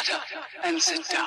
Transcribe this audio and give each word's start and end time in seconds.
Shut 0.00 0.14
up 0.14 0.24
and 0.64 0.80
sit 0.80 1.06
down. 1.10 1.26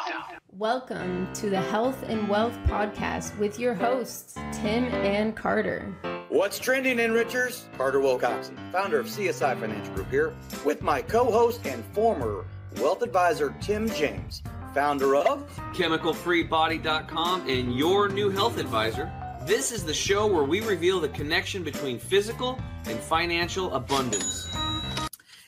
Welcome 0.58 1.32
to 1.36 1.52
the 1.52 1.62
Health 1.62 2.02
and 2.10 2.28
Wealth 2.28 2.58
Podcast 2.66 3.38
with 3.38 3.60
your 3.60 3.76
hosts, 3.76 4.34
Tim 4.54 4.86
and 4.86 5.36
Carter. 5.36 5.94
What's 6.30 6.58
trending, 6.58 6.98
Enrichers? 6.98 7.66
Carter 7.78 8.00
Wilcoxson, 8.00 8.58
founder 8.72 9.00
of 9.00 9.06
CSI 9.06 9.60
Financial 9.60 9.94
Group 9.94 10.10
here, 10.10 10.34
with 10.66 10.82
my 10.82 11.04
co 11.04 11.26
host 11.32 11.64
and 11.68 11.86
former 11.94 12.44
wealth 12.78 13.04
advisor, 13.04 13.56
Tim 13.62 13.88
James, 13.88 14.42
founder 14.74 15.16
of 15.16 15.48
ChemicalFreeBody.com 15.76 17.48
and 17.48 17.78
your 17.78 18.10
new 18.10 18.32
health 18.32 18.58
advisor. 18.58 19.12
This 19.44 19.72
is 19.72 19.86
the 19.86 19.94
show 19.94 20.26
where 20.26 20.44
we 20.44 20.62
reveal 20.62 21.00
the 21.00 21.10
connection 21.10 21.64
between 21.64 22.00
physical 22.00 22.60
and 22.88 23.00
financial 23.00 23.72
abundance. 23.76 24.48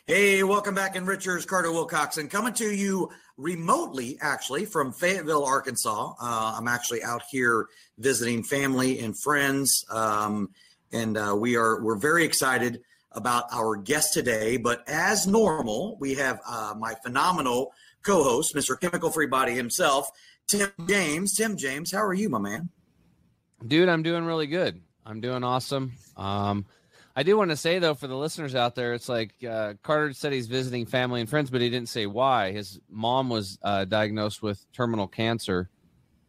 Hey, 0.09 0.41
welcome 0.41 0.73
back, 0.73 0.95
Enrichers. 0.95 1.45
Carter 1.45 1.67
Wilcoxson 1.67 2.29
coming 2.29 2.53
to 2.53 2.73
you 2.73 3.09
remotely, 3.35 4.17
actually, 4.21 4.63
from 4.63 4.93
Fayetteville, 4.93 5.43
Arkansas. 5.43 6.13
Uh, 6.17 6.55
I'm 6.57 6.69
actually 6.69 7.03
out 7.03 7.23
here 7.29 7.67
visiting 7.97 8.41
family 8.41 8.99
and 8.99 9.19
friends. 9.19 9.83
Um, 9.91 10.51
and 10.93 11.17
uh, 11.17 11.35
we 11.37 11.57
are 11.57 11.83
we're 11.83 11.97
very 11.97 12.23
excited 12.23 12.83
about 13.11 13.47
our 13.51 13.75
guest 13.75 14.13
today. 14.13 14.55
But 14.55 14.87
as 14.87 15.27
normal, 15.27 15.97
we 15.99 16.13
have 16.13 16.39
uh, 16.47 16.73
my 16.79 16.93
phenomenal 17.03 17.73
co-host, 18.01 18.55
Mr. 18.55 18.79
Chemical 18.79 19.09
Free 19.09 19.27
Body 19.27 19.55
himself, 19.55 20.09
Tim 20.47 20.71
James. 20.87 21.35
Tim 21.35 21.57
James, 21.57 21.91
how 21.91 22.01
are 22.01 22.13
you, 22.13 22.29
my 22.29 22.39
man? 22.39 22.69
Dude, 23.67 23.89
I'm 23.89 24.03
doing 24.03 24.23
really 24.23 24.47
good. 24.47 24.79
I'm 25.05 25.19
doing 25.19 25.43
awesome. 25.43 25.95
Um, 26.15 26.65
I 27.17 27.23
do 27.23 27.35
want 27.35 27.49
to 27.49 27.57
say 27.57 27.79
though, 27.79 27.95
for 27.95 28.05
the 28.05 28.15
listeners 28.15 28.53
out 28.53 28.75
there, 28.75 28.93
it's 28.93 29.09
like 29.09 29.33
uh, 29.43 29.73
Carter 29.81 30.13
said 30.13 30.33
he's 30.33 30.45
visiting 30.45 30.85
family 30.85 31.19
and 31.19 31.27
friends, 31.27 31.49
but 31.49 31.61
he 31.61 31.69
didn't 31.71 31.89
say 31.89 32.05
why. 32.05 32.51
His 32.51 32.79
mom 32.87 33.27
was 33.29 33.57
uh, 33.63 33.85
diagnosed 33.85 34.43
with 34.43 34.63
terminal 34.71 35.07
cancer, 35.07 35.67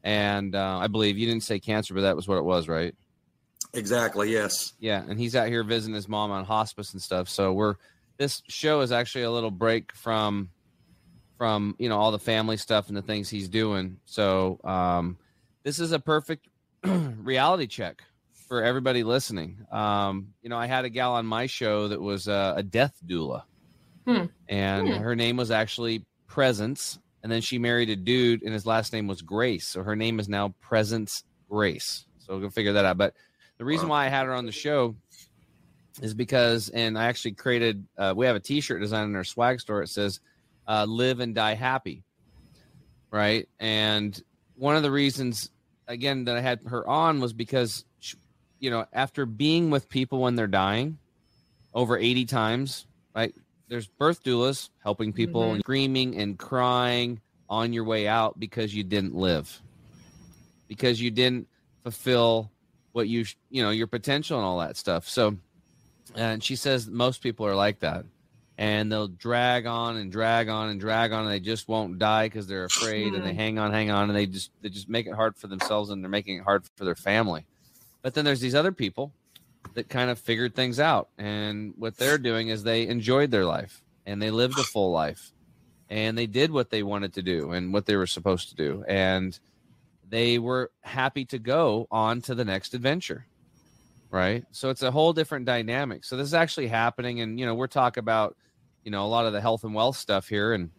and 0.03 0.55
uh, 0.55 0.79
I 0.79 0.87
believe 0.87 1.19
you 1.19 1.27
didn't 1.27 1.43
say 1.43 1.61
cancer, 1.61 1.93
but 1.93 2.01
that 2.01 2.17
was 2.17 2.27
what 2.27 2.39
it 2.39 2.45
was, 2.45 2.69
right? 2.69 2.95
Exactly. 3.75 4.33
Yes. 4.33 4.73
Yeah, 4.81 5.05
and 5.07 5.21
he's 5.21 5.37
out 5.37 5.49
here 5.49 5.63
visiting 5.63 5.95
his 5.95 6.09
mom 6.09 6.31
on 6.31 6.47
hospice 6.47 6.95
and 6.95 7.03
stuff. 7.03 7.29
So 7.29 7.53
we're 7.53 7.75
this 8.17 8.43
show 8.49 8.81
is 8.81 8.91
actually 8.91 9.25
a 9.25 9.31
little 9.31 9.51
break 9.51 9.93
from 9.93 10.49
from 11.37 11.77
you 11.79 11.91
know 11.91 11.99
all 11.99 12.13
the 12.13 12.19
family 12.19 12.57
stuff 12.57 12.89
and 12.89 12.97
the 12.97 13.03
things 13.03 13.29
he's 13.29 13.51
doing. 13.51 13.99
So 14.07 14.59
um, 14.65 15.19
this 15.65 15.81
is 15.81 15.93
a 15.93 15.99
perfect 15.99 16.49
reality 16.83 17.67
check 17.67 18.05
for 18.49 18.63
everybody 18.63 19.05
listening. 19.05 19.59
Um, 19.71 20.29
you 20.43 20.49
know, 20.49 20.57
I 20.57 20.67
had 20.67 20.85
a 20.85 20.89
gal 20.89 21.13
on 21.15 21.27
my 21.27 21.47
show 21.47 21.89
that 21.89 22.01
was 22.01 22.29
uh, 22.29 22.55
a 22.57 22.63
death 22.63 22.97
doula, 23.07 23.43
Hmm. 24.07 24.25
and 24.49 24.89
Hmm. 24.89 24.95
her 24.95 25.15
name 25.15 25.37
was 25.37 25.51
actually 25.51 26.05
Presence, 26.27 26.99
and 27.23 27.31
then 27.31 27.41
she 27.41 27.59
married 27.59 27.91
a 27.91 27.97
dude, 27.97 28.43
and 28.43 28.53
his 28.53 28.67
last 28.67 28.93
name 28.93 29.07
was 29.07 29.23
Grace. 29.23 29.67
So 29.67 29.83
her 29.83 29.97
name 29.97 30.19
is 30.21 30.29
now 30.29 30.55
Presence 30.61 31.25
Grace. 31.49 32.07
So 32.19 32.39
we'll 32.39 32.51
figure 32.51 32.73
that 32.75 32.85
out. 32.85 32.99
But 32.99 33.15
the 33.59 33.65
reason 33.65 33.89
why 33.89 34.07
I 34.07 34.09
had 34.09 34.27
her 34.27 34.35
on 34.35 34.47
the 34.47 34.53
show 34.53 34.95
is 36.01 36.15
because, 36.15 36.69
and 36.69 36.99
I 36.99 37.05
actually 37.07 37.33
created. 37.33 37.87
Uh, 37.97 38.15
we 38.17 38.27
have 38.27 38.37
a 38.37 38.41
T-shirt 38.41 38.81
design 38.81 39.09
in 39.09 39.17
our 39.17 39.25
swag 39.25 39.61
store. 39.61 39.83
It 39.83 39.89
says 39.89 40.21
uh, 40.67 40.85
"Live 40.89 41.21
and 41.21 41.35
Die 41.35 41.55
Happy," 41.55 42.05
right? 43.11 43.49
And 43.59 44.21
one 44.55 44.77
of 44.77 44.83
the 44.83 44.91
reasons, 44.91 45.51
again, 45.87 46.25
that 46.25 46.37
I 46.37 46.41
had 46.41 46.61
her 46.67 46.87
on 46.87 47.21
was 47.21 47.33
because, 47.33 47.85
she, 48.01 48.17
you 48.59 48.71
know, 48.71 48.87
after 48.93 49.27
being 49.27 49.71
with 49.71 49.89
people 49.89 50.21
when 50.21 50.35
they're 50.35 50.47
dying 50.47 50.99
over 51.75 51.97
eighty 51.97 52.25
times, 52.25 52.87
right? 53.15 53.35
There's 53.69 53.87
birth 53.87 54.23
doulas 54.25 54.71
helping 54.83 55.13
people 55.13 55.51
Mhm. 55.51 55.53
and 55.55 55.61
screaming 55.61 56.17
and 56.17 56.39
crying 56.39 57.21
on 57.49 57.73
your 57.73 57.85
way 57.85 58.09
out 58.09 58.39
because 58.39 58.75
you 58.75 58.85
didn't 58.85 59.15
live, 59.15 59.63
because 60.69 61.01
you 61.01 61.11
didn't 61.11 61.49
fulfill 61.83 62.51
what 62.93 63.09
you 63.09 63.25
you 63.51 63.63
know 63.63 63.71
your 63.71 63.87
potential 63.87 64.39
and 64.39 64.47
all 64.47 64.59
that 64.61 64.77
stuff. 64.77 65.09
So, 65.09 65.37
and 66.15 66.43
she 66.43 66.57
says 66.57 66.89
most 66.89 67.23
people 67.23 67.47
are 67.47 67.55
like 67.55 67.81
that, 67.81 68.05
and 68.57 68.91
they'll 68.91 69.09
drag 69.09 69.67
on 69.67 69.97
and 69.97 70.11
drag 70.11 70.49
on 70.49 70.71
and 70.71 70.81
drag 70.81 71.13
on, 71.13 71.25
and 71.25 71.31
they 71.31 71.41
just 71.41 71.69
won't 71.69 71.99
die 71.99 72.27
because 72.27 72.47
they're 72.47 72.65
afraid, 72.65 73.15
and 73.15 73.25
they 73.25 73.35
hang 73.35 73.59
on, 73.59 73.73
hang 73.73 73.91
on, 73.91 74.09
and 74.09 74.17
they 74.17 74.27
just 74.27 74.51
they 74.63 74.69
just 74.71 74.89
make 74.89 75.07
it 75.07 75.15
hard 75.15 75.37
for 75.37 75.47
themselves, 75.47 75.91
and 75.91 76.03
they're 76.03 76.11
making 76.11 76.39
it 76.39 76.45
hard 76.45 76.65
for 76.77 76.85
their 76.85 76.95
family. 76.97 77.45
But 78.03 78.15
then 78.15 78.25
there's 78.25 78.41
these 78.41 78.55
other 78.55 78.73
people 78.73 79.13
that 79.75 79.89
kind 79.89 80.11
of 80.11 80.19
figured 80.19 80.55
things 80.55 80.81
out, 80.81 81.09
and 81.19 81.75
what 81.77 81.97
they're 81.97 82.19
doing 82.19 82.49
is 82.49 82.63
they 82.63 82.87
enjoyed 82.87 83.31
their 83.31 83.45
life 83.45 83.83
and 84.07 84.23
they 84.23 84.31
lived 84.31 84.59
a 84.59 84.63
full 84.63 84.91
life, 84.91 85.33
and 85.91 86.17
they 86.17 86.27
did 86.27 86.51
what 86.51 86.71
they 86.71 86.83
wanted 86.83 87.13
to 87.15 87.23
do 87.23 87.53
and 87.53 87.73
what 87.73 87.87
they 87.87 87.97
were 87.97 88.07
supposed 88.07 88.49
to 88.49 88.55
do, 88.55 88.85
and 88.89 89.39
they 90.09 90.39
were 90.39 90.71
happy 90.81 91.25
to 91.27 91.39
go 91.39 91.87
on 91.91 92.23
to 92.23 92.35
the 92.35 92.45
next 92.45 92.75
adventure. 92.75 93.27
Right? 94.11 94.45
So 94.53 94.71
it's 94.71 94.83
a 94.83 94.91
whole 94.91 95.13
different 95.13 95.45
dynamic. 95.45 96.03
So 96.03 96.17
this 96.17 96.27
is 96.27 96.33
actually 96.33 96.69
happening. 96.69 97.21
And 97.21 97.39
you 97.39 97.45
know 97.45 97.55
we're 97.55 97.67
talking 97.67 98.01
about 98.01 98.37
you 98.83 98.91
know 98.91 99.05
a 99.05 99.07
lot 99.07 99.27
of 99.27 99.35
the 99.35 99.41
health 99.41 99.65
and 99.65 99.75
wealth 99.75 99.97
stuff 99.97 100.29
here. 100.29 100.55
And 100.55 100.71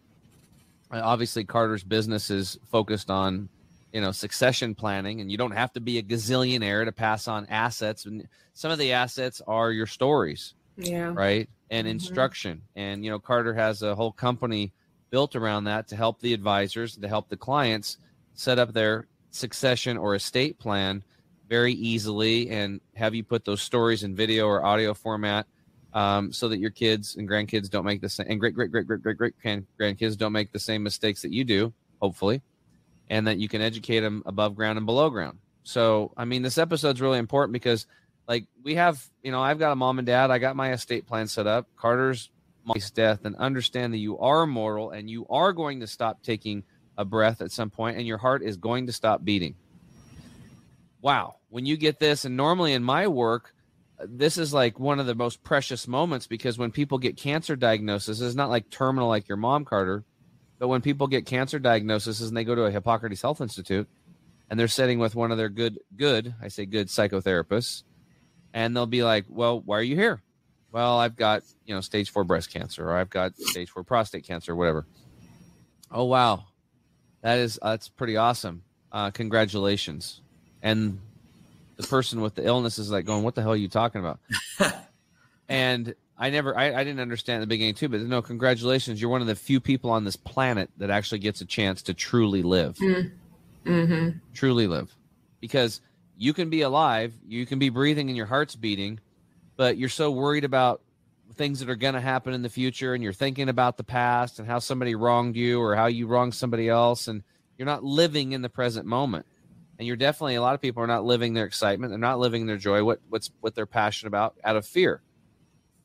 obviously 0.90 1.44
carter's 1.44 1.84
business 1.84 2.30
is 2.30 2.58
focused 2.70 3.08
on 3.08 3.48
you 3.92 4.00
know 4.00 4.12
succession 4.12 4.74
planning 4.74 5.20
and 5.20 5.30
you 5.30 5.36
don't 5.38 5.50
have 5.52 5.72
to 5.72 5.80
be 5.80 5.98
a 5.98 6.02
gazillionaire 6.02 6.84
to 6.84 6.92
pass 6.92 7.28
on 7.28 7.46
assets 7.46 8.06
and 8.06 8.26
some 8.54 8.70
of 8.70 8.78
the 8.78 8.92
assets 8.92 9.40
are 9.46 9.72
your 9.72 9.86
stories 9.86 10.54
Yeah. 10.76 11.16
right 11.16 11.48
and 11.70 11.86
Mhm. 11.86 11.90
instruction 11.92 12.62
and 12.76 13.04
you 13.04 13.10
know 13.10 13.18
carter 13.18 13.54
has 13.54 13.82
a 13.82 13.94
whole 13.94 14.12
company 14.12 14.72
built 15.10 15.34
around 15.34 15.64
that 15.64 15.88
to 15.88 15.96
help 15.96 16.20
the 16.20 16.32
advisors 16.34 16.96
to 16.96 17.08
help 17.08 17.28
the 17.28 17.36
clients 17.36 17.98
set 18.34 18.58
up 18.58 18.72
their 18.72 19.08
succession 19.32 19.96
or 19.96 20.14
estate 20.14 20.58
plan 20.58 21.02
very 21.48 21.72
easily 21.72 22.48
and 22.50 22.80
have 22.94 23.14
you 23.14 23.24
put 23.24 23.44
those 23.44 23.62
stories 23.62 24.02
in 24.04 24.14
video 24.14 24.46
or 24.46 24.64
audio 24.64 24.94
format 24.94 25.46
um, 25.92 26.32
so 26.32 26.48
that 26.48 26.58
your 26.58 26.70
kids 26.70 27.16
and 27.16 27.28
grandkids 27.28 27.68
don't 27.68 27.84
make 27.84 28.00
the 28.00 28.08
same 28.08 28.26
and 28.28 28.38
great 28.40 28.54
great 28.54 28.70
great 28.70 28.86
great 28.86 29.02
great 29.02 29.16
great 29.18 29.34
grandkids 29.80 30.16
don't 30.16 30.32
make 30.32 30.52
the 30.52 30.58
same 30.58 30.82
mistakes 30.82 31.22
that 31.22 31.32
you 31.32 31.44
do 31.44 31.74
hopefully 32.00 32.42
and 33.10 33.26
that 33.26 33.38
you 33.38 33.48
can 33.48 33.60
educate 33.60 34.00
them 34.00 34.22
above 34.24 34.54
ground 34.54 34.78
and 34.78 34.86
below 34.86 35.10
ground. 35.10 35.38
So 35.64 36.12
i 36.16 36.24
mean 36.24 36.40
this 36.42 36.56
episode's 36.56 37.02
really 37.02 37.18
important 37.18 37.52
because 37.52 37.86
like 38.26 38.46
we 38.62 38.76
have 38.76 39.04
you 39.22 39.30
know 39.30 39.42
i've 39.42 39.58
got 39.58 39.72
a 39.72 39.76
mom 39.76 39.98
and 39.98 40.06
dad. 40.06 40.30
I 40.30 40.38
got 40.38 40.56
my 40.56 40.72
estate 40.72 41.06
plan 41.06 41.26
set 41.26 41.46
up. 41.46 41.66
Carter's 41.76 42.30
mom's 42.64 42.90
death 42.90 43.24
and 43.24 43.36
understand 43.36 43.92
that 43.92 43.98
you 43.98 44.18
are 44.18 44.46
mortal 44.46 44.90
and 44.90 45.10
you 45.10 45.26
are 45.28 45.52
going 45.52 45.80
to 45.80 45.86
stop 45.86 46.22
taking 46.22 46.62
a 46.96 47.04
breath 47.04 47.42
at 47.42 47.50
some 47.50 47.70
point 47.70 47.98
and 47.98 48.06
your 48.06 48.18
heart 48.18 48.42
is 48.42 48.56
going 48.56 48.86
to 48.86 48.92
stop 48.92 49.24
beating. 49.24 49.54
Wow. 51.02 51.36
When 51.48 51.66
you 51.66 51.76
get 51.76 51.98
this 51.98 52.24
and 52.24 52.36
normally 52.36 52.72
in 52.72 52.82
my 52.82 53.08
work 53.08 53.54
this 54.02 54.38
is 54.38 54.54
like 54.54 54.80
one 54.80 54.98
of 54.98 55.06
the 55.06 55.14
most 55.14 55.42
precious 55.42 55.86
moments 55.86 56.26
because 56.26 56.56
when 56.56 56.70
people 56.70 56.96
get 56.96 57.18
cancer 57.18 57.54
diagnosis 57.54 58.20
it's 58.20 58.34
not 58.34 58.48
like 58.48 58.70
terminal 58.70 59.08
like 59.08 59.28
your 59.28 59.36
mom 59.36 59.64
carter 59.64 60.04
but 60.60 60.68
when 60.68 60.80
people 60.82 61.08
get 61.08 61.26
cancer 61.26 61.58
diagnoses 61.58 62.20
and 62.20 62.36
they 62.36 62.44
go 62.44 62.54
to 62.54 62.66
a 62.66 62.70
hippocrates 62.70 63.22
health 63.22 63.40
institute 63.40 63.88
and 64.48 64.60
they're 64.60 64.68
sitting 64.68 65.00
with 65.00 65.16
one 65.16 65.32
of 65.32 65.38
their 65.38 65.48
good 65.48 65.80
good 65.96 66.32
i 66.40 66.46
say 66.46 66.64
good 66.64 66.86
psychotherapists 66.86 67.82
and 68.54 68.76
they'll 68.76 68.86
be 68.86 69.02
like 69.02 69.24
well 69.28 69.60
why 69.60 69.78
are 69.78 69.82
you 69.82 69.96
here? 69.96 70.22
Well 70.70 70.98
i've 70.98 71.16
got 71.16 71.42
you 71.64 71.74
know 71.74 71.80
stage 71.80 72.10
four 72.10 72.22
breast 72.22 72.52
cancer 72.52 72.88
or 72.88 72.96
i've 72.96 73.10
got 73.10 73.36
stage 73.36 73.70
four 73.70 73.82
prostate 73.82 74.24
cancer 74.24 74.52
or 74.52 74.56
whatever. 74.56 74.86
Oh 75.90 76.04
wow. 76.04 76.44
That 77.22 77.38
is 77.38 77.58
that's 77.60 77.88
pretty 77.88 78.16
awesome. 78.16 78.62
Uh, 78.92 79.10
congratulations. 79.10 80.20
And 80.62 81.00
the 81.76 81.86
person 81.86 82.20
with 82.20 82.34
the 82.34 82.44
illness 82.44 82.78
is 82.78 82.90
like 82.90 83.04
going 83.04 83.24
what 83.24 83.34
the 83.34 83.42
hell 83.42 83.52
are 83.52 83.56
you 83.56 83.68
talking 83.68 84.00
about? 84.00 84.20
And 85.50 85.96
i 86.20 86.30
never 86.30 86.56
I, 86.56 86.72
I 86.72 86.84
didn't 86.84 87.00
understand 87.00 87.42
the 87.42 87.48
beginning 87.48 87.74
too 87.74 87.88
but 87.88 88.00
no 88.02 88.22
congratulations. 88.22 89.00
You're 89.00 89.10
one 89.10 89.20
of 89.20 89.26
the 89.26 89.34
few 89.34 89.58
people 89.58 89.90
on 89.90 90.04
this 90.04 90.16
planet 90.16 90.70
that 90.76 90.90
actually 90.90 91.18
gets 91.18 91.40
a 91.40 91.44
chance 91.44 91.82
to 91.82 91.94
truly 91.94 92.42
live. 92.42 92.76
Mm-hmm. 92.76 94.18
truly 94.32 94.66
live. 94.66 94.94
Because 95.40 95.80
you 96.16 96.32
can 96.32 96.50
be 96.50 96.60
alive 96.60 97.14
you 97.26 97.46
can 97.46 97.58
be 97.58 97.70
breathing 97.70 98.08
and 98.08 98.16
your 98.16 98.26
heart's 98.26 98.54
beating 98.54 99.00
but 99.56 99.76
you're 99.76 99.88
so 99.88 100.10
worried 100.10 100.44
about 100.44 100.82
things 101.34 101.60
that 101.60 101.68
are 101.68 101.76
going 101.76 101.94
to 101.94 102.00
happen 102.00 102.34
in 102.34 102.42
the 102.42 102.48
future 102.48 102.94
and 102.94 103.02
you're 103.02 103.12
thinking 103.12 103.48
about 103.48 103.76
the 103.76 103.84
past 103.84 104.38
and 104.38 104.48
how 104.48 104.58
somebody 104.58 104.94
wronged 104.94 105.36
you 105.36 105.60
or 105.60 105.76
how 105.76 105.86
you 105.86 106.06
wronged 106.06 106.34
somebody 106.34 106.68
else 106.68 107.08
and 107.08 107.22
you're 107.56 107.66
not 107.66 107.84
living 107.84 108.32
in 108.32 108.42
the 108.42 108.48
present 108.48 108.86
moment. 108.86 109.26
And 109.78 109.86
you're 109.86 109.96
definitely 109.96 110.34
a 110.34 110.42
lot 110.42 110.54
of 110.54 110.60
people 110.60 110.82
are 110.82 110.86
not 110.86 111.04
living 111.04 111.34
their 111.34 111.44
excitement. 111.44 111.90
They're 111.90 111.98
not 111.98 112.18
living 112.18 112.46
their 112.46 112.56
joy 112.56 112.84
what 112.84 113.00
what's 113.08 113.30
what 113.40 113.54
they're 113.54 113.66
passionate 113.66 114.08
about 114.08 114.34
out 114.44 114.56
of 114.56 114.66
fear 114.66 115.02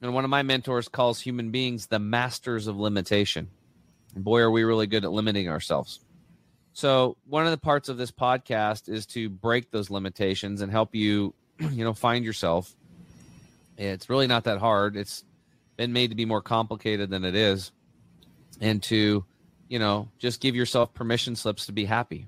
and 0.05 0.13
one 0.13 0.23
of 0.23 0.29
my 0.29 0.43
mentors 0.43 0.87
calls 0.87 1.19
human 1.19 1.51
beings 1.51 1.87
the 1.87 1.99
masters 1.99 2.67
of 2.67 2.77
limitation 2.77 3.49
and 4.13 4.23
boy 4.23 4.39
are 4.39 4.51
we 4.51 4.63
really 4.63 4.87
good 4.87 5.03
at 5.03 5.11
limiting 5.11 5.49
ourselves 5.49 5.99
so 6.73 7.15
one 7.25 7.45
of 7.45 7.51
the 7.51 7.57
parts 7.57 7.87
of 7.87 7.95
this 7.95 8.11
podcast 8.11 8.89
is 8.89 9.05
to 9.07 9.29
break 9.29 9.71
those 9.71 9.89
limitations 9.89 10.59
and 10.59 10.69
help 10.69 10.93
you, 10.93 11.33
you 11.59 11.85
know, 11.85 11.93
find 11.93 12.25
yourself. 12.25 12.75
It's 13.77 14.09
really 14.09 14.27
not 14.27 14.43
that 14.43 14.57
hard. 14.57 14.97
It's 14.97 15.23
been 15.77 15.93
made 15.93 16.09
to 16.09 16.17
be 16.17 16.25
more 16.25 16.41
complicated 16.41 17.09
than 17.09 17.23
it 17.23 17.33
is, 17.33 17.71
and 18.59 18.83
to 18.83 19.23
you 19.67 19.79
know, 19.79 20.09
just 20.19 20.41
give 20.41 20.55
yourself 20.55 20.93
permission 20.93 21.35
slips 21.35 21.65
to 21.65 21.71
be 21.71 21.85
happy. 21.85 22.27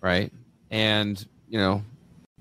Right. 0.00 0.32
And, 0.70 1.24
you 1.48 1.58
know, 1.58 1.82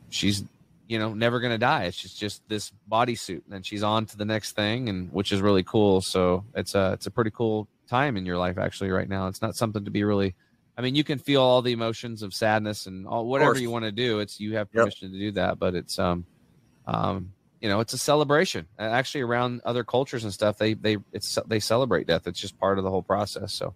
she's, 0.10 0.44
you 0.92 1.00
know, 1.00 1.14
never 1.14 1.40
going 1.40 1.54
to 1.54 1.58
die. 1.58 1.86
It's 1.86 1.96
just, 1.96 2.20
just 2.20 2.42
this 2.50 2.74
bodysuit 2.92 3.46
and 3.46 3.54
then 3.54 3.64
she's 3.64 3.82
on 3.82 4.08
to 4.08 4.18
the 4.18 4.26
next 4.26 4.58
thing 4.58 4.90
and 4.90 5.10
which 5.14 5.32
is 5.32 5.42
really 5.42 5.64
cool. 5.64 6.02
So 6.02 6.44
it's 6.54 6.76
a, 6.76 6.92
it's 6.92 7.08
a 7.08 7.12
pretty 7.12 7.32
cool 7.32 7.70
time 7.88 8.18
in 8.18 8.26
your 8.26 8.38
life 8.38 8.58
actually 8.58 8.90
right 8.92 9.08
now. 9.08 9.28
It's 9.28 9.42
not 9.42 9.56
something 9.56 9.86
to 9.86 9.92
be 9.92 10.04
really, 10.04 10.36
I 10.78 10.82
mean, 10.82 10.96
you 10.96 11.06
can 11.06 11.18
feel 11.18 11.42
all 11.42 11.62
the 11.62 11.72
emotions 11.72 12.24
of 12.24 12.34
sadness 12.34 12.88
and 12.88 13.08
all, 13.08 13.26
whatever 13.26 13.58
you 13.58 13.72
want 13.72 13.86
to 13.86 13.94
do. 13.94 14.20
It's, 14.20 14.38
you 14.38 14.58
have 14.58 14.70
permission 14.70 15.14
yep. 15.14 15.14
to 15.14 15.20
do 15.20 15.32
that, 15.32 15.60
but 15.60 15.76
it's, 15.76 15.98
um, 15.98 16.26
um, 16.86 17.32
you 17.62 17.70
know, 17.70 17.80
it's 17.80 17.94
a 17.94 17.98
celebration. 17.98 18.68
Actually, 18.78 19.22
around 19.22 19.62
other 19.64 19.86
cultures 19.86 20.26
and 20.26 20.34
stuff, 20.34 20.58
they 20.58 20.74
they 20.74 20.98
it's 21.14 21.38
they 21.46 21.60
celebrate 21.60 22.08
death. 22.08 22.26
It's 22.26 22.40
just 22.40 22.58
part 22.58 22.80
of 22.80 22.84
the 22.84 22.90
whole 22.90 23.04
process. 23.04 23.54
So, 23.54 23.76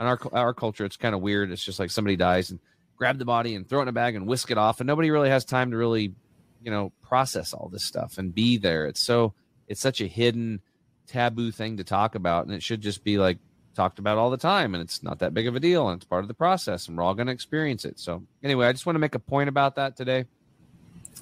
in 0.00 0.06
our 0.06 0.18
our 0.32 0.54
culture, 0.54 0.86
it's 0.86 0.96
kind 0.96 1.14
of 1.14 1.20
weird. 1.20 1.50
It's 1.50 1.62
just 1.62 1.78
like 1.78 1.90
somebody 1.90 2.16
dies 2.16 2.50
and 2.50 2.60
grab 2.96 3.18
the 3.18 3.26
body 3.26 3.54
and 3.54 3.68
throw 3.68 3.80
it 3.80 3.82
in 3.82 3.88
a 3.88 3.92
bag 3.92 4.14
and 4.14 4.26
whisk 4.26 4.50
it 4.50 4.58
off, 4.58 4.80
and 4.80 4.86
nobody 4.86 5.10
really 5.10 5.28
has 5.28 5.44
time 5.44 5.70
to 5.70 5.76
really, 5.76 6.14
you 6.62 6.70
know, 6.70 6.92
process 7.02 7.52
all 7.52 7.68
this 7.68 7.86
stuff 7.86 8.18
and 8.18 8.34
be 8.34 8.56
there. 8.56 8.86
It's 8.86 9.04
so 9.04 9.34
it's 9.68 9.80
such 9.80 10.00
a 10.00 10.06
hidden, 10.06 10.60
taboo 11.06 11.50
thing 11.50 11.76
to 11.76 11.84
talk 11.84 12.14
about, 12.14 12.46
and 12.46 12.54
it 12.54 12.62
should 12.62 12.80
just 12.80 13.04
be 13.04 13.18
like 13.18 13.38
talked 13.74 13.98
about 13.98 14.18
all 14.18 14.30
the 14.30 14.36
time, 14.36 14.74
and 14.74 14.82
it's 14.82 15.02
not 15.02 15.20
that 15.20 15.34
big 15.34 15.46
of 15.46 15.54
a 15.54 15.60
deal, 15.60 15.88
and 15.88 15.98
it's 15.98 16.06
part 16.06 16.24
of 16.24 16.28
the 16.28 16.34
process, 16.34 16.88
and 16.88 16.96
we're 16.96 17.04
all 17.04 17.14
going 17.14 17.26
to 17.26 17.32
experience 17.32 17.84
it. 17.84 18.00
So, 18.00 18.22
anyway, 18.42 18.66
I 18.66 18.72
just 18.72 18.86
want 18.86 18.96
to 18.96 19.00
make 19.00 19.14
a 19.14 19.20
point 19.20 19.48
about 19.48 19.76
that 19.76 19.96
today. 19.96 20.24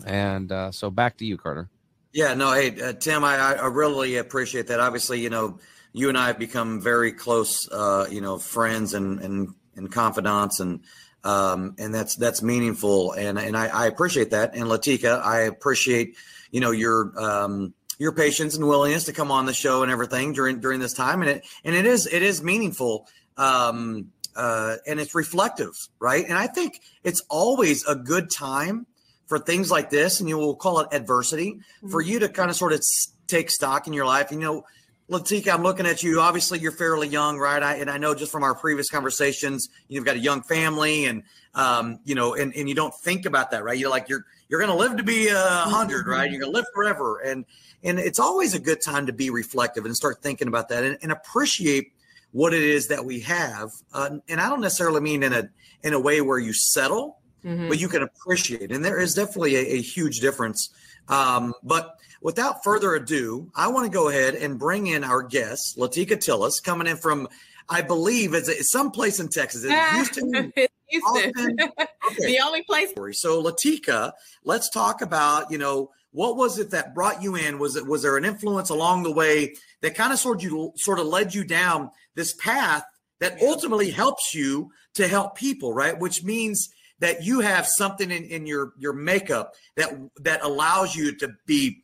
And 0.07 0.51
uh, 0.51 0.71
so, 0.73 0.91
back 0.91 1.19
to 1.19 1.27
you, 1.27 1.37
Carter. 1.37 1.69
Yeah, 2.13 2.35
no, 2.35 2.53
hey, 2.53 2.81
uh, 2.81 2.93
Tim, 2.93 3.25
I, 3.25 3.37
I 3.37 3.67
really 3.67 4.17
appreciate 4.17 4.69
that. 4.69 4.81
Obviously, 4.81 5.21
you 5.21 5.31
know, 5.31 5.59
you 5.93 6.09
and 6.09 6.17
I 6.17 6.29
have 6.29 6.39
become 6.39 6.81
very 6.81 7.13
close, 7.13 7.69
uh, 7.71 8.07
you 8.09 8.21
know, 8.21 8.39
friends 8.39 8.95
and 8.95 9.21
and 9.21 9.55
and 9.77 9.91
confidants, 9.91 10.61
and 10.61 10.81
um, 11.25 11.75
and 11.79 11.94
that's 11.94 12.17
that's 12.17 12.43
meaningful, 12.43 13.12
and 13.12 13.38
and 13.38 13.56
I, 13.56 13.67
I 13.67 13.87
appreciate 13.87 14.31
that. 14.31 14.55
And 14.55 14.65
Latika, 14.65 15.23
I 15.23 15.41
appreciate, 15.41 16.17
you 16.50 16.61
know, 16.61 16.71
your 16.71 17.12
um, 17.19 17.75
your 17.99 18.12
patience 18.12 18.55
and 18.56 18.69
willingness 18.69 19.05
to 19.05 19.12
come 19.12 19.31
on 19.31 19.47
the 19.47 19.55
show 19.55 19.82
and 19.82 19.91
everything 19.91 20.35
during 20.35 20.61
during 20.61 20.81
this 20.81 20.93
time, 20.93 21.23
and 21.23 21.31
it 21.31 21.47
and 21.65 21.75
it 21.75 21.87
is 21.87 22.06
it 22.06 22.23
is 22.23 22.43
meaningful. 22.43 23.09
Um, 23.37 24.11
uh, 24.37 24.76
and 24.87 24.99
it's 24.99 25.15
reflective, 25.15 25.71
right? 26.00 26.25
And 26.25 26.37
I 26.37 26.49
think 26.49 26.81
it's 27.05 27.23
always 27.31 27.85
a 27.87 27.94
good 27.94 28.31
time 28.32 28.85
for 29.27 29.38
things 29.38 29.70
like 29.70 29.91
this, 29.91 30.20
and 30.20 30.29
you 30.29 30.37
will 30.37 30.56
call 30.56 30.81
it 30.81 30.88
adversity, 30.91 31.53
mm-hmm. 31.53 31.88
for 31.88 32.00
you 32.00 32.19
to 32.19 32.29
kind 32.29 32.50
of 32.50 32.56
sort 32.56 32.73
of 32.73 32.82
take 33.29 33.49
stock 33.49 33.87
in 33.87 33.93
your 33.93 34.06
life. 34.06 34.31
You 34.32 34.38
know, 34.38 34.65
Latika, 35.11 35.53
I'm 35.53 35.62
looking 35.62 35.87
at 35.87 36.03
you. 36.03 36.21
Obviously, 36.21 36.59
you're 36.61 36.73
fairly 36.73 37.09
young, 37.09 37.39
right? 37.39 37.62
I, 37.62 37.77
and 37.77 37.91
I 37.91 37.99
know 37.99 38.15
just 38.15 38.33
from 38.33 38.43
our 38.43 38.55
previous 38.55 38.89
conversations, 38.89 39.69
you've 39.89 40.05
got 40.05 40.17
a 40.17 40.21
young 40.21 40.43
family, 40.43 41.05
and 41.05 41.25
um, 41.55 42.01
you 42.05 42.15
know, 42.15 42.35
and, 42.35 42.55
and 42.55 42.69
you 42.69 42.75
don't 42.75 42.95
think 42.95 43.27
about 43.27 43.51
that, 43.51 43.65
right? 43.65 43.77
You're 43.79 43.91
like 43.91 44.09
you're 44.09 44.25
you're 44.49 44.61
going 44.61 44.73
to 44.73 44.79
live 44.79 44.97
to 44.97 45.03
be 45.03 45.29
a 45.29 45.35
100 45.35 46.01
mm-hmm. 46.01 46.11
right? 46.11 46.31
You're 46.31 46.41
going 46.41 46.53
to 46.53 46.56
live 46.56 46.67
forever, 46.75 47.19
and 47.19 47.45
and 47.83 47.99
it's 47.99 48.19
always 48.19 48.55
a 48.55 48.59
good 48.59 48.81
time 48.81 49.06
to 49.06 49.12
be 49.12 49.29
reflective 49.29 49.85
and 49.85 49.95
start 49.95 50.23
thinking 50.23 50.49
about 50.49 50.71
that 50.71 50.85
and, 50.85 50.97
and 51.03 51.12
appreciate 51.12 51.93
what 52.33 52.55
it 52.55 52.62
is 52.62 52.89
that 52.89 53.05
we 53.05 53.21
have. 53.21 53.71
Uh, 53.93 54.19
and 54.29 54.41
I 54.41 54.49
don't 54.49 54.62
necessarily 54.62 55.03
mean 55.03 55.23
in 55.23 55.35
a 55.35 55.51
in 55.83 55.93
a 55.93 56.01
way 56.01 56.23
where 56.23 56.39
you 56.39 56.55
settle, 56.55 57.19
mm-hmm. 57.45 57.69
but 57.69 57.79
you 57.79 57.89
can 57.89 58.03
appreciate. 58.03 58.73
And 58.73 58.83
there 58.83 58.99
is 58.99 59.15
definitely 59.15 59.56
a, 59.56 59.75
a 59.75 59.83
huge 59.83 60.21
difference. 60.21 60.71
Um, 61.09 61.53
but 61.62 61.94
without 62.25 62.65
further 62.65 62.94
ado, 62.94 63.53
I 63.55 63.69
want 63.69 63.85
to 63.85 63.93
go 63.93 64.09
ahead 64.09 64.35
and 64.35 64.59
bring 64.59 64.88
in 64.88 65.05
our 65.05 65.23
guest, 65.23 65.76
Latika 65.76 66.17
Tillis, 66.17 66.61
coming 66.61 66.88
in 66.88 66.97
from, 66.97 67.29
I 67.69 67.82
believe, 67.82 68.32
it's 68.32 68.73
some 68.73 68.91
place 68.91 69.21
in 69.21 69.29
Texas. 69.29 69.62
Houston. 69.93 70.53
Houston. 70.88 71.56
Okay. 71.61 71.87
the 72.19 72.41
only 72.43 72.62
place. 72.62 72.93
So, 73.12 73.43
Latika, 73.43 74.12
let's 74.43 74.71
talk 74.71 75.03
about, 75.03 75.53
you 75.53 75.59
know, 75.59 75.91
what 76.12 76.37
was 76.37 76.59
it 76.59 76.71
that 76.71 76.94
brought 76.94 77.23
you 77.23 77.37
in? 77.37 77.59
Was 77.59 77.76
it 77.76 77.87
was 77.87 78.03
there 78.03 78.17
an 78.17 78.25
influence 78.25 78.70
along 78.70 79.03
the 79.03 79.12
way 79.12 79.55
that 79.82 79.94
kind 79.94 80.12
of 80.12 80.19
sort 80.19 80.38
of 80.38 80.44
you 80.44 80.73
sort 80.77 81.00
of 81.00 81.06
led 81.06 81.35
you 81.35 81.44
down 81.44 81.91
this 82.15 82.32
path 82.35 82.85
that 83.19 83.37
ultimately 83.43 83.91
helps 83.91 84.32
you 84.32 84.70
to 84.94 85.09
help 85.09 85.37
people, 85.37 85.75
right? 85.75 85.99
Which 85.99 86.23
means 86.23 86.69
that 87.00 87.25
you 87.25 87.41
have 87.41 87.67
something 87.67 88.11
in, 88.11 88.25
in 88.25 88.47
your 88.47 88.73
your 88.79 88.93
makeup 88.93 89.55
that 89.77 89.91
that 90.20 90.43
allows 90.43 90.94
you 90.94 91.17
to 91.17 91.31
be 91.47 91.84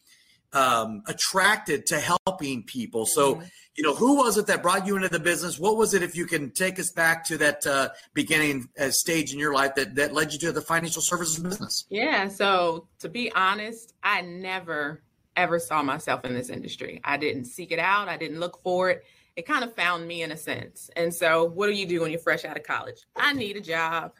um, 0.52 1.02
attracted 1.06 1.86
to 1.86 2.00
helping 2.00 2.62
people. 2.64 3.06
So, 3.06 3.36
mm-hmm. 3.36 3.44
you 3.76 3.84
know, 3.84 3.94
who 3.94 4.16
was 4.16 4.36
it 4.36 4.46
that 4.46 4.62
brought 4.62 4.86
you 4.86 4.96
into 4.96 5.08
the 5.08 5.20
business? 5.20 5.58
What 5.58 5.76
was 5.76 5.94
it, 5.94 6.02
if 6.02 6.16
you 6.16 6.26
can 6.26 6.50
take 6.50 6.78
us 6.78 6.90
back 6.92 7.24
to 7.26 7.38
that 7.38 7.66
uh, 7.66 7.90
beginning 8.14 8.68
uh, 8.78 8.90
stage 8.90 9.32
in 9.32 9.38
your 9.38 9.54
life 9.54 9.74
that 9.76 9.94
that 9.96 10.12
led 10.12 10.32
you 10.32 10.38
to 10.40 10.52
the 10.52 10.62
financial 10.62 11.02
services 11.02 11.38
business? 11.38 11.84
Yeah. 11.88 12.28
So, 12.28 12.88
to 13.00 13.08
be 13.08 13.32
honest, 13.32 13.94
I 14.02 14.22
never 14.22 15.02
ever 15.36 15.58
saw 15.58 15.82
myself 15.82 16.24
in 16.24 16.34
this 16.34 16.50
industry. 16.50 17.00
I 17.04 17.16
didn't 17.16 17.44
seek 17.44 17.72
it 17.72 17.78
out. 17.78 18.08
I 18.08 18.16
didn't 18.16 18.40
look 18.40 18.60
for 18.62 18.90
it. 18.90 19.04
It 19.36 19.46
kind 19.46 19.64
of 19.64 19.74
found 19.74 20.06
me 20.06 20.22
in 20.22 20.32
a 20.32 20.36
sense. 20.36 20.90
And 20.96 21.14
so, 21.14 21.44
what 21.44 21.68
do 21.68 21.72
you 21.72 21.86
do 21.86 22.00
when 22.00 22.10
you're 22.10 22.20
fresh 22.20 22.44
out 22.44 22.56
of 22.56 22.64
college? 22.64 23.06
I 23.16 23.32
need 23.32 23.56
a 23.56 23.60
job 23.60 24.12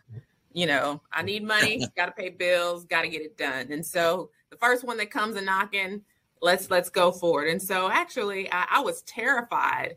you 0.53 0.67
know, 0.67 1.00
I 1.12 1.23
need 1.23 1.44
money, 1.44 1.87
got 1.97 2.06
to 2.06 2.12
pay 2.12 2.31
bills, 2.31 2.85
got 2.85 3.03
to 3.03 3.09
get 3.09 3.23
it 3.23 3.37
done. 3.37 3.69
And 3.71 3.85
so 3.85 4.31
the 4.50 4.56
first 4.56 4.85
one 4.85 4.97
that 4.99 5.11
comes 5.11 5.37
a 5.37 5.41
knocking, 5.41 6.03
let's 6.42 6.70
let's 6.70 6.90
go 6.90 7.12
forward. 7.12 7.48
And 7.48 7.60
so 7.60 7.90
actually, 7.90 8.50
I, 8.52 8.66
I 8.70 8.81
was 8.81 9.02
terrified 9.02 9.96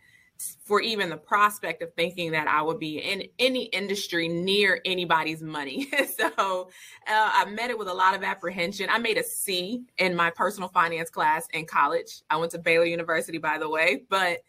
for 0.65 0.81
even 0.81 1.09
the 1.09 1.17
prospect 1.17 1.81
of 1.81 1.93
thinking 1.93 2.31
that 2.31 2.47
I 2.47 2.61
would 2.61 2.79
be 2.79 2.97
in 2.97 3.23
any 3.39 3.65
industry 3.65 4.27
near 4.27 4.81
anybody's 4.83 5.41
money. 5.41 5.87
so 6.17 6.69
uh, 7.07 7.31
I 7.33 7.45
met 7.45 7.69
it 7.69 7.77
with 7.77 7.87
a 7.87 7.93
lot 7.93 8.15
of 8.15 8.23
apprehension. 8.23 8.89
I 8.89 8.97
made 8.97 9.17
a 9.17 9.23
C 9.23 9.83
in 9.97 10.15
my 10.15 10.31
personal 10.31 10.69
finance 10.69 11.09
class 11.09 11.47
in 11.53 11.65
college. 11.65 12.23
I 12.29 12.37
went 12.37 12.51
to 12.51 12.59
Baylor 12.59 12.85
University, 12.85 13.37
by 13.37 13.57
the 13.57 13.69
way, 13.69 14.03
but 14.09 14.39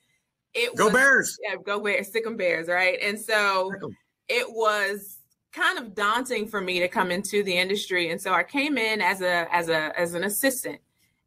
it 0.53 0.75
go 0.75 0.87
was, 0.87 0.95
Bears, 0.95 1.39
yeah, 1.43 1.57
go 1.57 1.81
Bears, 1.81 2.11
sick 2.11 2.27
'em 2.27 2.37
Bears, 2.37 2.69
right? 2.69 2.99
And 3.03 3.19
so 3.19 3.73
it 4.29 4.47
was 4.51 5.19
kind 5.53 5.79
of 5.79 5.95
daunting 5.95 6.49
for 6.49 6.61
me 6.61 6.81
to 6.81 6.89
come 6.89 7.13
into 7.13 7.45
the 7.45 7.57
industry 7.57 8.11
and 8.11 8.21
so 8.21 8.33
i 8.33 8.43
came 8.43 8.77
in 8.77 9.01
as 9.01 9.21
a 9.21 9.47
as 9.55 9.69
a 9.69 9.97
as 9.97 10.15
an 10.15 10.25
assistant 10.25 10.81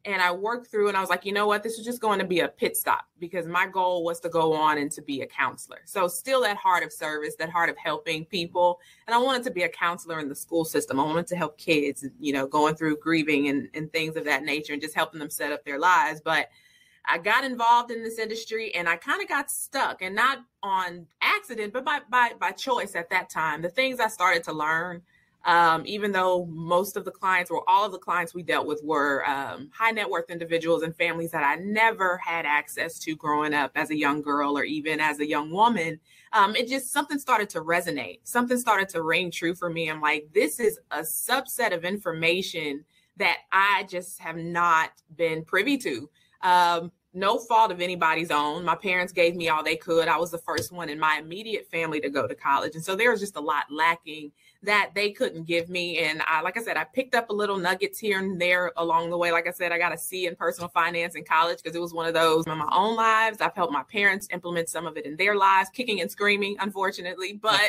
and 0.04 0.22
i 0.22 0.30
worked 0.32 0.68
through 0.68 0.88
and 0.88 0.96
i 0.96 1.00
was 1.00 1.10
like 1.10 1.24
you 1.24 1.32
know 1.32 1.46
what? 1.46 1.62
This 1.62 1.78
is 1.78 1.84
just 1.84 2.00
going 2.00 2.18
to 2.18 2.24
be 2.24 2.40
a 2.40 2.48
pit 2.48 2.76
stop 2.76 3.06
because 3.18 3.46
my 3.46 3.66
goal 3.66 4.04
was 4.04 4.20
to 4.20 4.28
go 4.28 4.54
on 4.54 4.78
and 4.78 4.90
to 4.92 5.02
be 5.02 5.20
a 5.20 5.26
counselor. 5.26 5.80
So 5.84 6.08
still 6.08 6.40
that 6.42 6.56
heart 6.56 6.82
of 6.82 6.92
service 6.92 7.34
that 7.36 7.50
heart 7.50 7.68
of 7.68 7.76
helping 7.76 8.24
people. 8.24 8.80
And 9.06 9.14
i 9.14 9.18
wanted 9.18 9.44
to 9.44 9.50
be 9.50 9.64
a 9.64 9.68
counselor 9.68 10.20
in 10.20 10.28
the 10.28 10.34
school 10.34 10.64
system. 10.64 10.98
I 10.98 11.04
wanted 11.04 11.26
to 11.28 11.36
help 11.36 11.58
kids 11.58 12.06
you 12.18 12.32
know 12.32 12.46
going 12.46 12.74
through 12.76 12.98
grieving 12.98 13.48
and, 13.48 13.68
and 13.74 13.92
things 13.92 14.16
of 14.16 14.24
that 14.24 14.42
nature 14.42 14.72
and 14.72 14.82
just 14.82 14.94
helping 14.94 15.20
them 15.20 15.30
set 15.30 15.52
up 15.52 15.64
their 15.64 15.78
lives. 15.78 16.20
But 16.24 16.48
I 17.10 17.16
got 17.18 17.44
involved 17.44 17.90
in 17.90 18.02
this 18.04 18.18
industry 18.18 18.74
and 18.74 18.88
I 18.88 18.96
kind 18.96 19.22
of 19.22 19.28
got 19.28 19.50
stuck 19.50 20.02
and 20.02 20.14
not 20.14 20.38
on 20.62 21.06
accident, 21.22 21.72
but 21.72 21.84
by, 21.84 22.00
by, 22.10 22.32
by 22.38 22.50
choice 22.52 22.94
at 22.94 23.08
that 23.10 23.30
time. 23.30 23.62
The 23.62 23.70
things 23.70 23.98
I 23.98 24.08
started 24.08 24.44
to 24.44 24.52
learn, 24.52 25.00
um, 25.48 25.82
even 25.86 26.12
though 26.12 26.44
most 26.44 26.94
of 26.98 27.06
the 27.06 27.10
clients 27.10 27.50
or 27.50 27.64
all 27.66 27.86
of 27.86 27.90
the 27.90 27.98
clients 27.98 28.34
we 28.34 28.42
dealt 28.42 28.66
with 28.66 28.82
were 28.84 29.26
um, 29.26 29.70
high 29.72 29.90
net 29.90 30.08
worth 30.08 30.28
individuals 30.28 30.82
and 30.82 30.94
families 30.94 31.30
that 31.30 31.42
I 31.42 31.56
never 31.56 32.18
had 32.18 32.44
access 32.44 32.98
to 32.98 33.16
growing 33.16 33.54
up 33.54 33.70
as 33.74 33.88
a 33.88 33.96
young 33.96 34.20
girl 34.20 34.58
or 34.58 34.64
even 34.64 35.00
as 35.00 35.20
a 35.20 35.26
young 35.26 35.50
woman, 35.50 35.98
um, 36.34 36.54
it 36.54 36.68
just 36.68 36.92
something 36.92 37.18
started 37.18 37.48
to 37.50 37.62
resonate. 37.62 38.20
Something 38.24 38.58
started 38.58 38.90
to 38.90 39.02
ring 39.02 39.30
true 39.30 39.54
for 39.54 39.70
me. 39.70 39.90
I'm 39.90 40.02
like, 40.02 40.28
this 40.34 40.60
is 40.60 40.78
a 40.90 40.98
subset 40.98 41.74
of 41.74 41.82
information 41.82 42.84
that 43.16 43.38
I 43.50 43.86
just 43.88 44.20
have 44.20 44.36
not 44.36 44.90
been 45.16 45.46
privy 45.46 45.78
to. 45.78 46.10
Um, 46.42 46.92
no 47.14 47.38
fault 47.38 47.72
of 47.72 47.80
anybody's 47.80 48.30
own. 48.30 48.66
My 48.66 48.74
parents 48.74 49.14
gave 49.14 49.34
me 49.34 49.48
all 49.48 49.64
they 49.64 49.76
could. 49.76 50.08
I 50.08 50.18
was 50.18 50.30
the 50.30 50.38
first 50.38 50.72
one 50.72 50.90
in 50.90 50.98
my 50.98 51.18
immediate 51.18 51.66
family 51.70 52.00
to 52.00 52.10
go 52.10 52.28
to 52.28 52.34
college. 52.34 52.74
And 52.74 52.84
so 52.84 52.94
there 52.94 53.10
was 53.10 53.20
just 53.20 53.36
a 53.36 53.40
lot 53.40 53.64
lacking 53.70 54.30
that 54.62 54.90
they 54.94 55.10
couldn't 55.10 55.44
give 55.44 55.68
me. 55.68 55.98
And 55.98 56.20
I, 56.26 56.40
like 56.40 56.58
I 56.58 56.62
said, 56.62 56.76
I 56.76 56.84
picked 56.84 57.14
up 57.14 57.30
a 57.30 57.32
little 57.32 57.56
nuggets 57.56 57.98
here 57.98 58.18
and 58.18 58.40
there 58.40 58.72
along 58.76 59.10
the 59.10 59.16
way. 59.16 59.30
Like 59.30 59.46
I 59.46 59.52
said, 59.52 59.70
I 59.70 59.78
got 59.78 59.92
a 59.92 59.98
C 59.98 60.26
in 60.26 60.34
personal 60.34 60.68
finance 60.68 61.14
in 61.14 61.24
college 61.24 61.58
because 61.62 61.76
it 61.76 61.80
was 61.80 61.94
one 61.94 62.06
of 62.06 62.14
those 62.14 62.44
in 62.46 62.58
my 62.58 62.68
own 62.72 62.96
lives. 62.96 63.40
I've 63.40 63.54
helped 63.54 63.72
my 63.72 63.84
parents 63.84 64.26
implement 64.32 64.68
some 64.68 64.84
of 64.84 64.96
it 64.96 65.06
in 65.06 65.16
their 65.16 65.36
lives, 65.36 65.70
kicking 65.70 66.00
and 66.00 66.10
screaming, 66.10 66.56
unfortunately, 66.58 67.34
but 67.42 67.60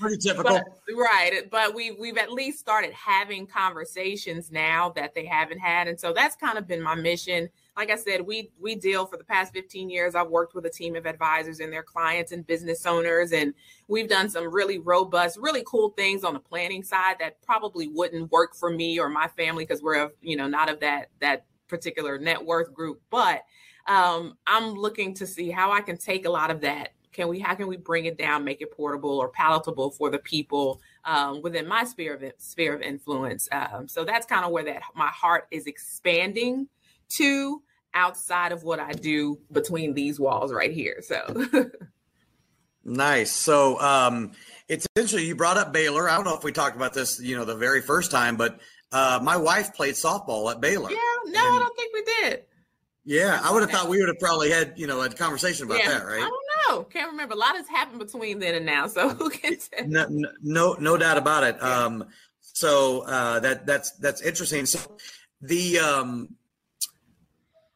pretty 0.00 0.16
typical. 0.20 0.54
but, 0.54 0.64
right. 0.96 1.42
But 1.48 1.74
we've, 1.74 1.96
we've 1.98 2.18
at 2.18 2.32
least 2.32 2.58
started 2.58 2.92
having 2.92 3.46
conversations 3.46 4.50
now 4.50 4.90
that 4.96 5.14
they 5.14 5.26
haven't 5.26 5.58
had. 5.58 5.86
And 5.86 5.98
so 5.98 6.12
that's 6.12 6.34
kind 6.34 6.58
of 6.58 6.66
been 6.66 6.82
my 6.82 6.96
mission 6.96 7.48
like 7.76 7.90
I 7.90 7.96
said, 7.96 8.20
we 8.20 8.50
we 8.60 8.74
deal 8.74 9.06
for 9.06 9.16
the 9.16 9.24
past 9.24 9.52
15 9.52 9.90
years. 9.90 10.14
I've 10.14 10.28
worked 10.28 10.54
with 10.54 10.64
a 10.66 10.70
team 10.70 10.94
of 10.94 11.06
advisors 11.06 11.60
and 11.60 11.72
their 11.72 11.82
clients 11.82 12.32
and 12.32 12.46
business 12.46 12.86
owners, 12.86 13.32
and 13.32 13.52
we've 13.88 14.08
done 14.08 14.28
some 14.28 14.52
really 14.52 14.78
robust, 14.78 15.38
really 15.40 15.64
cool 15.66 15.90
things 15.90 16.22
on 16.24 16.34
the 16.34 16.40
planning 16.40 16.84
side 16.84 17.16
that 17.18 17.42
probably 17.42 17.88
wouldn't 17.88 18.30
work 18.30 18.54
for 18.54 18.70
me 18.70 18.98
or 18.98 19.08
my 19.08 19.28
family 19.28 19.64
because 19.64 19.82
we're 19.82 20.10
you 20.22 20.36
know 20.36 20.46
not 20.46 20.70
of 20.70 20.80
that 20.80 21.08
that 21.20 21.46
particular 21.68 22.18
net 22.18 22.44
worth 22.44 22.72
group. 22.72 23.00
But 23.10 23.42
um, 23.86 24.36
I'm 24.46 24.74
looking 24.74 25.14
to 25.14 25.26
see 25.26 25.50
how 25.50 25.72
I 25.72 25.80
can 25.80 25.96
take 25.96 26.26
a 26.26 26.30
lot 26.30 26.50
of 26.50 26.60
that 26.60 26.90
can 27.12 27.28
we 27.28 27.38
how 27.38 27.54
can 27.54 27.68
we 27.68 27.76
bring 27.76 28.06
it 28.06 28.18
down 28.18 28.42
make 28.42 28.60
it 28.60 28.72
portable 28.72 29.18
or 29.18 29.28
palatable 29.28 29.90
for 29.92 30.10
the 30.10 30.18
people 30.18 30.80
um, 31.04 31.40
within 31.42 31.64
my 31.66 31.84
sphere 31.84 32.14
of 32.14 32.24
sphere 32.38 32.74
of 32.74 32.82
influence 32.82 33.48
um, 33.52 33.86
so 33.86 34.04
that's 34.04 34.26
kind 34.26 34.44
of 34.44 34.50
where 34.50 34.64
that 34.64 34.82
my 34.96 35.06
heart 35.06 35.46
is 35.52 35.66
expanding 35.66 36.66
to 37.08 37.62
outside 37.94 38.52
of 38.52 38.62
what 38.62 38.80
i 38.80 38.92
do 38.92 39.38
between 39.52 39.94
these 39.94 40.18
walls 40.18 40.52
right 40.52 40.72
here 40.72 41.00
so 41.02 41.46
nice 42.84 43.30
so 43.30 43.80
um 43.80 44.32
it's 44.68 44.86
essentially 44.96 45.24
you 45.24 45.34
brought 45.34 45.56
up 45.56 45.72
baylor 45.72 46.08
i 46.08 46.16
don't 46.16 46.24
know 46.24 46.36
if 46.36 46.44
we 46.44 46.52
talked 46.52 46.76
about 46.76 46.92
this 46.92 47.20
you 47.20 47.36
know 47.36 47.44
the 47.44 47.56
very 47.56 47.80
first 47.80 48.10
time 48.10 48.36
but 48.36 48.60
uh, 48.92 49.18
my 49.20 49.36
wife 49.36 49.74
played 49.74 49.94
softball 49.94 50.50
at 50.50 50.60
baylor 50.60 50.90
yeah 50.90 50.96
no 51.26 51.40
i 51.40 51.58
don't 51.58 51.76
think 51.76 51.92
we 51.92 52.02
did 52.22 52.44
yeah, 53.06 53.38
I 53.42 53.52
would 53.52 53.60
have 53.60 53.70
thought 53.70 53.88
we 53.88 53.98
would 53.98 54.08
have 54.08 54.18
probably 54.18 54.50
had 54.50 54.72
you 54.76 54.86
know 54.86 55.02
a 55.02 55.10
conversation 55.10 55.66
about 55.66 55.78
yeah, 55.78 55.90
that, 55.90 56.06
right? 56.06 56.22
I 56.22 56.28
don't 56.28 56.44
know. 56.68 56.84
Can't 56.84 57.10
remember. 57.10 57.34
A 57.34 57.36
lot 57.36 57.54
has 57.54 57.68
happened 57.68 57.98
between 57.98 58.38
then 58.38 58.54
and 58.54 58.64
now, 58.64 58.86
so 58.86 59.08
who 59.10 59.28
can 59.28 59.56
tell? 59.56 59.86
No, 59.86 60.06
no, 60.42 60.76
no 60.80 60.96
doubt 60.96 61.18
about 61.18 61.44
it. 61.44 61.56
Yeah. 61.60 61.84
Um, 61.84 62.04
so 62.40 63.02
uh, 63.02 63.40
that 63.40 63.66
that's 63.66 63.92
that's 63.98 64.22
interesting. 64.22 64.64
So 64.64 64.80
the 65.42 65.78
um, 65.80 66.30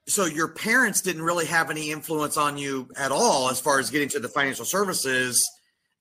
so 0.08 0.24
your 0.24 0.48
parents 0.48 1.00
didn't 1.02 1.22
really 1.22 1.46
have 1.46 1.70
any 1.70 1.90
influence 1.90 2.36
on 2.36 2.56
you 2.56 2.88
at 2.96 3.12
all 3.12 3.50
as 3.50 3.60
far 3.60 3.78
as 3.78 3.90
getting 3.90 4.08
to 4.10 4.18
the 4.18 4.28
financial 4.28 4.64
services 4.64 5.48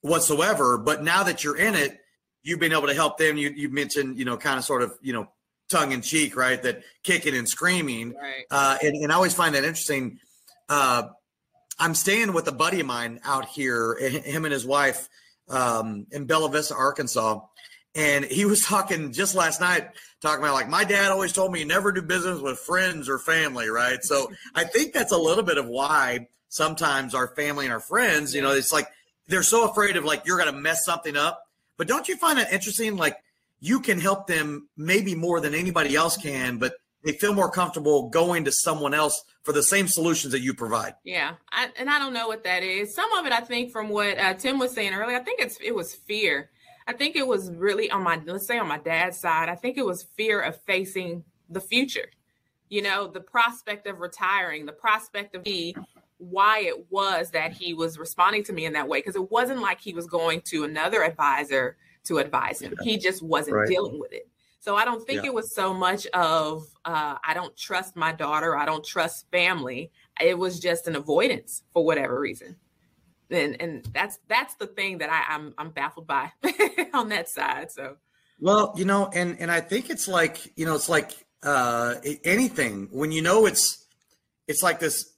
whatsoever. 0.02 0.78
But 0.78 1.04
now 1.04 1.24
that 1.24 1.44
you're 1.44 1.58
in 1.58 1.76
it, 1.76 2.00
you've 2.42 2.60
been 2.60 2.72
able 2.72 2.88
to 2.88 2.94
help 2.94 3.18
them. 3.18 3.38
You 3.38 3.50
you 3.50 3.70
mentioned 3.70 4.18
you 4.18 4.26
know 4.26 4.38
kind 4.38 4.58
of 4.58 4.66
sort 4.66 4.82
of 4.82 4.98
you 5.02 5.14
know 5.14 5.28
tongue 5.70 5.92
in 5.92 6.02
cheek, 6.02 6.36
right? 6.36 6.62
That 6.64 6.84
kicking 7.04 7.36
and 7.36 7.48
screaming. 7.48 8.14
Right. 8.14 8.46
Uh, 8.50 8.78
and, 8.82 8.96
and 8.96 9.12
I 9.12 9.16
always 9.16 9.34
find 9.34 9.54
that 9.56 9.64
interesting. 9.64 10.20
Uh, 10.70 11.10
I'm 11.80 11.94
staying 11.94 12.34
with 12.34 12.48
a 12.48 12.52
buddy 12.52 12.80
of 12.80 12.88
mine 12.88 13.20
out 13.24 13.46
here, 13.46 13.98
him 14.00 14.46
and 14.46 14.54
his 14.54 14.66
wife 14.66 15.10
um, 15.50 16.08
in 16.12 16.26
Bella 16.26 16.50
Vista, 16.50 16.74
Arkansas. 16.76 17.42
And 17.98 18.24
he 18.24 18.46
was 18.46 18.62
talking 18.66 19.12
just 19.12 19.36
last 19.36 19.60
night, 19.60 19.90
talking 20.22 20.42
about 20.42 20.54
like 20.54 20.70
my 20.70 20.86
dad 20.86 21.12
always 21.12 21.34
told 21.34 21.52
me 21.52 21.60
you 21.60 21.66
never 21.66 21.92
do 21.92 22.02
business 22.02 22.40
with 22.40 22.60
friends 22.60 23.10
or 23.10 23.20
family, 23.20 23.68
right? 23.68 24.02
So 24.04 24.32
I 24.56 24.64
think 24.64 24.94
that's 24.94 25.12
a 25.12 25.18
little 25.18 25.44
bit 25.44 25.58
of 25.58 25.66
why 25.68 26.28
sometimes 26.48 27.14
our 27.14 27.28
family 27.36 27.66
and 27.66 27.74
our 27.74 27.82
friends, 27.82 28.34
you 28.34 28.42
know, 28.42 28.52
it's 28.52 28.72
like 28.72 28.88
they're 29.28 29.44
so 29.44 29.70
afraid 29.70 29.98
of 29.98 30.06
like 30.06 30.26
you're 30.26 30.38
going 30.38 30.54
to 30.54 30.58
mess 30.58 30.86
something 30.86 31.18
up. 31.18 31.44
But 31.76 31.88
don't 31.88 32.08
you 32.08 32.16
find 32.16 32.38
that 32.38 32.54
interesting? 32.54 32.96
Like 32.96 33.18
you 33.60 33.80
can 33.80 34.00
help 34.00 34.28
them 34.28 34.70
maybe 34.78 35.16
more 35.16 35.42
than 35.42 35.54
anybody 35.54 35.96
else 35.96 36.16
can, 36.18 36.58
but 36.58 36.76
they 37.04 37.14
feel 37.14 37.34
more 37.34 37.50
comfortable 37.50 38.10
going 38.10 38.46
to 38.46 38.52
someone 38.52 38.94
else 38.94 39.24
for 39.44 39.54
the 39.54 39.64
same 39.64 39.88
solutions 39.88 40.34
that 40.34 40.42
you 40.42 40.54
provide. 40.54 40.94
Yeah, 41.04 41.36
I, 41.52 41.70
and 41.78 41.90
I 41.90 42.00
don't 42.00 42.14
know 42.14 42.28
what 42.28 42.44
that 42.44 42.64
is. 42.64 42.94
Some 42.94 43.12
of 43.14 43.26
it, 43.26 43.32
I 43.32 43.40
think, 43.40 43.72
from 43.72 43.90
what 43.90 44.18
uh, 44.18 44.34
Tim 44.34 44.60
was 44.60 44.74
saying 44.74 44.94
earlier, 44.94 45.16
I 45.16 45.22
think 45.24 45.40
it's 45.40 45.58
it 45.62 45.74
was 45.74 45.94
fear. 45.94 46.50
I 46.88 46.94
think 46.94 47.16
it 47.18 47.28
was 47.28 47.52
really 47.52 47.92
on 47.92 48.04
my 48.04 48.22
let's 48.26 48.48
say 48.48 48.58
on 48.58 48.68
my 48.68 48.78
dad's 48.78 49.18
side. 49.18 49.50
I 49.50 49.56
think 49.56 49.78
it 49.78 49.86
was 49.86 50.04
fear 50.04 50.42
of 50.42 50.60
facing 50.62 51.24
the 51.50 51.62
future. 51.62 52.10
You 52.70 52.82
know, 52.82 53.08
the 53.08 53.22
prospect 53.22 53.88
of 53.88 54.00
retiring, 54.00 54.66
the 54.66 54.74
prospect 54.74 55.36
of 55.36 55.46
me, 55.46 55.76
why 56.18 56.60
it 56.60 56.90
was 56.90 57.32
that 57.32 57.54
he 57.54 57.74
was 57.74 58.00
responding 58.00 58.44
to 58.46 58.54
me 58.54 58.66
in 58.66 58.74
that 58.74 58.88
way 58.88 59.00
because 59.00 59.16
it 59.16 59.32
wasn't 59.32 59.62
like 59.62 59.80
he 59.80 59.94
was 59.94 60.08
going 60.08 60.42
to 60.42 60.64
another 60.64 61.04
advisor 61.04 61.78
to 62.06 62.18
advise 62.18 62.62
him. 62.62 62.74
He 62.82 62.98
just 62.98 63.22
wasn't 63.22 63.58
right. 63.58 63.68
dealing 63.68 64.00
with 64.00 64.14
it. 64.14 64.28
So 64.60 64.76
I 64.76 64.86
don't 64.86 65.06
think 65.06 65.24
yeah. 65.24 65.30
it 65.30 65.34
was 65.34 65.54
so 65.54 65.74
much 65.74 66.08
of 66.08 66.66
uh, 66.84 67.16
I 67.24 67.34
don't 67.34 67.56
trust 67.56 67.96
my 67.96 68.12
daughter, 68.12 68.58
I 68.58 68.66
don't 68.66 68.84
trust 68.84 69.28
family. 69.32 69.92
It 70.20 70.38
was 70.38 70.60
just 70.60 70.88
an 70.88 70.96
avoidance 70.96 71.64
for 71.72 71.86
whatever 71.86 72.20
reason. 72.20 72.56
And 73.30 73.60
and 73.62 73.86
that's 73.94 74.20
that's 74.28 74.56
the 74.56 74.68
thing 74.68 75.00
that 75.00 75.10
I, 75.10 75.34
I'm 75.34 75.54
I'm 75.58 75.72
baffled 75.72 76.08
by 76.08 76.32
on 76.94 77.10
that 77.10 77.30
side. 77.30 77.72
So 77.72 77.98
well, 78.40 78.74
you 78.78 78.86
know, 78.86 79.10
and 79.14 79.38
and 79.40 79.52
I 79.52 79.62
think 79.62 79.90
it's 79.90 80.08
like 80.08 80.54
you 80.58 80.66
know, 80.66 80.76
it's 80.76 80.90
like 80.90 81.12
uh, 81.44 81.96
anything 82.24 82.88
when 82.92 83.12
you 83.12 83.22
know 83.22 83.46
it's 83.46 83.86
it's 84.48 84.64
like 84.64 84.80
this 84.80 85.14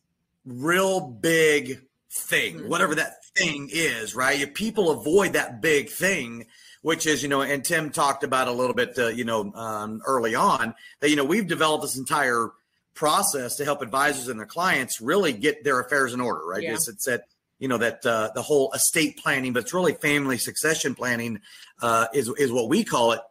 real 0.45 1.01
big 1.01 1.81
thing, 2.11 2.57
mm-hmm. 2.57 2.69
whatever 2.69 2.95
that 2.95 3.17
thing 3.35 3.69
is, 3.71 4.15
right? 4.15 4.39
If 4.39 4.53
people 4.53 4.89
avoid 4.89 5.33
that 5.33 5.61
big 5.61 5.89
thing 5.89 6.47
which 6.81 7.05
is, 7.05 7.21
you 7.21 7.29
know, 7.29 7.41
and 7.41 7.63
Tim 7.63 7.89
talked 7.89 8.23
about 8.23 8.47
a 8.47 8.51
little 8.51 8.73
bit, 8.73 8.97
uh, 8.97 9.07
you 9.07 9.25
know, 9.25 9.51
um, 9.53 10.01
early 10.05 10.35
on 10.35 10.73
that, 10.99 11.09
you 11.09 11.15
know, 11.15 11.25
we've 11.25 11.47
developed 11.47 11.83
this 11.83 11.97
entire 11.97 12.51
process 12.93 13.55
to 13.57 13.65
help 13.65 13.81
advisors 13.81 14.27
and 14.27 14.39
their 14.39 14.47
clients 14.47 15.01
really 15.01 15.33
get 15.33 15.63
their 15.63 15.79
affairs 15.79 16.13
in 16.13 16.21
order, 16.21 16.45
right? 16.45 16.63
Yeah. 16.63 16.73
It's, 16.73 16.87
it's 16.87 17.05
that, 17.05 17.25
you 17.59 17.67
know, 17.67 17.77
that 17.77 18.05
uh, 18.05 18.31
the 18.33 18.41
whole 18.41 18.71
estate 18.73 19.17
planning, 19.17 19.53
but 19.53 19.63
it's 19.63 19.73
really 19.73 19.93
family 19.93 20.37
succession 20.37 20.95
planning 20.95 21.39
uh, 21.81 22.07
is, 22.13 22.31
is 22.37 22.51
what 22.51 22.69
we 22.69 22.83
call 22.83 23.11
it. 23.11 23.21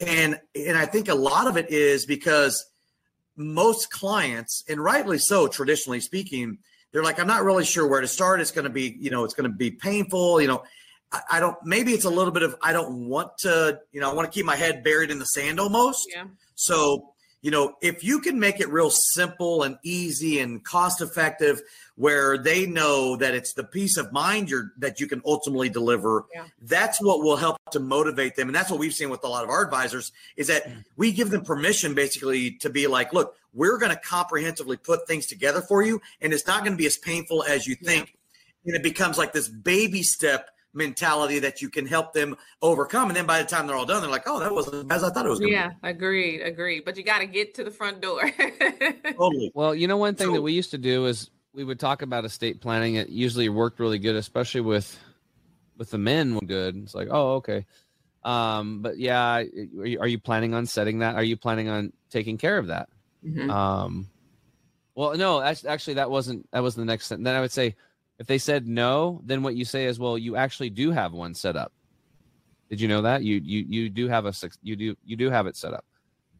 And, 0.00 0.40
and 0.54 0.76
I 0.76 0.86
think 0.86 1.08
a 1.08 1.14
lot 1.14 1.46
of 1.46 1.56
it 1.56 1.70
is 1.70 2.06
because 2.06 2.66
most 3.36 3.90
clients, 3.90 4.64
and 4.68 4.82
rightly 4.82 5.18
so, 5.18 5.46
traditionally 5.46 6.00
speaking, 6.00 6.58
they're 6.92 7.02
like, 7.02 7.18
I'm 7.18 7.26
not 7.26 7.44
really 7.44 7.64
sure 7.64 7.86
where 7.86 8.00
to 8.00 8.08
start. 8.08 8.40
It's 8.40 8.50
going 8.50 8.64
to 8.64 8.70
be, 8.70 8.96
you 8.98 9.10
know, 9.10 9.24
it's 9.24 9.34
going 9.34 9.50
to 9.50 9.56
be 9.56 9.70
painful, 9.70 10.40
you 10.40 10.48
know, 10.48 10.64
I, 11.30 11.40
don't 11.40 11.56
maybe 11.64 11.92
it's 11.92 12.04
a 12.04 12.10
little 12.10 12.32
bit 12.32 12.42
of 12.42 12.56
I 12.62 12.72
don't 12.72 13.08
want 13.08 13.38
to, 13.38 13.80
you 13.92 14.00
know, 14.00 14.10
I 14.10 14.14
want 14.14 14.30
to 14.30 14.34
keep 14.34 14.46
my 14.46 14.56
head 14.56 14.82
buried 14.82 15.10
in 15.10 15.18
the 15.18 15.26
sand 15.26 15.60
almost. 15.60 16.06
Yeah. 16.14 16.24
So, 16.54 17.13
you 17.44 17.50
know, 17.50 17.76
if 17.82 18.02
you 18.02 18.20
can 18.20 18.40
make 18.40 18.58
it 18.58 18.70
real 18.70 18.88
simple 18.88 19.64
and 19.64 19.76
easy 19.84 20.40
and 20.40 20.64
cost 20.64 21.02
effective 21.02 21.60
where 21.94 22.38
they 22.38 22.64
know 22.64 23.16
that 23.16 23.34
it's 23.34 23.52
the 23.52 23.62
peace 23.62 23.98
of 23.98 24.10
mind 24.14 24.48
you're 24.48 24.72
that 24.78 24.98
you 24.98 25.06
can 25.06 25.20
ultimately 25.26 25.68
deliver, 25.68 26.24
yeah. 26.34 26.46
that's 26.62 27.02
what 27.02 27.18
will 27.20 27.36
help 27.36 27.58
to 27.72 27.80
motivate 27.80 28.34
them. 28.34 28.48
And 28.48 28.54
that's 28.56 28.70
what 28.70 28.80
we've 28.80 28.94
seen 28.94 29.10
with 29.10 29.22
a 29.24 29.28
lot 29.28 29.44
of 29.44 29.50
our 29.50 29.62
advisors 29.62 30.10
is 30.38 30.46
that 30.46 30.66
mm. 30.66 30.82
we 30.96 31.12
give 31.12 31.28
them 31.28 31.42
permission 31.42 31.92
basically 31.92 32.52
to 32.62 32.70
be 32.70 32.86
like, 32.86 33.12
look, 33.12 33.36
we're 33.52 33.76
going 33.76 33.92
to 33.92 34.00
comprehensively 34.00 34.78
put 34.78 35.06
things 35.06 35.26
together 35.26 35.60
for 35.60 35.82
you 35.82 36.00
and 36.22 36.32
it's 36.32 36.46
not 36.46 36.60
going 36.60 36.72
to 36.72 36.78
be 36.78 36.86
as 36.86 36.96
painful 36.96 37.44
as 37.44 37.66
you 37.66 37.74
think. 37.74 38.16
Yeah. 38.64 38.72
And 38.72 38.76
it 38.76 38.82
becomes 38.82 39.18
like 39.18 39.34
this 39.34 39.48
baby 39.48 40.02
step 40.02 40.48
mentality 40.74 41.38
that 41.38 41.62
you 41.62 41.68
can 41.70 41.86
help 41.86 42.12
them 42.12 42.36
overcome. 42.60 43.08
And 43.08 43.16
then 43.16 43.26
by 43.26 43.40
the 43.40 43.48
time 43.48 43.66
they're 43.66 43.76
all 43.76 43.86
done, 43.86 44.02
they're 44.02 44.10
like, 44.10 44.24
oh, 44.26 44.40
that 44.40 44.52
wasn't 44.52 44.90
as 44.92 45.02
I 45.02 45.10
thought 45.10 45.26
it 45.26 45.30
was. 45.30 45.40
Yeah, 45.40 45.68
be. 45.68 45.88
agreed, 45.88 46.40
agreed. 46.42 46.84
But 46.84 46.96
you 46.96 47.04
got 47.04 47.20
to 47.20 47.26
get 47.26 47.54
to 47.54 47.64
the 47.64 47.70
front 47.70 48.00
door. 48.00 48.30
totally. 49.16 49.50
Well, 49.54 49.74
you 49.74 49.88
know, 49.88 49.96
one 49.96 50.14
thing 50.14 50.28
so, 50.28 50.34
that 50.34 50.42
we 50.42 50.52
used 50.52 50.72
to 50.72 50.78
do 50.78 51.06
is 51.06 51.30
we 51.54 51.64
would 51.64 51.80
talk 51.80 52.02
about 52.02 52.24
estate 52.24 52.60
planning. 52.60 52.96
It 52.96 53.08
usually 53.08 53.48
worked 53.48 53.80
really 53.80 53.98
good, 53.98 54.16
especially 54.16 54.62
with 54.62 54.98
with 55.76 55.90
the 55.90 55.98
men. 55.98 56.38
Good. 56.38 56.76
It's 56.76 56.94
like, 56.94 57.08
oh, 57.10 57.34
okay. 57.34 57.66
Um, 58.24 58.80
but 58.80 58.98
yeah, 58.98 59.36
are 59.36 59.42
you, 59.42 60.00
are 60.00 60.08
you 60.08 60.18
planning 60.18 60.54
on 60.54 60.66
setting 60.66 61.00
that? 61.00 61.14
Are 61.14 61.22
you 61.22 61.36
planning 61.36 61.68
on 61.68 61.92
taking 62.10 62.38
care 62.38 62.58
of 62.58 62.68
that? 62.68 62.88
Mm-hmm. 63.24 63.50
Um, 63.50 64.08
well, 64.94 65.16
no, 65.16 65.42
actually, 65.42 65.94
that 65.94 66.10
wasn't 66.10 66.50
that 66.52 66.62
was 66.62 66.74
the 66.74 66.84
next. 66.84 67.08
Thing 67.08 67.22
then 67.22 67.34
I 67.34 67.40
would 67.40 67.52
say, 67.52 67.76
if 68.18 68.26
they 68.26 68.38
said 68.38 68.66
no, 68.66 69.20
then 69.24 69.42
what 69.42 69.56
you 69.56 69.64
say 69.64 69.86
is, 69.86 69.98
well, 69.98 70.16
you 70.16 70.36
actually 70.36 70.70
do 70.70 70.90
have 70.90 71.12
one 71.12 71.34
set 71.34 71.56
up. 71.56 71.72
Did 72.70 72.80
you 72.80 72.88
know 72.88 73.02
that 73.02 73.22
you 73.22 73.40
you 73.44 73.64
you 73.68 73.90
do 73.90 74.08
have 74.08 74.26
a 74.26 74.32
you 74.62 74.76
do 74.76 74.96
you 75.04 75.16
do 75.16 75.30
have 75.30 75.46
it 75.46 75.56
set 75.56 75.74
up? 75.74 75.84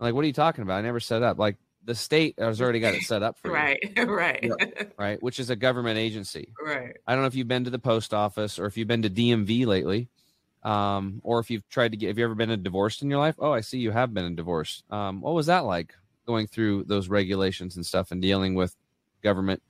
I'm 0.01 0.07
like, 0.07 0.15
what 0.15 0.25
are 0.25 0.27
you 0.27 0.33
talking 0.33 0.63
about? 0.63 0.79
I 0.79 0.83
never 0.83 1.01
set 1.01 1.23
up. 1.23 1.39
Like 1.39 1.57
the 1.85 1.95
state 1.95 2.35
has 2.39 2.61
already 2.61 2.81
got 2.81 2.95
it 2.95 3.03
set 3.03 3.23
up 3.23 3.39
for 3.39 3.51
right, 3.51 3.79
you. 3.97 4.05
right, 4.05 4.51
right, 4.61 4.93
right. 4.99 5.23
Which 5.23 5.39
is 5.39 5.51
a 5.51 5.57
government 5.57 5.99
agency. 5.99 6.53
Right. 6.65 6.97
I 7.07 7.13
don't 7.13 7.23
know 7.23 7.27
if 7.27 7.35
you've 7.35 7.49
been 7.49 7.65
to 7.65 7.71
the 7.71 7.79
post 7.79 8.15
office 8.15 8.59
or 8.59 8.67
if 8.67 8.77
you've 8.77 8.89
been 8.89 9.03
to 9.03 9.11
DMV 9.11 9.67
lately, 9.67 10.09
um, 10.63 11.21
or 11.23 11.41
if 11.41 11.51
you've 11.51 11.69
tried 11.69 11.93
to 11.93 11.97
get. 11.97 12.09
Have 12.09 12.19
you 12.19 12.25
ever 12.25 12.35
been 12.35 12.51
a 12.51 12.57
divorced 12.57 13.03
in 13.03 13.11
your 13.11 13.19
life? 13.19 13.35
Oh, 13.39 13.53
I 13.53 13.61
see 13.61 13.79
you 13.79 13.91
have 13.91 14.15
been 14.15 14.25
a 14.25 14.31
divorce. 14.31 14.83
Um, 14.91 15.21
what 15.21 15.35
was 15.35 15.47
that 15.47 15.61
like 15.61 15.95
going 16.27 16.47
through 16.47 16.85
those 16.85 17.09
regulations 17.09 17.77
and 17.77 17.85
stuff 17.85 18.11
and 18.11 18.23
dealing 18.23 18.55
with 18.55 18.75
government? 19.23 19.63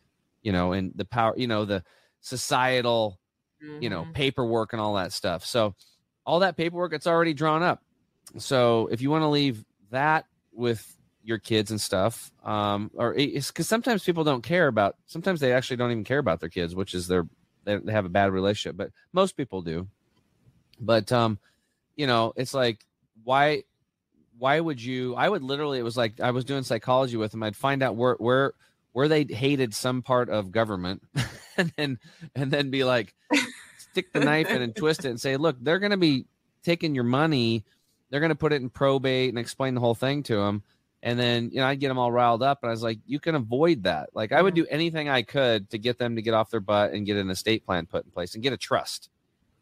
You 0.45 0.53
know, 0.53 0.73
and 0.73 0.93
the 0.95 1.05
power, 1.05 1.35
you 1.37 1.49
know, 1.49 1.65
the 1.65 1.83
societal, 2.21 3.19
mm-hmm. 3.61 3.83
you 3.83 3.91
know, 3.91 4.03
mm-hmm. 4.03 4.13
paperwork 4.13 4.73
and 4.73 4.81
all 4.81 4.95
that 4.95 5.13
stuff. 5.13 5.45
So 5.45 5.75
all 6.25 6.39
that 6.41 6.57
paperwork, 6.57 6.93
it's 6.93 7.09
already 7.09 7.35
drawn 7.35 7.65
up. 7.65 7.83
So 8.39 8.89
if 8.93 9.01
you 9.01 9.11
want 9.11 9.23
to 9.23 9.29
leave 9.29 9.65
that 9.91 10.27
with 10.53 10.97
your 11.25 11.39
kids 11.39 11.71
and 11.71 11.81
stuff, 11.81 12.31
um, 12.45 12.91
or 12.95 13.15
it's 13.15 13.49
because 13.49 13.67
sometimes 13.67 14.05
people 14.05 14.23
don't 14.23 14.43
care 14.43 14.69
about, 14.69 14.97
sometimes 15.07 15.41
they 15.41 15.53
actually 15.53 15.79
don't 15.79 15.91
even 15.91 16.05
care 16.05 16.19
about 16.19 16.41
their 16.41 16.49
kids, 16.51 16.75
which 16.75 16.95
is 16.95 17.09
their, 17.09 17.27
they, 17.65 17.77
they 17.77 17.93
have 17.93 18.05
a 18.05 18.11
bad 18.11 18.31
relationship, 18.31 18.77
but 18.77 18.91
most 19.13 19.37
people 19.37 19.63
do. 19.63 19.89
But, 20.79 21.11
um, 21.11 21.39
you 21.97 22.07
know, 22.07 22.33
it's 22.37 22.53
like, 22.53 22.85
why, 23.23 23.65
why 24.37 24.61
would 24.61 24.83
you, 24.83 25.15
I 25.15 25.29
would 25.29 25.43
literally, 25.43 25.79
it 25.79 25.85
was 25.85 25.97
like, 25.97 26.21
I 26.21 26.33
was 26.33 26.45
doing 26.45 26.65
psychology 26.65 27.17
with 27.17 27.31
them. 27.31 27.43
I'd 27.43 27.57
find 27.57 27.83
out 27.83 27.97
where, 27.97 28.17
where, 28.19 28.53
where 28.95 29.07
they 29.09 29.25
hated 29.25 29.75
some 29.75 30.01
part 30.01 30.31
of 30.31 30.51
government 30.51 31.03
and 31.59 31.71
then 31.77 31.99
and 32.35 32.51
then 32.51 32.71
be 32.71 32.83
like 32.85 33.15
stick 33.77 34.11
the 34.15 34.21
knife 34.21 34.49
in 34.49 34.63
and 34.63 34.75
twist 34.75 35.05
it 35.05 35.11
and 35.11 35.21
say 35.21 35.37
look 35.37 35.57
they're 35.61 35.79
going 35.79 35.91
to 35.91 35.99
be 35.99 36.25
taking 36.63 36.95
your 36.95 37.05
money 37.05 37.63
they're 38.09 38.21
going 38.21 38.31
to 38.31 38.35
put 38.35 38.53
it 38.53 38.63
in 38.63 38.71
probate 38.71 39.29
and 39.29 39.39
explain 39.39 39.75
the 39.75 39.81
whole 39.81 39.95
thing 39.95 40.23
to 40.23 40.37
them 40.37 40.63
And 41.03 41.19
then, 41.19 41.51
you 41.53 41.59
know, 41.61 41.67
I'd 41.67 41.81
get 41.81 41.89
them 41.89 41.99
all 41.99 42.11
riled 42.11 42.43
up. 42.43 42.61
And 42.63 42.71
I 42.71 42.73
was 42.73 42.83
like, 42.83 42.99
you 43.05 43.21
can 43.21 43.35
avoid 43.35 43.83
that. 43.83 44.09
Like, 44.15 44.33
I 44.33 44.41
would 44.41 44.55
do 44.55 44.65
anything 44.71 45.07
I 45.11 45.21
could 45.21 45.69
to 45.71 45.79
get 45.79 45.99
them 45.99 46.17
to 46.17 46.23
get 46.23 46.33
off 46.33 46.49
their 46.51 46.61
butt 46.65 46.93
and 46.95 47.05
get 47.05 47.19
an 47.19 47.29
estate 47.29 47.67
plan 47.67 47.85
put 47.85 48.07
in 48.07 48.11
place 48.11 48.33
and 48.33 48.43
get 48.43 48.55
a 48.55 48.57
trust, 48.57 49.11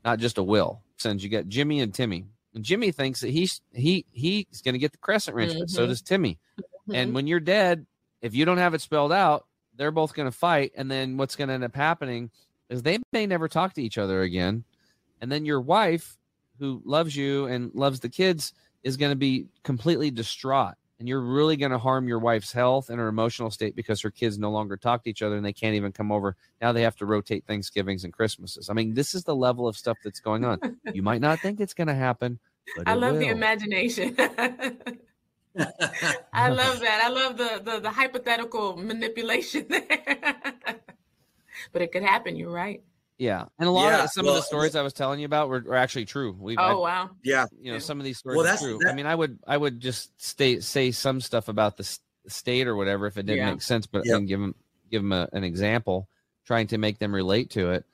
not 0.05 0.21
just 0.21 0.39
a 0.39 0.43
will. 0.43 0.83
Since 0.99 1.25
you 1.25 1.29
got 1.31 1.49
Jimmy 1.49 1.81
and 1.81 1.93
Timmy. 1.93 2.27
And 2.55 2.63
Jimmy 2.63 2.93
thinks 2.93 3.23
that 3.23 3.31
he's 3.31 3.61
he 3.73 4.05
he's 4.13 4.63
going 4.63 4.75
to 4.75 4.79
get 4.79 4.93
the 4.93 4.99
crescent 4.99 5.35
wrench, 5.35 5.55
but 5.59 5.69
so 5.69 5.83
Mhm. 5.85 5.89
does 5.89 6.01
Timmy. 6.03 6.39
Mm-hmm. 6.61 6.95
And 6.95 7.15
when 7.15 7.27
you're 7.27 7.41
dead, 7.41 7.87
if 8.23 8.35
you 8.35 8.45
don't 8.45 8.59
have 8.59 8.73
it 8.73 8.81
spelled 8.81 9.13
out, 9.13 9.47
they're 9.77 9.91
both 9.91 10.15
going 10.15 10.31
to 10.31 10.37
fight. 10.37 10.73
And 10.77 10.91
then 10.91 11.17
what's 11.17 11.37
going 11.37 11.49
to 11.49 11.55
end 11.55 11.65
up 11.65 11.75
happening 11.75 12.31
is 12.71 12.83
they 12.83 12.99
may 13.13 13.27
never 13.27 13.49
talk 13.49 13.75
to 13.75 13.83
each 13.83 13.99
other 13.99 14.23
again. 14.23 14.65
And 15.21 15.31
then 15.31 15.45
your 15.45 15.61
wife, 15.61 16.17
who 16.59 16.81
loves 16.85 17.15
you 17.15 17.47
and 17.47 17.75
loves 17.75 18.01
the 18.01 18.09
kids, 18.09 18.55
is 18.83 18.97
going 18.97 19.13
to 19.13 19.17
be 19.17 19.47
completely 19.63 20.11
distraught. 20.11 20.75
And 20.99 21.09
you're 21.09 21.21
really 21.21 21.57
going 21.57 21.73
to 21.73 21.79
harm 21.79 22.07
your 22.07 22.21
wife's 22.21 22.53
health 22.53 22.89
and 22.89 23.01
her 23.01 23.09
emotional 23.09 23.51
state 23.51 23.75
because 23.75 24.01
her 24.03 24.11
kids 24.11 24.39
no 24.39 24.53
longer 24.53 24.77
talk 24.77 25.03
to 25.03 25.11
each 25.11 25.23
other 25.23 25.35
and 25.35 25.45
they 25.45 25.53
can't 25.53 25.75
even 25.75 25.91
come 25.91 26.13
over. 26.13 26.37
Now 26.61 26.71
they 26.71 26.83
have 26.83 26.95
to 26.97 27.07
rotate 27.07 27.45
Thanksgivings 27.45 28.05
and 28.05 28.13
Christmases. 28.13 28.71
I 28.71 28.73
mean, 28.73 28.95
this 28.95 29.13
is 29.13 29.25
the 29.25 29.35
level 29.35 29.67
of 29.67 29.77
stuff 29.77 29.99
that's 30.05 30.21
going 30.21 30.45
on. 30.45 30.61
You 30.93 31.03
might 31.03 31.21
not 31.21 31.41
think 31.41 31.59
it's 31.59 31.75
going 31.75 31.89
to 31.89 31.95
happen, 31.95 32.39
but 32.77 32.87
I 32.89 32.95
love 32.95 33.19
the 33.19 33.29
imagination. 33.29 34.17
I 35.57 36.49
love 36.49 36.81
that. 36.81 37.03
I 37.05 37.09
love 37.09 37.37
the 37.37 37.61
the, 37.65 37.81
the 37.81 37.91
hypothetical 37.91 38.77
manipulation 38.77 39.67
there. 39.71 39.87
but 41.73 41.83
it 41.83 41.93
could 41.93 42.03
happen. 42.03 42.37
You're 42.37 42.51
right. 42.51 42.83
Yeah, 43.19 43.45
and 43.59 43.69
a 43.69 43.71
lot 43.73 43.91
Yeah, 43.91 44.05
of 44.05 44.11
some 44.11 44.27
of 44.27 44.35
the 44.35 44.41
stories 44.41 44.75
I 44.75 44.83
was 44.83 44.93
telling 44.93 45.21
you 45.21 45.27
about 45.27 45.49
were, 45.49 45.61
were 45.61 45.77
actually 45.77 46.07
true. 46.07 46.35
We, 46.37 46.57
Oh 46.57 46.81
wow. 46.81 47.11
yeah. 47.23 47.47
you 47.61 47.71
know, 47.73 47.79
some 47.79 48.01
of 48.01 48.05
these 48.05 48.19
stories 48.19 48.37
Well, 48.37 48.45
are 48.47 48.49
that's- 48.49 48.63
true. 48.63 48.79
that- 48.83 48.91
I 48.91 48.95
mean, 48.95 49.07
I 49.07 49.15
would, 49.15 49.39
I 49.47 49.57
would 49.57 49.79
just 49.79 50.21
state 50.21 50.65
say 50.65 50.91
some 50.91 51.21
stuff 51.21 51.47
about 51.49 51.77
the 51.77 51.99
state 52.27 52.67
or 52.67 52.75
whatever 52.75 53.07
if 53.07 53.17
it 53.19 53.27
didn't 53.27 53.39
Yeah. 53.39 53.51
make 53.53 53.63
sense, 53.63 53.87
but 53.87 54.05
Yep. 54.05 54.13
then 54.13 54.27
give 54.27 54.41
them, 54.41 54.55
give 54.91 55.03
them 55.03 55.13
a, 55.13 55.29
an 55.33 55.45
example, 55.45 56.09
trying 56.47 56.67
to 56.69 56.79
make 56.79 56.99
them 56.99 57.15
relate 57.15 57.51
to 57.51 57.71
it. 57.73 57.85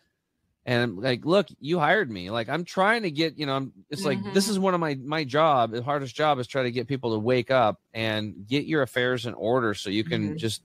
And 0.68 0.98
like, 0.98 1.24
look, 1.24 1.48
you 1.60 1.78
hired 1.78 2.10
me. 2.10 2.28
Like, 2.30 2.50
I'm 2.50 2.62
trying 2.62 3.02
to 3.04 3.10
get, 3.10 3.38
you 3.38 3.46
know, 3.46 3.56
I'm. 3.56 3.72
It's 3.88 4.04
like 4.04 4.18
this 4.34 4.48
Mhm. 4.48 4.50
is 4.50 4.58
one 4.58 4.74
of 4.74 4.80
my 4.80 4.96
my 4.96 5.24
job. 5.24 5.70
The 5.70 5.82
hardest 5.82 6.14
job 6.14 6.38
is 6.38 6.46
try 6.46 6.62
to 6.64 6.70
get 6.70 6.86
people 6.86 7.12
to 7.14 7.18
wake 7.18 7.50
up 7.50 7.80
and 7.94 8.46
get 8.46 8.66
your 8.66 8.82
affairs 8.82 9.24
in 9.24 9.32
order, 9.32 9.72
so 9.72 9.88
you 9.88 10.04
can 10.04 10.34
Mhm. 10.34 10.36
just, 10.36 10.60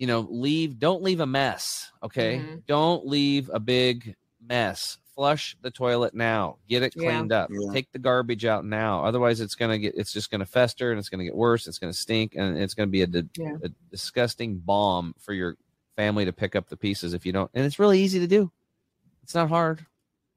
you 0.00 0.08
know, 0.08 0.26
leave. 0.28 0.80
Don't 0.80 1.00
leave 1.00 1.20
a 1.20 1.26
mess. 1.26 1.92
Okay, 2.02 2.38
Mhm. 2.40 2.66
don't 2.66 3.06
leave 3.06 3.48
a 3.54 3.60
big 3.60 4.16
mess. 4.44 4.98
Flush 5.14 5.56
the 5.62 5.70
toilet 5.70 6.12
now. 6.12 6.56
Get 6.68 6.82
it 6.82 6.94
Yeah. 6.96 7.02
cleaned 7.12 7.30
up. 7.30 7.48
Yeah. 7.52 7.72
Take 7.72 7.92
the 7.92 8.00
garbage 8.00 8.44
out 8.44 8.64
now. 8.64 9.04
Otherwise, 9.04 9.40
it's 9.40 9.54
gonna 9.54 9.78
get. 9.78 9.94
It's 9.96 10.12
just 10.12 10.28
gonna 10.28 10.44
fester 10.44 10.90
and 10.90 10.98
it's 10.98 11.08
gonna 11.08 11.22
get 11.22 11.36
worse. 11.36 11.68
It's 11.68 11.78
gonna 11.78 11.92
stink 11.92 12.34
and 12.34 12.58
it's 12.58 12.74
gonna 12.74 12.88
be 12.88 13.02
a, 13.02 13.06
di- 13.06 13.28
Yeah. 13.38 13.58
a 13.62 13.68
disgusting 13.92 14.58
bomb 14.58 15.14
for 15.20 15.32
your 15.34 15.56
family 15.94 16.24
to 16.24 16.32
pick 16.32 16.56
up 16.56 16.68
the 16.68 16.76
pieces 16.76 17.14
if 17.14 17.24
you 17.24 17.30
don't. 17.30 17.48
And 17.54 17.64
it's 17.64 17.78
really 17.78 18.00
easy 18.02 18.18
to 18.18 18.26
do. 18.26 18.50
It's 19.24 19.34
not 19.34 19.48
hard, 19.48 19.84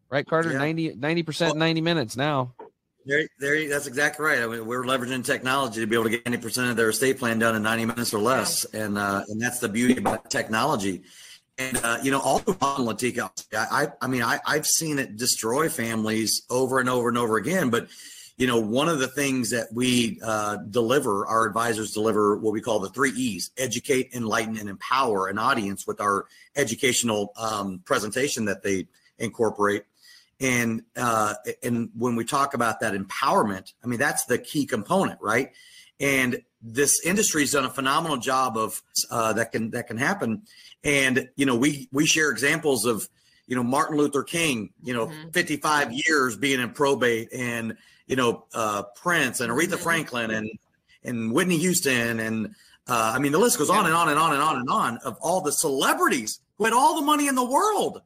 right, 0.10 0.26
Carter? 0.26 0.54
Yeah. 0.54 0.94
90 0.96 1.24
percent, 1.24 1.52
Well- 1.52 1.60
ninety 1.60 1.82
minutes 1.82 2.16
now. 2.18 2.54
There, 3.06 3.26
there, 3.40 3.70
that's 3.70 3.88
exactly 3.88 4.26
right. 4.26 4.40
I 4.40 4.48
mean, 4.48 4.66
we're 4.66 4.84
leveraging 4.84 5.24
technology 5.24 5.80
to 5.80 5.88
be 5.88 5.96
able 5.96 6.06
to 6.06 6.10
get 6.10 6.26
90% 6.26 6.72
of 6.72 6.76
their 6.76 6.90
estate 6.90 7.18
plan 7.20 7.40
done 7.40 7.56
in 7.56 7.64
90 7.64 7.86
minutes 7.86 8.14
or 8.14 8.20
less. 8.20 8.66
And, 8.66 8.98
uh, 8.98 9.24
and 9.30 9.42
that's 9.42 9.60
the 9.60 9.70
beauty 9.70 9.98
about 9.98 10.30
technology. 10.30 11.04
And, 11.58 11.78
uh, 11.86 12.00
you 12.04 12.12
know, 12.12 12.20
all 12.20 12.40
the 12.40 12.52
on 12.60 12.86
Latika, 12.86 13.30
I, 13.54 13.84
I, 13.86 13.88
I 14.02 14.08
mean, 14.08 14.24
I, 14.24 14.40
I've 14.46 14.66
seen 14.66 15.00
it 15.00 15.16
destroy 15.16 15.70
families 15.70 16.42
over 16.50 16.80
and 16.80 16.90
over 16.90 17.08
and 17.08 17.18
over 17.18 17.38
again. 17.38 17.70
But, 17.70 17.88
you 18.38 18.48
know, 18.48 18.60
one 18.60 18.88
of 18.88 19.00
the 19.00 19.08
things 19.08 19.50
that 19.50 19.68
we 19.74 20.20
uh, 20.24 20.58
deliver, 20.70 21.26
our 21.26 21.46
advisors 21.46 21.92
deliver 21.92 22.38
what 22.38 22.54
we 22.54 22.62
call 22.62 22.80
the 22.80 22.90
three 22.90 23.12
E's 23.12 23.52
educate, 23.58 24.12
enlighten, 24.14 24.58
and 24.58 24.70
empower 24.70 25.28
an 25.28 25.38
audience 25.40 25.88
with 25.88 26.00
our 26.00 26.28
educational 26.56 27.34
um, 27.36 27.82
presentation 27.86 28.46
that 28.46 28.64
they 28.64 28.88
incorporate 29.18 29.84
and 30.40 30.84
uh, 30.96 31.34
and 31.64 31.90
when 31.98 32.16
we 32.16 32.24
talk 32.24 32.54
about 32.54 32.80
that 32.82 32.94
empowerment, 32.94 33.74
I 33.84 33.88
mean 33.88 34.00
that's 34.00 34.26
the 34.26 34.38
key 34.38 34.66
component, 34.66 35.20
right? 35.22 35.52
And 36.00 36.44
this 36.62 37.04
industry's 37.06 37.52
done 37.52 37.66
a 37.66 37.70
phenomenal 37.70 38.18
job 38.18 38.58
of 38.58 38.82
uh, 39.10 39.34
that 39.34 39.52
can 39.52 39.72
that 39.72 39.88
can 39.88 39.98
happen. 39.98 40.44
And 40.84 41.30
you 41.36 41.46
know, 41.46 41.56
we 41.56 41.90
we 41.92 42.06
share 42.06 42.30
examples 42.30 42.86
of 42.86 43.10
you 43.48 43.56
know 43.56 43.64
Martin 43.64 43.98
Luther 43.98 44.24
King, 44.24 44.70
you 44.84 44.94
know, 44.94 45.08
Mhm. 45.08 45.34
55 45.34 45.92
years 45.92 46.36
being 46.36 46.60
in 46.60 46.72
probate, 46.72 47.30
and 47.34 47.76
you 48.06 48.16
know 48.16 48.46
uh, 48.54 48.84
Prince 48.96 49.40
and 49.40 49.52
Aretha 49.52 49.76
Mhm. 49.78 49.80
Franklin 49.80 50.32
and 50.32 50.50
and 51.04 51.32
Whitney 51.32 51.58
Houston, 51.58 52.20
and 52.20 52.56
uh, 52.88 53.14
I 53.16 53.20
mean 53.20 53.32
the 53.32 53.38
list 53.40 53.58
goes 53.58 53.70
on 53.70 53.86
and 53.86 53.94
on 53.96 54.10
and 54.10 54.20
on 54.20 54.34
and 54.34 54.42
on 54.42 54.56
and 54.58 54.70
on 54.70 54.98
of 55.00 55.18
all 55.22 55.42
the 55.42 55.52
celebrities 55.52 56.40
who 56.58 56.66
had 56.66 56.74
all 56.74 56.96
the 56.96 57.02
money 57.02 57.28
in 57.28 57.36
the 57.36 57.46
world 57.46 58.02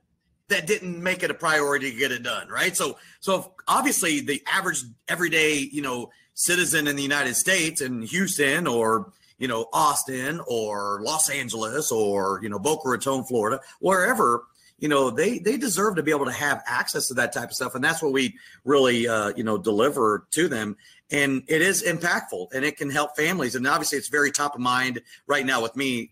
that 0.49 0.67
didn't 0.67 1.01
make 1.01 1.23
it 1.23 1.31
a 1.31 1.33
priority 1.33 1.91
to 1.91 1.97
get 1.97 2.11
it 2.11 2.23
done, 2.23 2.49
right? 2.49 2.75
So, 2.75 2.97
so 3.21 3.53
obviously 3.69 4.19
the 4.19 4.43
average 4.45 4.83
everyday, 5.07 5.53
you 5.71 5.81
know, 5.81 6.11
citizen 6.33 6.87
in 6.87 6.97
the 6.97 7.01
United 7.03 7.35
States 7.35 7.79
in 7.79 8.01
Houston 8.01 8.67
or 8.67 9.13
you 9.37 9.47
know 9.47 9.67
Austin 9.73 10.41
or 10.47 10.99
Los 11.03 11.29
Angeles 11.29 11.91
or 11.91 12.39
you 12.43 12.49
know 12.49 12.59
Boca 12.59 12.89
Raton, 12.89 13.23
Florida, 13.23 13.61
wherever, 13.79 14.43
you 14.81 14.89
know, 14.89 15.09
they 15.11 15.39
they 15.39 15.55
deserve 15.55 15.95
to 15.95 16.03
be 16.03 16.11
able 16.11 16.25
to 16.25 16.31
have 16.33 16.61
access 16.65 17.07
to 17.07 17.13
that 17.13 17.31
type 17.31 17.49
of 17.49 17.53
stuff, 17.53 17.75
and 17.75 17.83
that's 17.83 18.01
what 18.01 18.11
we 18.11 18.35
really, 18.65 19.07
uh, 19.07 19.31
you 19.37 19.43
know, 19.43 19.57
deliver 19.57 20.25
to 20.31 20.49
them. 20.49 20.75
And 21.11 21.43
it 21.47 21.61
is 21.61 21.83
impactful, 21.83 22.47
and 22.53 22.65
it 22.65 22.75
can 22.77 22.89
help 22.89 23.15
families. 23.15 23.55
And 23.55 23.65
obviously, 23.67 23.97
it's 23.99 24.09
very 24.09 24.31
top 24.31 24.55
of 24.55 24.61
mind 24.61 25.01
right 25.27 25.45
now 25.45 25.61
with 25.61 25.75
me 25.75 26.11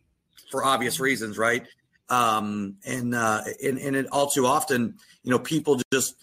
for 0.52 0.64
obvious 0.64 1.00
reasons, 1.02 1.38
right? 1.38 1.66
um, 2.12 2.76
and 2.86 3.14
uh, 3.14 3.44
and 3.64 3.78
and 3.78 3.96
it 3.96 4.08
all 4.12 4.28
too 4.30 4.46
often, 4.48 4.96
you 5.24 5.32
know, 5.32 5.38
people 5.40 5.80
just 5.94 6.16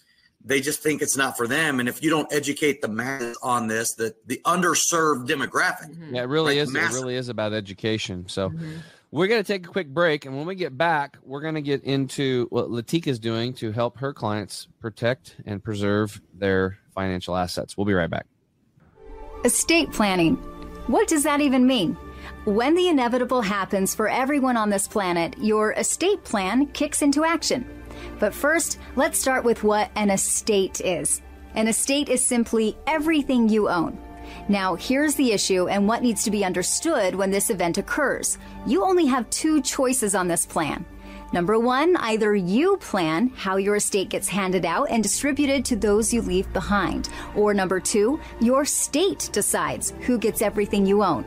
they 0.43 0.59
just 0.61 0.81
think 0.81 1.01
it's 1.01 1.15
not 1.17 1.37
for 1.37 1.47
them, 1.47 1.79
and 1.79 1.87
if 1.87 2.03
you 2.03 2.09
don't 2.09 2.31
educate 2.33 2.81
the 2.81 2.87
mass 2.89 3.35
on 3.41 3.67
this, 3.67 3.93
the 3.93 4.13
the 4.25 4.41
underserved 4.45 5.27
demographic, 5.27 5.89
Mhm. 5.95 6.15
Yeah, 6.15 6.23
it 6.23 6.25
really 6.25 6.55
Like 6.55 6.67
is. 6.67 6.71
massive. 6.73 6.97
It 6.97 7.01
really 7.01 7.15
is 7.15 7.29
about 7.29 7.53
education. 7.53 8.25
So 8.27 8.49
Mhm. 8.49 8.83
We're 9.11 9.27
going 9.27 9.41
to 9.41 9.47
take 9.47 9.65
a 9.65 9.69
quick 9.69 9.87
break, 9.87 10.25
and 10.25 10.35
when 10.35 10.45
we 10.45 10.55
get 10.55 10.77
back, 10.77 11.17
we're 11.23 11.41
going 11.41 11.55
to 11.55 11.61
get 11.61 11.83
into 11.83 12.47
what 12.49 12.67
Latika 12.67 13.07
is 13.07 13.19
doing 13.19 13.53
to 13.55 13.71
help 13.71 13.97
her 13.99 14.13
clients 14.13 14.67
protect 14.79 15.37
and 15.45 15.63
preserve 15.63 16.21
their 16.33 16.77
financial 16.93 17.35
assets. 17.35 17.77
We'll 17.77 17.85
be 17.85 17.93
right 17.93 18.09
back. 18.09 18.25
Estate 19.45 19.91
planning. 19.91 20.35
What 20.87 21.07
does 21.07 21.23
that 21.23 21.41
even 21.41 21.65
mean? 21.65 21.97
When 22.45 22.75
the 22.75 22.89
inevitable 22.89 23.41
happens 23.41 23.95
for 23.95 24.09
everyone 24.09 24.57
on 24.57 24.69
this 24.69 24.87
planet, 24.87 25.37
your 25.37 25.73
estate 25.73 26.23
plan 26.23 26.67
kicks 26.67 27.01
into 27.01 27.23
action. 27.23 27.65
But 28.19 28.33
first, 28.33 28.79
let's 28.95 29.19
start 29.19 29.43
with 29.43 29.63
what 29.63 29.91
an 29.95 30.09
estate 30.09 30.81
is. 30.81 31.21
An 31.55 31.67
estate 31.67 32.09
is 32.09 32.23
simply 32.23 32.77
everything 32.85 33.47
you 33.49 33.69
own. 33.69 33.97
Now, 34.49 34.75
here's 34.75 35.15
the 35.15 35.31
issue 35.31 35.67
and 35.67 35.87
what 35.87 36.01
needs 36.01 36.23
to 36.23 36.31
be 36.31 36.45
understood 36.45 37.15
when 37.15 37.31
this 37.31 37.49
event 37.49 37.77
occurs. 37.77 38.37
You 38.65 38.83
only 38.83 39.05
have 39.05 39.29
two 39.29 39.61
choices 39.61 40.15
on 40.15 40.27
this 40.27 40.45
plan. 40.45 40.85
Number 41.33 41.59
one, 41.59 41.97
either 41.97 42.35
you 42.35 42.77
plan 42.77 43.29
how 43.35 43.57
your 43.57 43.75
estate 43.75 44.09
gets 44.09 44.29
handed 44.29 44.65
out 44.65 44.89
and 44.89 45.03
distributed 45.03 45.65
to 45.65 45.75
those 45.75 46.13
you 46.13 46.21
leave 46.21 46.51
behind. 46.53 47.09
Or 47.35 47.53
number 47.53 47.81
two, 47.81 48.19
your 48.39 48.63
state 48.63 49.29
decides 49.33 49.93
who 50.01 50.17
gets 50.17 50.41
everything 50.41 50.85
you 50.85 51.03
own. 51.03 51.25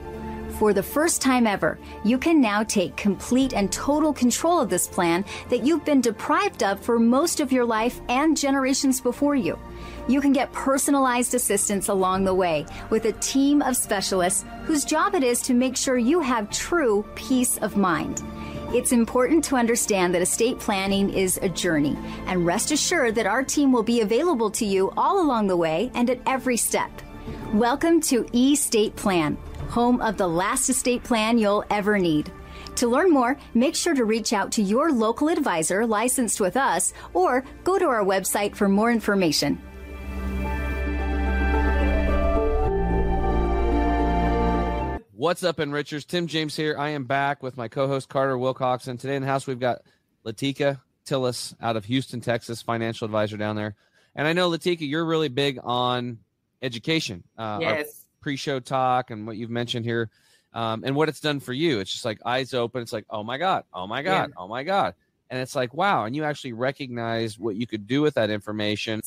For 0.60 0.74
the 0.74 0.82
first 0.82 1.22
time 1.22 1.46
ever, 1.46 1.78
you 2.04 2.18
can 2.18 2.38
now 2.38 2.62
take 2.62 2.94
complete 2.94 3.54
and 3.54 3.72
total 3.72 4.12
control 4.12 4.60
of 4.60 4.68
this 4.68 4.86
plan 4.86 5.24
that 5.48 5.64
you've 5.64 5.86
been 5.86 6.02
deprived 6.02 6.62
of 6.62 6.78
for 6.78 6.98
most 6.98 7.40
of 7.40 7.50
your 7.50 7.64
life 7.64 8.02
and 8.10 8.36
generations 8.36 9.00
before 9.00 9.34
you. 9.34 9.58
You 10.06 10.20
can 10.20 10.34
get 10.34 10.52
personalized 10.52 11.32
assistance 11.32 11.88
along 11.88 12.24
the 12.24 12.34
way 12.34 12.66
with 12.90 13.06
a 13.06 13.12
team 13.12 13.62
of 13.62 13.74
specialists 13.74 14.44
whose 14.64 14.84
job 14.84 15.14
it 15.14 15.24
is 15.24 15.40
to 15.44 15.54
make 15.54 15.78
sure 15.78 15.96
you 15.96 16.20
have 16.20 16.50
true 16.50 17.06
peace 17.14 17.56
of 17.56 17.78
mind. 17.78 18.22
It's 18.74 18.92
important 18.92 19.42
to 19.44 19.56
understand 19.56 20.14
that 20.14 20.20
estate 20.20 20.58
planning 20.58 21.08
is 21.08 21.38
a 21.40 21.48
journey, 21.48 21.96
and 22.26 22.44
rest 22.44 22.70
assured 22.70 23.14
that 23.14 23.26
our 23.26 23.42
team 23.42 23.72
will 23.72 23.82
be 23.82 24.02
available 24.02 24.50
to 24.50 24.66
you 24.66 24.92
all 24.94 25.22
along 25.22 25.46
the 25.46 25.56
way 25.56 25.90
and 25.94 26.10
at 26.10 26.20
every 26.26 26.58
step. 26.58 26.90
Welcome 27.54 28.02
to 28.02 28.24
eState 28.24 28.94
Plan, 28.94 29.38
home 29.70 30.00
of 30.02 30.16
the 30.16 30.28
last 30.28 30.68
estate 30.68 31.02
plan 31.04 31.38
you'll 31.38 31.64
ever 31.70 31.98
need. 31.98 32.32
To 32.76 32.88
learn 32.88 33.10
more, 33.10 33.38
make 33.54 33.74
sure 33.74 33.94
to 33.94 34.04
reach 34.04 34.32
out 34.32 34.52
to 34.52 34.62
your 34.62 34.92
local 34.92 35.28
advisor 35.28 35.86
licensed 35.86 36.40
with 36.40 36.56
us 36.56 36.92
or 37.14 37.44
go 37.64 37.78
to 37.78 37.86
our 37.86 38.04
website 38.04 38.54
for 38.54 38.68
more 38.68 38.90
information. 38.90 39.60
What's 45.12 45.44
up, 45.44 45.58
Enrichers? 45.58 46.06
Tim 46.06 46.26
James 46.26 46.56
here. 46.56 46.76
I 46.78 46.90
am 46.90 47.04
back 47.04 47.42
with 47.42 47.58
my 47.58 47.68
co-host 47.68 48.08
Carter 48.08 48.38
Wilcox, 48.38 48.88
and 48.88 48.98
today 48.98 49.16
in 49.16 49.22
the 49.22 49.28
house 49.28 49.46
we've 49.46 49.60
got 49.60 49.82
Latika 50.24 50.80
Tillis 51.04 51.54
out 51.60 51.76
of 51.76 51.84
Houston, 51.84 52.22
Texas, 52.22 52.62
financial 52.62 53.04
advisor 53.04 53.36
down 53.36 53.54
there. 53.54 53.74
And 54.14 54.26
I 54.26 54.32
know 54.32 54.48
Latika, 54.48 54.88
you're 54.88 55.04
really 55.04 55.28
big 55.28 55.58
on 55.62 56.20
education. 56.62 57.22
Uh, 57.38 57.42
our 57.42 57.60
Yes. 57.60 57.99
Pre-show 58.20 58.60
talk 58.60 59.10
and 59.10 59.26
what 59.26 59.36
you've 59.36 59.50
mentioned 59.50 59.84
here, 59.84 60.10
um, 60.52 60.82
and 60.84 60.94
what 60.94 61.08
it's 61.08 61.20
done 61.20 61.40
for 61.40 61.52
you. 61.52 61.80
It's 61.80 61.92
just 61.92 62.04
like 62.04 62.18
eyes 62.24 62.54
open. 62.54 62.82
It's 62.82 62.92
like, 62.92 63.06
oh 63.10 63.22
my 63.22 63.38
god, 63.38 63.64
oh 63.72 63.86
my 63.86 64.02
god, 64.02 64.30
yeah. 64.30 64.34
oh 64.36 64.48
my 64.48 64.62
god, 64.62 64.94
and 65.30 65.40
it's 65.40 65.54
like, 65.54 65.74
wow. 65.74 66.04
And 66.04 66.14
you 66.14 66.24
actually 66.24 66.52
recognize 66.52 67.38
what 67.38 67.56
you 67.56 67.66
could 67.66 67.86
do 67.86 68.02
with 68.02 68.14
that 68.14 68.30
information 68.30 69.00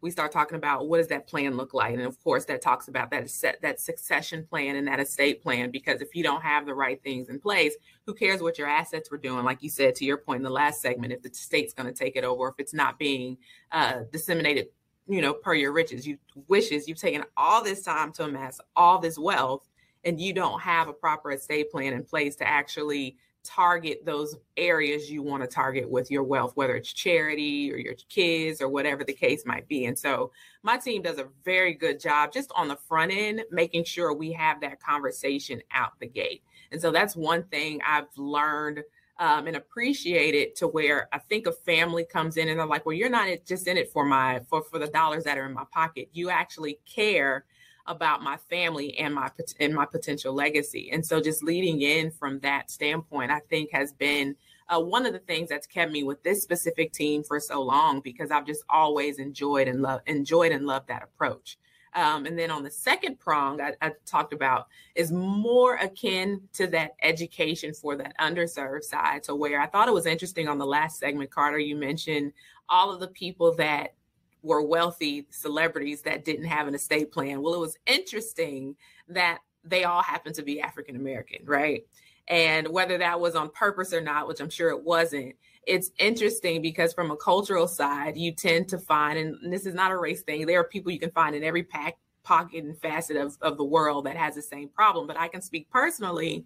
we 0.00 0.10
start 0.10 0.32
talking 0.32 0.56
about 0.56 0.88
what 0.88 0.98
does 0.98 1.08
that 1.08 1.26
plan 1.26 1.56
look 1.56 1.74
like 1.74 1.92
and 1.92 2.02
of 2.02 2.22
course 2.22 2.44
that 2.46 2.62
talks 2.62 2.88
about 2.88 3.10
that 3.10 3.30
set 3.30 3.60
that 3.62 3.80
succession 3.80 4.44
plan 4.44 4.76
and 4.76 4.86
that 4.86 5.00
estate 5.00 5.42
plan 5.42 5.70
because 5.70 6.00
if 6.00 6.14
you 6.14 6.22
don't 6.22 6.42
have 6.42 6.66
the 6.66 6.74
right 6.74 7.02
things 7.02 7.28
in 7.28 7.38
place 7.38 7.74
who 8.06 8.14
cares 8.14 8.40
what 8.40 8.58
your 8.58 8.68
assets 8.68 9.10
were 9.10 9.18
doing 9.18 9.44
like 9.44 9.62
you 9.62 9.70
said 9.70 9.94
to 9.94 10.04
your 10.04 10.16
point 10.16 10.38
in 10.38 10.42
the 10.42 10.50
last 10.50 10.80
segment 10.80 11.12
if 11.12 11.22
the 11.22 11.30
state's 11.32 11.72
going 11.72 11.86
to 11.86 11.92
take 11.92 12.16
it 12.16 12.24
over 12.24 12.48
if 12.48 12.54
it's 12.58 12.74
not 12.74 12.98
being 12.98 13.36
uh, 13.72 14.00
disseminated 14.12 14.66
you 15.10 15.20
know 15.20 15.34
per 15.34 15.54
your 15.54 15.72
riches 15.72 16.06
you 16.06 16.16
wishes 16.48 16.86
you've 16.88 16.98
taken 16.98 17.24
all 17.36 17.62
this 17.62 17.82
time 17.82 18.12
to 18.12 18.24
amass 18.24 18.60
all 18.76 18.98
this 18.98 19.18
wealth 19.18 19.68
and 20.04 20.20
you 20.20 20.32
don't 20.32 20.60
have 20.60 20.88
a 20.88 20.92
proper 20.92 21.32
estate 21.32 21.70
plan 21.70 21.92
in 21.92 22.02
place 22.02 22.36
to 22.36 22.46
actually 22.46 23.16
target 23.42 24.04
those 24.04 24.36
areas 24.56 25.10
you 25.10 25.22
want 25.22 25.42
to 25.42 25.46
target 25.46 25.88
with 25.88 26.10
your 26.10 26.22
wealth, 26.22 26.52
whether 26.56 26.74
it's 26.74 26.92
charity 26.92 27.72
or 27.72 27.76
your 27.76 27.94
kids 28.08 28.60
or 28.60 28.68
whatever 28.68 29.02
the 29.02 29.12
case 29.12 29.44
might 29.46 29.66
be. 29.66 29.86
And 29.86 29.98
so 29.98 30.30
my 30.62 30.76
team 30.76 31.02
does 31.02 31.18
a 31.18 31.28
very 31.44 31.72
good 31.72 31.98
job 31.98 32.32
just 32.32 32.52
on 32.54 32.68
the 32.68 32.76
front 32.76 33.12
end, 33.12 33.42
making 33.50 33.84
sure 33.84 34.12
we 34.12 34.32
have 34.32 34.60
that 34.60 34.80
conversation 34.80 35.62
out 35.72 35.92
the 36.00 36.06
gate. 36.06 36.42
And 36.70 36.80
so 36.80 36.90
that's 36.90 37.16
one 37.16 37.44
thing 37.44 37.80
I've 37.86 38.08
learned 38.16 38.82
um, 39.20 39.46
and 39.46 39.54
appreciate 39.54 40.34
it 40.34 40.56
to 40.56 40.66
where 40.66 41.06
I 41.12 41.18
think 41.18 41.46
a 41.46 41.52
family 41.52 42.04
comes 42.04 42.38
in 42.38 42.48
and 42.48 42.58
they're 42.58 42.66
like, 42.66 42.86
well, 42.86 42.94
you're 42.96 43.10
not 43.10 43.28
just 43.46 43.68
in 43.68 43.76
it 43.76 43.92
for 43.92 44.04
my 44.04 44.40
for 44.48 44.62
for 44.62 44.78
the 44.78 44.88
dollars 44.88 45.24
that 45.24 45.36
are 45.36 45.44
in 45.44 45.52
my 45.52 45.66
pocket. 45.70 46.08
You 46.12 46.30
actually 46.30 46.78
care 46.86 47.44
about 47.86 48.22
my 48.22 48.38
family 48.48 48.96
and 48.98 49.14
my 49.14 49.28
and 49.60 49.74
my 49.74 49.84
potential 49.84 50.32
legacy. 50.32 50.90
And 50.90 51.04
so 51.04 51.20
just 51.20 51.42
leading 51.44 51.82
in 51.82 52.10
from 52.10 52.40
that 52.40 52.70
standpoint, 52.70 53.30
I 53.30 53.40
think 53.50 53.70
has 53.72 53.92
been 53.92 54.36
uh, 54.70 54.80
one 54.80 55.04
of 55.04 55.12
the 55.12 55.18
things 55.18 55.50
that's 55.50 55.66
kept 55.66 55.92
me 55.92 56.02
with 56.02 56.22
this 56.22 56.42
specific 56.42 56.92
team 56.92 57.22
for 57.22 57.40
so 57.40 57.60
long 57.60 58.00
because 58.00 58.30
I've 58.30 58.46
just 58.46 58.64
always 58.70 59.18
enjoyed 59.18 59.68
and 59.68 59.82
love 59.82 60.00
enjoyed 60.06 60.52
and 60.52 60.66
loved 60.66 60.88
that 60.88 61.02
approach. 61.02 61.58
Um, 61.94 62.26
and 62.26 62.38
then 62.38 62.50
on 62.50 62.62
the 62.62 62.70
second 62.70 63.18
prong 63.18 63.60
I, 63.60 63.72
I, 63.82 63.92
talked 64.06 64.32
about 64.32 64.68
is 64.94 65.10
more 65.10 65.74
akin 65.76 66.40
to 66.52 66.68
that 66.68 66.92
education 67.02 67.74
for 67.74 67.96
that 67.96 68.14
underserved 68.20 68.84
side 68.84 69.24
to 69.24 69.34
where 69.34 69.60
I 69.60 69.66
thought 69.66 69.88
it 69.88 69.94
was 69.94 70.06
interesting 70.06 70.46
on 70.46 70.58
the 70.58 70.66
last 70.66 71.00
segment, 71.00 71.30
Carter, 71.30 71.58
you 71.58 71.74
mentioned 71.74 72.32
all 72.68 72.92
of 72.92 73.00
the 73.00 73.08
people 73.08 73.54
that 73.56 73.94
were 74.42 74.62
wealthy 74.62 75.26
celebrities 75.30 76.02
that 76.02 76.24
didn't 76.24 76.46
have 76.46 76.68
an 76.68 76.74
estate 76.74 77.12
plan. 77.12 77.42
Well, 77.42 77.54
it 77.54 77.60
was 77.60 77.76
interesting 77.86 78.76
that 79.08 79.38
they 79.64 79.84
all 79.84 80.02
happened 80.02 80.36
to 80.36 80.42
be 80.42 80.60
African 80.60 80.96
American, 80.96 81.44
right? 81.44 81.86
And 82.28 82.68
whether 82.68 82.98
that 82.98 83.20
was 83.20 83.34
on 83.34 83.50
purpose 83.50 83.92
or 83.92 84.00
not, 84.00 84.28
which 84.28 84.40
I'm 84.40 84.50
sure 84.50 84.70
it 84.70 84.82
wasn't, 84.82 85.34
it's 85.70 85.92
interesting 85.98 86.60
because 86.62 86.92
from 86.92 87.12
a 87.12 87.16
cultural 87.16 87.68
side, 87.68 88.16
you 88.16 88.32
tend 88.32 88.68
to 88.70 88.78
find, 88.78 89.16
and 89.16 89.52
this 89.52 89.66
is 89.66 89.74
not 89.74 89.92
a 89.92 89.96
race 89.96 90.22
thing, 90.22 90.44
there 90.44 90.58
are 90.58 90.64
people 90.64 90.90
you 90.90 90.98
can 90.98 91.12
find 91.12 91.36
in 91.36 91.44
every 91.44 91.62
pack, 91.62 91.96
pocket 92.24 92.64
and 92.64 92.76
facet 92.80 93.16
of, 93.16 93.38
of 93.40 93.56
the 93.56 93.64
world 93.64 94.06
that 94.06 94.16
has 94.16 94.34
the 94.34 94.42
same 94.42 94.68
problem. 94.68 95.06
But 95.06 95.16
I 95.16 95.28
can 95.28 95.40
speak 95.40 95.70
personally 95.70 96.44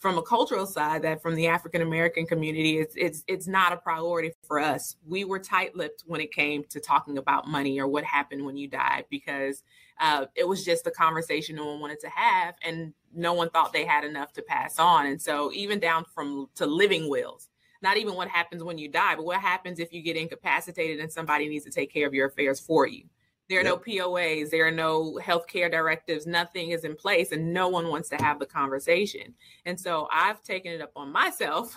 from 0.00 0.18
a 0.18 0.22
cultural 0.22 0.66
side 0.66 1.02
that 1.02 1.22
from 1.22 1.36
the 1.36 1.46
African 1.46 1.82
American 1.82 2.26
community, 2.26 2.78
it's 2.78 2.94
it's 2.96 3.24
it's 3.26 3.46
not 3.46 3.72
a 3.72 3.76
priority 3.76 4.32
for 4.42 4.58
us. 4.58 4.96
We 5.06 5.24
were 5.24 5.38
tight-lipped 5.38 6.02
when 6.06 6.20
it 6.20 6.32
came 6.32 6.64
to 6.70 6.80
talking 6.80 7.16
about 7.16 7.46
money 7.46 7.80
or 7.80 7.86
what 7.86 8.04
happened 8.04 8.44
when 8.44 8.56
you 8.56 8.68
died 8.68 9.04
because 9.08 9.62
uh, 10.00 10.26
it 10.34 10.46
was 10.46 10.64
just 10.64 10.86
a 10.86 10.90
conversation 10.90 11.56
no 11.56 11.66
one 11.66 11.80
wanted 11.80 12.00
to 12.00 12.08
have, 12.08 12.54
and 12.62 12.92
no 13.14 13.32
one 13.32 13.50
thought 13.50 13.72
they 13.72 13.84
had 13.84 14.04
enough 14.04 14.32
to 14.34 14.42
pass 14.42 14.78
on. 14.78 15.06
And 15.06 15.22
so 15.22 15.50
even 15.54 15.78
down 15.78 16.04
from 16.14 16.48
to 16.56 16.66
living 16.66 17.08
wills, 17.08 17.47
not 17.82 17.96
even 17.96 18.14
what 18.14 18.28
happens 18.28 18.64
when 18.64 18.78
you 18.78 18.88
die, 18.88 19.14
but 19.14 19.24
what 19.24 19.40
happens 19.40 19.78
if 19.78 19.92
you 19.92 20.02
get 20.02 20.16
incapacitated 20.16 21.00
and 21.00 21.12
somebody 21.12 21.48
needs 21.48 21.64
to 21.64 21.70
take 21.70 21.92
care 21.92 22.06
of 22.06 22.14
your 22.14 22.26
affairs 22.26 22.60
for 22.60 22.86
you. 22.86 23.04
There 23.48 23.60
are 23.60 23.64
yep. 23.64 23.72
no 23.72 23.78
POAs, 23.78 24.50
there 24.50 24.66
are 24.66 24.70
no 24.70 25.18
healthcare 25.22 25.70
directives, 25.70 26.26
nothing 26.26 26.70
is 26.72 26.84
in 26.84 26.94
place, 26.94 27.32
and 27.32 27.54
no 27.54 27.68
one 27.68 27.88
wants 27.88 28.10
to 28.10 28.16
have 28.16 28.38
the 28.38 28.44
conversation. 28.44 29.34
And 29.64 29.80
so 29.80 30.06
I've 30.12 30.42
taken 30.42 30.72
it 30.72 30.82
up 30.82 30.92
on 30.96 31.10
myself 31.10 31.74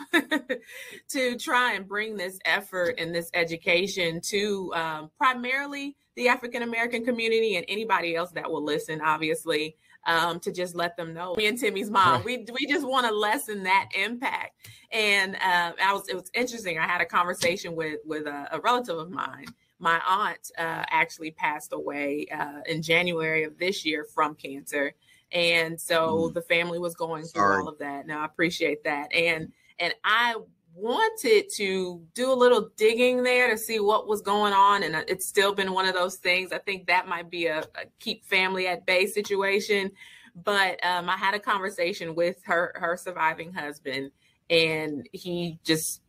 to 1.10 1.38
try 1.38 1.74
and 1.74 1.88
bring 1.88 2.18
this 2.18 2.40
effort 2.44 2.96
and 2.98 3.16
this 3.16 3.30
education 3.34 4.20
to 4.26 4.74
um, 4.74 5.12
primarily 5.18 5.96
the 6.18 6.28
African 6.28 6.62
American 6.62 7.06
community 7.06 7.56
and 7.56 7.66
anybody 7.70 8.18
else 8.18 8.32
that 8.32 8.52
will 8.52 8.64
listen, 8.64 9.00
obviously. 9.00 9.78
Um, 10.08 10.40
to 10.40 10.52
just 10.52 10.74
let 10.74 10.98
them 10.98 11.14
know. 11.14 11.36
Me 11.36 11.46
and 11.46 11.60
Timmy's 11.60 11.92
mom, 11.92 12.24
we 12.24 12.44
we 12.60 12.66
just 12.66 12.88
want 12.88 13.06
to 13.06 13.14
lessen 13.14 13.62
that 13.64 13.90
impact. 13.96 14.56
And 14.92 15.36
uh, 15.36 15.74
I 15.80 15.94
was 15.94 16.10
it 16.10 16.16
was 16.16 16.32
interesting. 16.34 16.80
I 16.80 16.88
had 16.88 17.02
a 17.02 17.06
conversation 17.06 17.76
with 17.76 18.00
with 18.04 18.26
a, 18.26 18.48
a 18.52 18.60
relative 18.62 18.98
of 18.98 19.12
mine 19.12 19.46
my 19.82 20.00
aunt 20.08 20.52
uh, 20.60 20.86
actually 20.90 21.32
passed 21.32 21.74
away 21.74 22.28
uh, 22.32 22.62
in 22.68 22.82
January 22.84 23.44
of 23.44 23.58
this 23.58 23.84
year 23.84 24.06
from 24.06 24.36
cancer. 24.36 24.94
And 25.32 25.80
so 25.82 26.30
mm. 26.30 26.34
the 26.34 26.42
family 26.44 26.78
was 26.78 26.94
going 26.94 27.24
through 27.24 27.42
Sorry. 27.42 27.62
all 27.62 27.68
of 27.68 27.80
that. 27.80 28.06
Now 28.06 28.22
I 28.22 28.26
appreciate 28.26 28.84
that. 28.84 29.14
And 29.14 29.52
and 29.80 29.94
I 30.04 30.36
wanted 30.74 31.50
to 31.56 32.02
do 32.14 32.32
a 32.32 32.34
little 32.34 32.70
digging 32.78 33.24
there 33.24 33.50
to 33.50 33.58
see 33.58 33.80
what 33.80 34.08
was 34.08 34.22
going 34.22 34.54
on. 34.54 34.84
And 34.84 34.96
it's 35.08 35.28
still 35.28 35.54
been 35.54 35.74
one 35.74 35.86
of 35.86 35.94
those 35.94 36.16
things. 36.16 36.52
I 36.52 36.60
think 36.60 36.88
that 36.88 37.08
might 37.08 37.30
be 37.30 37.48
a, 37.48 37.60
a 37.60 37.86
keep 38.00 38.26
family 38.26 38.68
at 38.68 38.86
bay 38.86 39.08
situation. 39.08 39.92
But 40.36 40.84
um, 40.86 41.10
I 41.10 41.18
had 41.18 41.34
a 41.34 41.40
conversation 41.40 42.16
with 42.16 42.38
her 42.46 42.74
her 42.76 42.96
surviving 42.96 43.54
husband, 43.54 44.12
and 44.50 45.08
he 45.12 45.60
just 45.64 46.02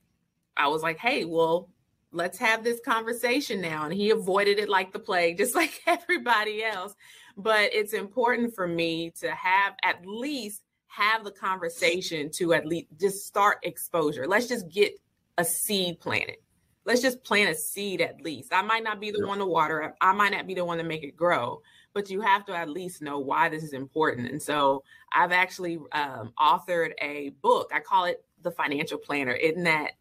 I 0.56 0.68
was 0.68 0.82
like, 0.82 0.98
hey, 0.98 1.24
well, 1.24 1.68
let's 2.12 2.38
have 2.38 2.62
this 2.62 2.80
conversation 2.84 3.60
now. 3.60 3.84
And 3.84 3.92
he 3.92 4.10
avoided 4.10 4.58
it 4.58 4.68
like 4.68 4.92
the 4.92 4.98
plague, 4.98 5.38
just 5.38 5.54
like 5.54 5.80
everybody 5.86 6.64
else. 6.64 6.94
But 7.36 7.74
it's 7.74 7.94
important 7.94 8.54
for 8.54 8.68
me 8.68 9.10
to 9.20 9.30
have 9.30 9.74
at 9.82 10.06
least 10.06 10.61
have 10.92 11.24
the 11.24 11.30
conversation 11.30 12.30
to 12.30 12.52
at 12.52 12.66
least 12.66 12.86
just 13.00 13.26
start 13.26 13.58
exposure. 13.62 14.26
Let's 14.26 14.46
just 14.46 14.68
get 14.68 14.92
a 15.38 15.44
seed 15.44 16.00
planted. 16.00 16.36
Let's 16.84 17.00
just 17.00 17.24
plant 17.24 17.50
a 17.50 17.54
seed 17.54 18.02
at 18.02 18.20
least. 18.20 18.52
I 18.52 18.60
might 18.60 18.82
not 18.82 19.00
be 19.00 19.10
the 19.10 19.26
one 19.26 19.38
to 19.38 19.46
water 19.46 19.80
it. 19.80 19.94
I 20.02 20.12
might 20.12 20.32
not 20.32 20.46
be 20.46 20.54
the 20.54 20.64
one 20.64 20.76
to 20.78 20.84
make 20.84 21.02
it 21.02 21.16
grow, 21.16 21.62
but 21.94 22.10
you 22.10 22.20
have 22.20 22.44
to 22.46 22.56
at 22.56 22.68
least 22.68 23.00
know 23.00 23.18
why 23.18 23.48
this 23.48 23.62
is 23.62 23.72
important. 23.72 24.30
And 24.30 24.42
so 24.42 24.82
I've 25.14 25.32
actually 25.32 25.78
um, 25.92 26.34
authored 26.38 26.92
a 27.00 27.30
book. 27.40 27.70
I 27.72 27.80
call 27.80 28.04
it 28.04 28.22
the 28.42 28.50
financial 28.50 28.98
planner. 28.98 29.32
Isn't 29.32 29.64
that 29.64 29.92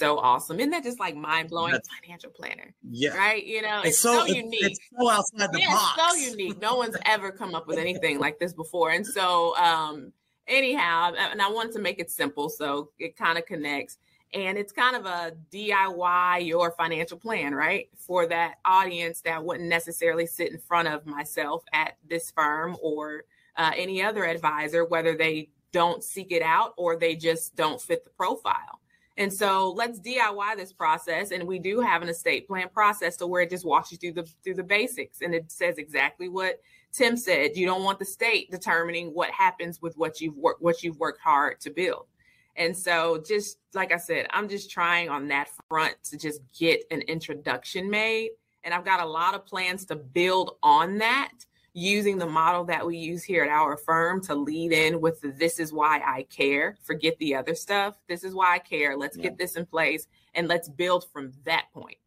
so 0.00 0.18
awesome. 0.18 0.58
Isn't 0.58 0.70
that 0.70 0.82
just 0.82 0.98
like 0.98 1.14
mind 1.14 1.50
blowing 1.50 1.78
financial 2.02 2.30
planner? 2.30 2.74
Yeah. 2.90 3.16
Right. 3.16 3.44
You 3.44 3.60
know, 3.60 3.80
it's, 3.80 3.90
it's 3.90 3.98
so, 3.98 4.26
so, 4.26 4.34
unique. 4.34 4.62
It's 4.62 4.80
so 4.98 5.10
outside 5.10 5.52
the 5.52 5.60
yeah, 5.60 5.74
box. 5.74 5.98
It's 5.98 6.24
so 6.24 6.30
unique. 6.30 6.60
No 6.60 6.76
one's 6.76 6.96
ever 7.04 7.30
come 7.30 7.54
up 7.54 7.68
with 7.68 7.78
anything 7.78 8.18
like 8.18 8.38
this 8.38 8.54
before. 8.54 8.90
And 8.90 9.06
so, 9.06 9.54
um, 9.56 10.12
anyhow, 10.48 11.12
and 11.16 11.40
I 11.40 11.50
wanted 11.50 11.72
to 11.74 11.80
make 11.80 12.00
it 12.00 12.10
simple 12.10 12.48
so 12.48 12.90
it 12.98 13.16
kind 13.16 13.36
of 13.36 13.44
connects. 13.44 13.98
And 14.32 14.56
it's 14.56 14.72
kind 14.72 14.96
of 14.96 15.04
a 15.04 15.32
DIY 15.52 16.46
your 16.46 16.70
financial 16.72 17.18
plan, 17.18 17.54
right? 17.54 17.88
For 17.96 18.26
that 18.26 18.54
audience 18.64 19.20
that 19.22 19.44
wouldn't 19.44 19.68
necessarily 19.68 20.26
sit 20.26 20.50
in 20.50 20.58
front 20.58 20.88
of 20.88 21.04
myself 21.04 21.62
at 21.72 21.96
this 22.08 22.30
firm 22.30 22.76
or 22.80 23.24
uh, 23.56 23.72
any 23.76 24.02
other 24.02 24.24
advisor, 24.24 24.84
whether 24.84 25.14
they 25.14 25.50
don't 25.72 26.02
seek 26.02 26.32
it 26.32 26.42
out 26.42 26.72
or 26.76 26.96
they 26.96 27.16
just 27.16 27.54
don't 27.54 27.80
fit 27.80 28.04
the 28.04 28.10
profile. 28.10 28.79
And 29.20 29.30
so 29.30 29.72
let's 29.76 30.00
DIY 30.00 30.56
this 30.56 30.72
process. 30.72 31.30
And 31.30 31.46
we 31.46 31.58
do 31.58 31.78
have 31.80 32.00
an 32.00 32.08
estate 32.08 32.48
plan 32.48 32.70
process 32.70 33.18
to 33.18 33.26
where 33.26 33.42
it 33.42 33.50
just 33.50 33.66
walks 33.66 33.92
you 33.92 33.98
through 33.98 34.14
the 34.14 34.26
through 34.42 34.54
the 34.54 34.64
basics. 34.64 35.20
And 35.20 35.34
it 35.34 35.52
says 35.52 35.76
exactly 35.76 36.30
what 36.30 36.58
Tim 36.90 37.18
said. 37.18 37.54
You 37.54 37.66
don't 37.66 37.84
want 37.84 37.98
the 37.98 38.06
state 38.06 38.50
determining 38.50 39.08
what 39.08 39.30
happens 39.30 39.82
with 39.82 39.94
what 39.98 40.22
you've 40.22 40.38
worked 40.38 40.62
what 40.62 40.82
you've 40.82 40.98
worked 40.98 41.20
hard 41.20 41.60
to 41.60 41.70
build. 41.70 42.06
And 42.56 42.74
so 42.74 43.22
just 43.26 43.58
like 43.74 43.92
I 43.92 43.98
said, 43.98 44.26
I'm 44.30 44.48
just 44.48 44.70
trying 44.70 45.10
on 45.10 45.28
that 45.28 45.48
front 45.68 45.96
to 46.04 46.16
just 46.16 46.40
get 46.58 46.82
an 46.90 47.02
introduction 47.02 47.90
made. 47.90 48.30
And 48.64 48.72
I've 48.72 48.86
got 48.86 49.00
a 49.00 49.06
lot 49.06 49.34
of 49.34 49.44
plans 49.44 49.84
to 49.86 49.96
build 49.96 50.56
on 50.62 50.96
that 50.96 51.32
using 51.72 52.18
the 52.18 52.26
model 52.26 52.64
that 52.64 52.86
we 52.86 52.96
use 52.96 53.22
here 53.22 53.44
at 53.44 53.50
our 53.50 53.76
firm 53.76 54.20
to 54.22 54.34
lead 54.34 54.72
in 54.72 55.00
with 55.00 55.20
the, 55.20 55.28
this 55.28 55.60
is 55.60 55.72
why 55.72 56.00
I 56.04 56.24
care. 56.24 56.76
Forget 56.82 57.16
the 57.18 57.36
other 57.36 57.54
stuff. 57.54 57.94
This 58.08 58.24
is 58.24 58.34
why 58.34 58.54
I 58.54 58.58
care. 58.58 58.96
Let's 58.96 59.16
yeah. 59.16 59.24
get 59.24 59.38
this 59.38 59.56
in 59.56 59.66
place 59.66 60.06
and 60.34 60.48
let's 60.48 60.68
build 60.68 61.06
from 61.12 61.32
that 61.44 61.66
point. 61.72 61.98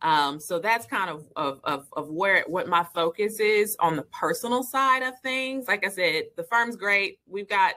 Um, 0.00 0.38
so 0.38 0.58
that's 0.58 0.86
kind 0.86 1.10
of, 1.10 1.26
of, 1.34 1.60
of 1.64 1.88
of 1.94 2.08
where 2.08 2.44
what 2.46 2.68
my 2.68 2.84
focus 2.94 3.40
is 3.40 3.76
on 3.80 3.96
the 3.96 4.02
personal 4.02 4.62
side 4.62 5.02
of 5.02 5.18
things. 5.20 5.66
Like 5.66 5.84
I 5.84 5.88
said, 5.88 6.24
the 6.36 6.44
firm's 6.44 6.76
great. 6.76 7.18
We've 7.26 7.48
got, 7.48 7.74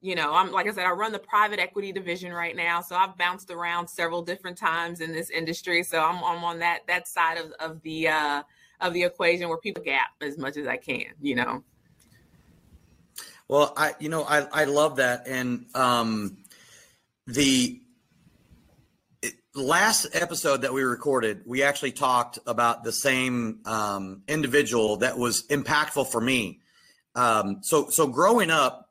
you 0.00 0.14
know, 0.14 0.32
I'm 0.32 0.52
like 0.52 0.68
I 0.68 0.72
said, 0.72 0.86
I 0.86 0.90
run 0.90 1.10
the 1.10 1.18
private 1.18 1.58
equity 1.58 1.90
division 1.90 2.32
right 2.32 2.54
now. 2.54 2.82
So 2.82 2.94
I've 2.94 3.18
bounced 3.18 3.50
around 3.50 3.88
several 3.88 4.22
different 4.22 4.56
times 4.56 5.00
in 5.00 5.12
this 5.12 5.30
industry. 5.30 5.82
So 5.82 6.00
I'm, 6.00 6.22
I'm 6.22 6.44
on 6.44 6.60
that 6.60 6.86
that 6.86 7.08
side 7.08 7.38
of, 7.38 7.50
of 7.58 7.82
the 7.82 8.08
uh 8.08 8.42
of 8.80 8.92
the 8.92 9.02
equation 9.02 9.48
where 9.48 9.58
people 9.58 9.82
gap 9.82 10.08
as 10.20 10.38
much 10.38 10.56
as 10.56 10.66
I 10.66 10.76
can, 10.76 11.06
you 11.20 11.34
know. 11.34 11.62
Well, 13.48 13.72
I 13.76 13.94
you 14.00 14.08
know 14.08 14.24
I 14.24 14.46
I 14.52 14.64
love 14.64 14.96
that, 14.96 15.26
and 15.26 15.66
um, 15.74 16.38
the 17.26 17.80
last 19.54 20.06
episode 20.12 20.62
that 20.62 20.72
we 20.72 20.82
recorded, 20.82 21.42
we 21.46 21.62
actually 21.62 21.92
talked 21.92 22.38
about 22.46 22.84
the 22.84 22.92
same 22.92 23.60
um, 23.64 24.22
individual 24.28 24.98
that 24.98 25.16
was 25.16 25.46
impactful 25.46 26.08
for 26.08 26.20
me. 26.20 26.60
Um, 27.14 27.58
so 27.62 27.88
so 27.88 28.08
growing 28.08 28.50
up 28.50 28.90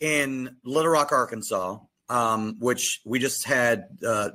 in 0.00 0.56
Little 0.64 0.90
Rock, 0.90 1.12
Arkansas, 1.12 1.78
um, 2.08 2.56
which 2.58 3.00
we 3.04 3.18
just 3.18 3.46
had. 3.46 3.98
Uh, 4.06 4.30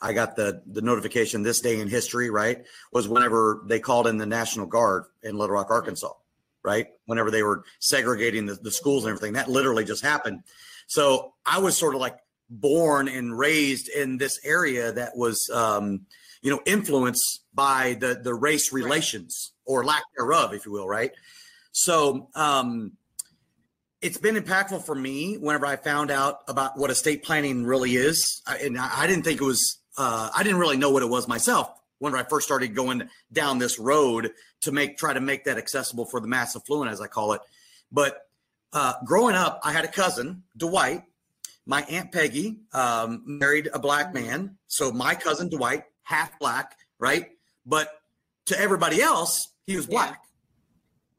I 0.00 0.12
got 0.12 0.36
the 0.36 0.62
the 0.66 0.82
notification 0.82 1.42
this 1.42 1.60
day 1.60 1.80
in 1.80 1.88
history, 1.88 2.30
right? 2.30 2.64
Was 2.92 3.08
whenever 3.08 3.62
they 3.66 3.80
called 3.80 4.06
in 4.06 4.16
the 4.16 4.26
National 4.26 4.66
Guard 4.66 5.04
in 5.22 5.36
Little 5.36 5.54
Rock, 5.54 5.70
Arkansas, 5.70 6.12
right? 6.62 6.88
Whenever 7.06 7.30
they 7.30 7.42
were 7.42 7.64
segregating 7.80 8.46
the, 8.46 8.54
the 8.54 8.70
schools 8.70 9.04
and 9.04 9.10
everything, 9.10 9.34
that 9.34 9.50
literally 9.50 9.84
just 9.84 10.04
happened. 10.04 10.42
So 10.86 11.34
I 11.44 11.58
was 11.58 11.76
sort 11.76 11.94
of 11.94 12.00
like 12.00 12.16
born 12.48 13.08
and 13.08 13.36
raised 13.36 13.88
in 13.88 14.18
this 14.18 14.40
area 14.44 14.92
that 14.92 15.16
was, 15.16 15.50
um, 15.52 16.06
you 16.42 16.50
know, 16.50 16.60
influenced 16.64 17.42
by 17.52 17.96
the 18.00 18.20
the 18.22 18.34
race 18.34 18.72
relations 18.72 19.52
or 19.64 19.84
lack 19.84 20.04
thereof, 20.16 20.54
if 20.54 20.64
you 20.64 20.72
will, 20.72 20.88
right? 20.88 21.12
So 21.72 22.28
um, 22.34 22.92
it's 24.00 24.18
been 24.18 24.36
impactful 24.36 24.84
for 24.84 24.94
me 24.94 25.36
whenever 25.36 25.66
I 25.66 25.76
found 25.76 26.10
out 26.10 26.38
about 26.46 26.78
what 26.78 26.90
estate 26.90 27.24
planning 27.24 27.64
really 27.64 27.96
is, 27.96 28.42
I, 28.46 28.58
and 28.58 28.78
I, 28.78 29.00
I 29.00 29.06
didn't 29.08 29.24
think 29.24 29.40
it 29.40 29.44
was. 29.44 29.77
Uh, 29.98 30.30
I 30.34 30.44
didn't 30.44 30.60
really 30.60 30.76
know 30.76 30.90
what 30.90 31.02
it 31.02 31.08
was 31.08 31.26
myself 31.26 31.68
when 31.98 32.14
I 32.14 32.22
first 32.22 32.46
started 32.46 32.74
going 32.74 33.10
down 33.32 33.58
this 33.58 33.78
road 33.78 34.30
to 34.60 34.72
make 34.72 34.96
try 34.96 35.12
to 35.12 35.20
make 35.20 35.44
that 35.44 35.58
accessible 35.58 36.04
for 36.04 36.20
the 36.20 36.28
mass 36.28 36.54
affluent, 36.54 36.90
as 36.90 37.00
I 37.00 37.08
call 37.08 37.32
it. 37.32 37.40
But 37.90 38.16
uh, 38.72 38.94
growing 39.04 39.34
up, 39.34 39.60
I 39.64 39.72
had 39.72 39.84
a 39.84 39.88
cousin, 39.88 40.44
Dwight. 40.56 41.02
My 41.66 41.82
aunt 41.82 42.12
Peggy 42.12 42.60
um, 42.72 43.24
married 43.26 43.68
a 43.74 43.78
black 43.78 44.14
man, 44.14 44.56
so 44.68 44.90
my 44.90 45.14
cousin 45.14 45.50
Dwight, 45.50 45.84
half 46.02 46.38
black, 46.38 46.78
right? 46.98 47.26
But 47.66 47.90
to 48.46 48.58
everybody 48.58 49.02
else, 49.02 49.48
he 49.66 49.76
was 49.76 49.86
black, 49.86 50.18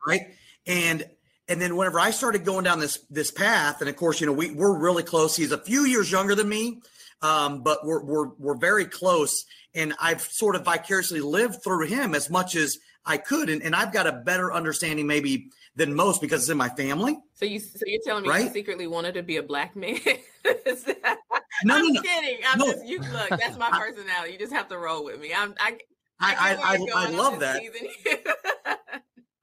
yeah. 0.07 0.11
right? 0.11 0.21
And 0.65 1.05
and 1.47 1.61
then 1.61 1.75
whenever 1.75 1.99
I 1.99 2.11
started 2.11 2.45
going 2.45 2.63
down 2.63 2.79
this 2.79 2.99
this 3.09 3.29
path, 3.29 3.81
and 3.81 3.89
of 3.89 3.95
course, 3.95 4.21
you 4.21 4.27
know, 4.27 4.33
we 4.33 4.51
we're 4.51 4.75
really 4.75 5.03
close. 5.03 5.35
He's 5.35 5.51
a 5.51 5.57
few 5.57 5.81
years 5.81 6.11
younger 6.11 6.33
than 6.33 6.47
me, 6.47 6.81
um, 7.21 7.63
but 7.63 7.85
we're 7.85 8.03
we're 8.03 8.29
we're 8.37 8.57
very 8.57 8.85
close. 8.85 9.45
And 9.75 9.93
I've 10.01 10.21
sort 10.21 10.55
of 10.55 10.65
vicariously 10.65 11.21
lived 11.21 11.63
through 11.63 11.85
him 11.85 12.15
as 12.15 12.29
much 12.29 12.55
as 12.55 12.79
I 13.05 13.17
could, 13.17 13.49
and, 13.49 13.61
and 13.61 13.75
I've 13.75 13.93
got 13.93 14.07
a 14.07 14.11
better 14.11 14.51
understanding 14.51 15.05
maybe 15.05 15.51
than 15.75 15.93
most 15.93 16.21
because 16.21 16.41
it's 16.41 16.49
in 16.49 16.57
my 16.57 16.69
family. 16.69 17.17
So 17.33 17.45
you 17.45 17.59
so 17.59 17.79
you're 17.85 18.01
telling 18.03 18.23
me 18.23 18.29
right? 18.29 18.45
you 18.45 18.51
secretly 18.51 18.87
wanted 18.87 19.13
to 19.13 19.23
be 19.23 19.37
a 19.37 19.43
black 19.43 19.75
man? 19.75 19.99
no, 20.45 20.55
I'm 20.55 21.65
no, 21.65 21.79
no. 21.79 22.01
kidding. 22.01 22.39
I'm 22.47 22.59
no. 22.59 22.71
just 22.71 22.85
you 22.85 22.99
look. 22.99 23.29
That's 23.29 23.57
my 23.57 23.69
personality. 23.79 24.33
You 24.33 24.39
just 24.39 24.53
have 24.53 24.67
to 24.69 24.77
roll 24.77 25.03
with 25.03 25.19
me. 25.19 25.33
I'm 25.35 25.55
I. 25.59 25.77
I 26.21 26.35
I, 26.35 26.75
I, 26.75 27.05
I 27.05 27.09
love 27.11 27.39
that. 27.39 27.61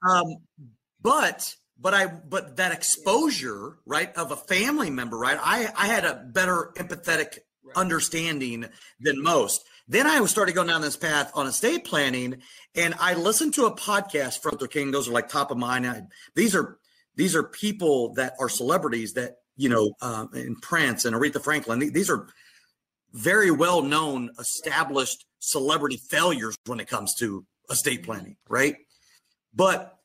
um, 0.07 0.25
but 1.01 1.55
but 1.79 1.93
I 1.93 2.05
but 2.05 2.57
that 2.57 2.71
exposure 2.71 3.77
right 3.85 4.15
of 4.15 4.31
a 4.31 4.35
family 4.35 4.89
member 4.91 5.17
right 5.17 5.39
I 5.41 5.69
I 5.75 5.87
had 5.87 6.05
a 6.05 6.15
better 6.15 6.71
empathetic 6.75 7.39
right. 7.67 7.77
understanding 7.77 8.65
than 8.99 9.21
most. 9.21 9.65
Then 9.87 10.05
I 10.05 10.23
started 10.25 10.55
going 10.55 10.67
down 10.67 10.81
this 10.81 10.97
path 10.97 11.31
on 11.33 11.47
estate 11.47 11.85
planning, 11.85 12.41
and 12.75 12.93
I 12.99 13.13
listened 13.13 13.53
to 13.55 13.65
a 13.65 13.75
podcast 13.75 14.41
from 14.41 14.57
the 14.59 14.67
King. 14.67 14.91
Those 14.91 15.07
are 15.07 15.13
like 15.13 15.29
top 15.29 15.51
of 15.51 15.57
mind. 15.57 15.87
I, 15.87 16.01
these 16.35 16.55
are 16.55 16.77
these 17.15 17.35
are 17.35 17.43
people 17.43 18.13
that 18.13 18.33
are 18.39 18.49
celebrities 18.49 19.13
that 19.13 19.37
you 19.57 19.69
know, 19.69 19.91
uh, 20.01 20.27
in 20.33 20.55
Prince 20.55 21.03
and 21.03 21.15
Aretha 21.15 21.43
Franklin. 21.43 21.79
These 21.79 22.09
are 22.09 22.27
very 23.11 23.51
well 23.51 23.81
known, 23.81 24.29
established 24.39 25.25
celebrity 25.39 25.97
failures 25.97 26.57
when 26.67 26.79
it 26.79 26.87
comes 26.87 27.15
to 27.15 27.45
estate 27.69 28.03
planning, 28.03 28.37
right? 28.47 28.75
But 29.53 29.97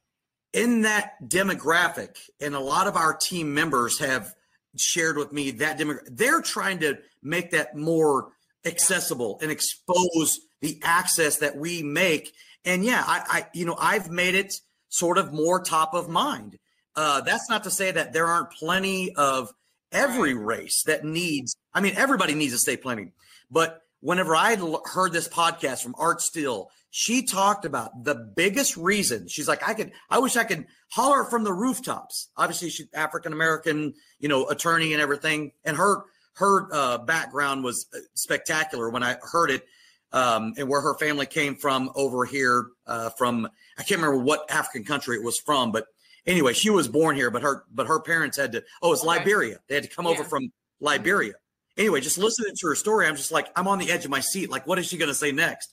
in 0.52 0.82
that 0.82 1.12
demographic, 1.22 2.16
and 2.40 2.54
a 2.54 2.60
lot 2.60 2.86
of 2.86 2.96
our 2.96 3.14
team 3.14 3.54
members 3.54 3.98
have 3.98 4.34
shared 4.76 5.16
with 5.16 5.32
me 5.32 5.50
that 5.52 5.78
demographic, 5.78 6.16
they're 6.16 6.42
trying 6.42 6.78
to 6.80 6.98
make 7.22 7.50
that 7.50 7.76
more 7.76 8.32
accessible 8.64 9.38
and 9.42 9.50
expose 9.50 10.40
the 10.60 10.80
access 10.82 11.38
that 11.38 11.56
we 11.56 11.82
make. 11.82 12.32
And 12.64 12.84
yeah, 12.84 13.02
I, 13.06 13.22
I 13.28 13.46
you 13.52 13.66
know, 13.66 13.76
I've 13.78 14.10
made 14.10 14.34
it 14.34 14.54
sort 14.88 15.18
of 15.18 15.32
more 15.32 15.60
top 15.60 15.94
of 15.94 16.08
mind. 16.08 16.58
Uh, 16.94 17.20
that's 17.22 17.48
not 17.48 17.64
to 17.64 17.70
say 17.70 17.90
that 17.90 18.12
there 18.12 18.26
aren't 18.26 18.52
plenty 18.52 19.14
of 19.16 19.50
every 19.90 20.34
race 20.34 20.82
that 20.86 21.04
needs. 21.04 21.56
I 21.74 21.80
mean, 21.80 21.94
everybody 21.96 22.34
needs 22.34 22.52
estate 22.52 22.82
planning, 22.82 23.12
but 23.50 23.82
whenever 24.00 24.36
I 24.36 24.56
heard 24.84 25.12
this 25.12 25.28
podcast 25.28 25.82
from 25.82 25.94
Art 25.98 26.20
Steele, 26.20 26.70
she 26.94 27.24
talked 27.24 27.64
about 27.64 28.04
the 28.04 28.14
biggest 28.14 28.76
reason. 28.76 29.26
She's 29.26 29.48
like, 29.48 29.66
I 29.66 29.72
could, 29.72 29.92
I 30.10 30.18
wish 30.18 30.36
I 30.36 30.44
could 30.44 30.66
holler 30.90 31.24
from 31.24 31.42
the 31.42 31.52
rooftops. 31.52 32.28
Obviously, 32.36 32.68
she's 32.68 32.86
African 32.92 33.32
American, 33.32 33.94
you 34.20 34.28
know, 34.28 34.46
attorney 34.48 34.92
and 34.92 35.00
everything, 35.00 35.52
and 35.64 35.74
her 35.78 36.04
her 36.34 36.68
uh, 36.70 36.98
background 36.98 37.64
was 37.64 37.86
uh, 37.94 37.98
spectacular 38.12 38.90
when 38.90 39.02
I 39.02 39.16
heard 39.22 39.50
it, 39.50 39.66
um, 40.12 40.52
and 40.58 40.68
where 40.68 40.82
her 40.82 40.94
family 40.98 41.24
came 41.24 41.56
from 41.56 41.90
over 41.94 42.26
here 42.26 42.66
uh, 42.86 43.08
from 43.08 43.48
I 43.78 43.84
can't 43.84 44.02
remember 44.02 44.22
what 44.22 44.50
African 44.50 44.84
country 44.84 45.16
it 45.16 45.24
was 45.24 45.38
from, 45.38 45.72
but 45.72 45.86
anyway, 46.26 46.52
she 46.52 46.68
was 46.68 46.88
born 46.88 47.16
here, 47.16 47.30
but 47.30 47.40
her 47.40 47.64
but 47.72 47.86
her 47.86 48.00
parents 48.00 48.36
had 48.36 48.52
to. 48.52 48.64
Oh, 48.82 48.92
it's 48.92 49.02
okay. 49.02 49.18
Liberia. 49.18 49.60
They 49.66 49.76
had 49.76 49.84
to 49.84 49.90
come 49.90 50.04
yeah. 50.04 50.10
over 50.10 50.24
from 50.24 50.52
Liberia 50.78 51.32
anyway, 51.78 52.02
just 52.02 52.18
listening 52.18 52.54
to 52.54 52.66
her 52.66 52.74
story, 52.74 53.06
I'm 53.06 53.16
just 53.16 53.32
like, 53.32 53.48
I'm 53.56 53.66
on 53.66 53.78
the 53.78 53.90
edge 53.90 54.04
of 54.04 54.10
my 54.10 54.20
seat. 54.20 54.50
Like, 54.50 54.66
what 54.66 54.78
is 54.78 54.86
she 54.86 54.98
going 54.98 55.08
to 55.08 55.14
say 55.14 55.32
next? 55.32 55.72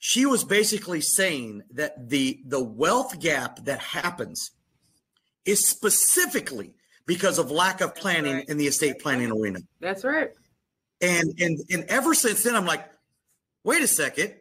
She 0.00 0.26
was 0.26 0.42
basically 0.44 1.00
saying 1.00 1.62
that 1.72 2.08
the 2.08 2.40
the 2.44 2.62
wealth 2.62 3.20
gap 3.20 3.64
that 3.64 3.78
happens 3.78 4.50
is 5.44 5.64
specifically 5.66 6.74
because 7.06 7.38
of 7.38 7.50
lack 7.50 7.80
of 7.80 7.94
planning 7.94 8.36
right. 8.36 8.48
in 8.48 8.56
the 8.56 8.66
estate 8.66 8.98
planning 8.98 9.30
arena. 9.30 9.60
That's 9.78 10.04
right. 10.04 10.30
And 11.00 11.34
and 11.38 11.60
and 11.70 11.84
ever 11.84 12.14
since 12.14 12.42
then, 12.42 12.56
I'm 12.56 12.66
like, 12.66 12.88
wait 13.62 13.82
a 13.82 13.86
second. 13.86 14.34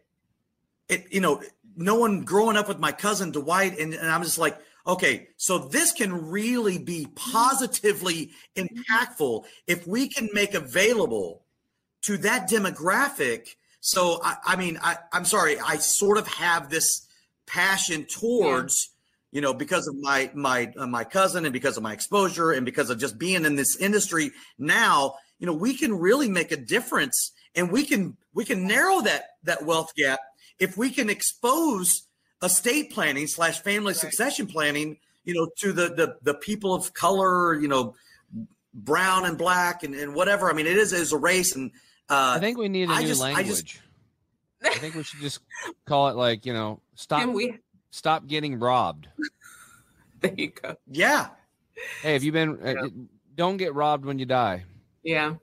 It 0.87 1.05
you 1.11 1.21
know, 1.21 1.43
no 1.75 1.95
one 1.95 2.23
growing 2.23 2.57
up 2.57 2.67
with 2.67 2.79
my 2.79 2.91
cousin 2.91 3.31
Dwight, 3.31 3.77
and, 3.77 3.93
and 3.93 4.09
I'm 4.09 4.23
just 4.23 4.39
like, 4.39 4.57
Okay, 4.89 5.27
so 5.37 5.59
this 5.59 5.91
can 5.91 6.29
really 6.29 6.79
be 6.79 7.07
positively 7.15 8.31
mm-hmm. 8.55 8.65
impactful 8.65 9.45
if 9.67 9.85
we 9.85 10.07
can 10.07 10.29
make 10.33 10.55
available 10.55 11.43
to 12.01 12.17
that 12.17 12.49
demographic. 12.49 13.55
So, 13.81 14.19
I, 14.23 14.35
I 14.45 14.55
mean, 14.55 14.77
I, 14.81 14.97
I'm 15.13 15.25
sorry, 15.25 15.59
I 15.59 15.77
sort 15.77 16.17
of 16.17 16.27
have 16.27 16.69
this 16.69 17.07
passion 17.47 18.05
towards, 18.05 18.89
yeah. 19.31 19.37
you 19.37 19.41
know, 19.41 19.53
because 19.53 19.87
of 19.87 19.95
my 19.99 20.29
my 20.33 20.71
uh, 20.77 20.87
my 20.87 21.03
cousin 21.03 21.45
and 21.45 21.53
because 21.53 21.77
of 21.77 21.83
my 21.83 21.93
exposure 21.93 22.51
and 22.51 22.65
because 22.65 22.89
of 22.89 22.99
just 22.99 23.17
being 23.17 23.45
in 23.45 23.55
this 23.55 23.77
industry 23.77 24.31
now. 24.57 25.15
You 25.39 25.47
know, 25.47 25.53
we 25.53 25.73
can 25.73 25.97
really 25.97 26.27
make 26.27 26.51
a 26.51 26.57
difference, 26.57 27.31
and 27.55 27.71
we 27.71 27.85
can 27.85 28.17
we 28.33 28.43
can 28.43 28.67
narrow 28.67 29.01
that 29.01 29.23
that 29.43 29.65
wealth 29.65 29.93
gap 29.95 30.19
if 30.59 30.77
we 30.77 30.89
can 30.89 31.09
expose 31.09 32.03
estate 32.43 32.91
planning 32.91 33.27
slash 33.27 33.59
family 33.59 33.93
right. 33.93 33.95
succession 33.95 34.47
planning, 34.47 34.97
you 35.23 35.33
know, 35.33 35.49
to 35.59 35.71
the, 35.71 35.93
the 35.93 36.17
the 36.21 36.33
people 36.33 36.73
of 36.73 36.93
color, 36.93 37.55
you 37.55 37.67
know, 37.67 37.95
brown 38.73 39.25
and 39.25 39.37
black 39.37 39.83
and, 39.83 39.95
and 39.95 40.13
whatever. 40.13 40.49
I 40.49 40.53
mean, 40.53 40.67
it 40.67 40.77
is 40.77 40.93
is 40.93 41.13
a 41.13 41.17
race, 41.17 41.55
and 41.55 41.71
uh, 42.09 42.33
I 42.35 42.39
think 42.39 42.57
we 42.57 42.69
need 42.69 42.89
a 42.89 42.93
I 42.93 43.01
new 43.01 43.07
just, 43.07 43.21
language. 43.21 43.81
I, 44.63 44.67
just, 44.67 44.77
I 44.77 44.79
think 44.79 44.95
we 44.95 45.03
should 45.03 45.19
just 45.19 45.41
call 45.85 46.09
it 46.09 46.15
like 46.15 46.45
you 46.45 46.53
know, 46.53 46.81
stop 46.95 47.29
we... 47.29 47.57
stop 47.91 48.27
getting 48.27 48.59
robbed. 48.59 49.07
there 50.21 50.33
you 50.35 50.49
go. 50.49 50.75
Yeah. 50.87 51.27
Hey, 52.01 52.13
have 52.13 52.23
you 52.23 52.31
been? 52.31 52.59
Uh, 52.61 52.73
yeah. 52.73 52.81
Uh, 52.83 52.89
don't 53.35 53.57
get 53.57 53.73
robbed 53.73 54.05
when 54.05 54.19
you 54.19 54.25
die. 54.25 54.65
Yeah. 55.03 55.35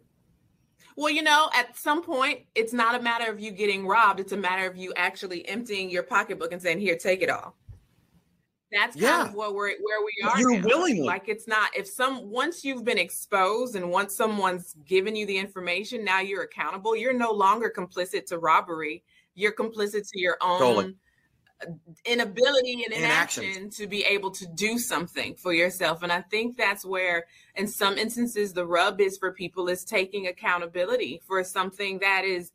Well, 0.96 1.10
you 1.10 1.22
know, 1.22 1.50
at 1.54 1.76
some 1.76 2.02
point, 2.02 2.40
it's 2.54 2.72
not 2.72 2.98
a 2.98 3.02
matter 3.02 3.30
of 3.30 3.38
you 3.38 3.50
getting 3.50 3.86
robbed. 3.86 4.18
It's 4.18 4.32
a 4.32 4.36
matter 4.36 4.66
of 4.66 4.76
you 4.76 4.92
actually 4.96 5.46
emptying 5.48 5.90
your 5.90 6.02
pocketbook 6.02 6.52
and 6.52 6.60
saying, 6.60 6.80
"Here, 6.80 6.96
take 6.96 7.22
it 7.22 7.30
all." 7.30 7.54
That's 8.72 8.96
yeah. 8.96 9.18
kind 9.18 9.28
of 9.28 9.34
what 9.34 9.54
we're 9.54 9.70
where 9.80 10.04
we 10.04 10.28
are. 10.28 10.40
You're 10.40 10.62
willing. 10.62 11.04
Like 11.04 11.28
it's 11.28 11.46
not 11.46 11.76
if 11.76 11.86
some 11.86 12.30
once 12.30 12.64
you've 12.64 12.84
been 12.84 12.98
exposed 12.98 13.76
and 13.76 13.90
once 13.90 14.16
someone's 14.16 14.74
given 14.84 15.14
you 15.14 15.24
the 15.26 15.38
information, 15.38 16.04
now 16.04 16.20
you're 16.20 16.42
accountable. 16.42 16.96
You're 16.96 17.12
no 17.12 17.30
longer 17.30 17.72
complicit 17.74 18.26
to 18.26 18.38
robbery. 18.38 19.04
You're 19.34 19.52
complicit 19.52 20.10
to 20.10 20.20
your 20.20 20.36
own 20.40 20.58
totally 20.58 20.96
inability 22.04 22.84
and 22.84 22.92
inaction, 22.92 23.44
inaction 23.44 23.70
to 23.70 23.86
be 23.86 24.04
able 24.04 24.30
to 24.30 24.46
do 24.46 24.78
something 24.78 25.34
for 25.34 25.54
yourself 25.54 26.02
and 26.02 26.12
i 26.12 26.20
think 26.20 26.56
that's 26.56 26.84
where 26.84 27.24
in 27.54 27.66
some 27.66 27.96
instances 27.96 28.52
the 28.52 28.64
rub 28.64 29.00
is 29.00 29.16
for 29.16 29.32
people 29.32 29.66
is 29.68 29.82
taking 29.82 30.26
accountability 30.26 31.20
for 31.26 31.42
something 31.42 31.98
that 31.98 32.24
is 32.26 32.52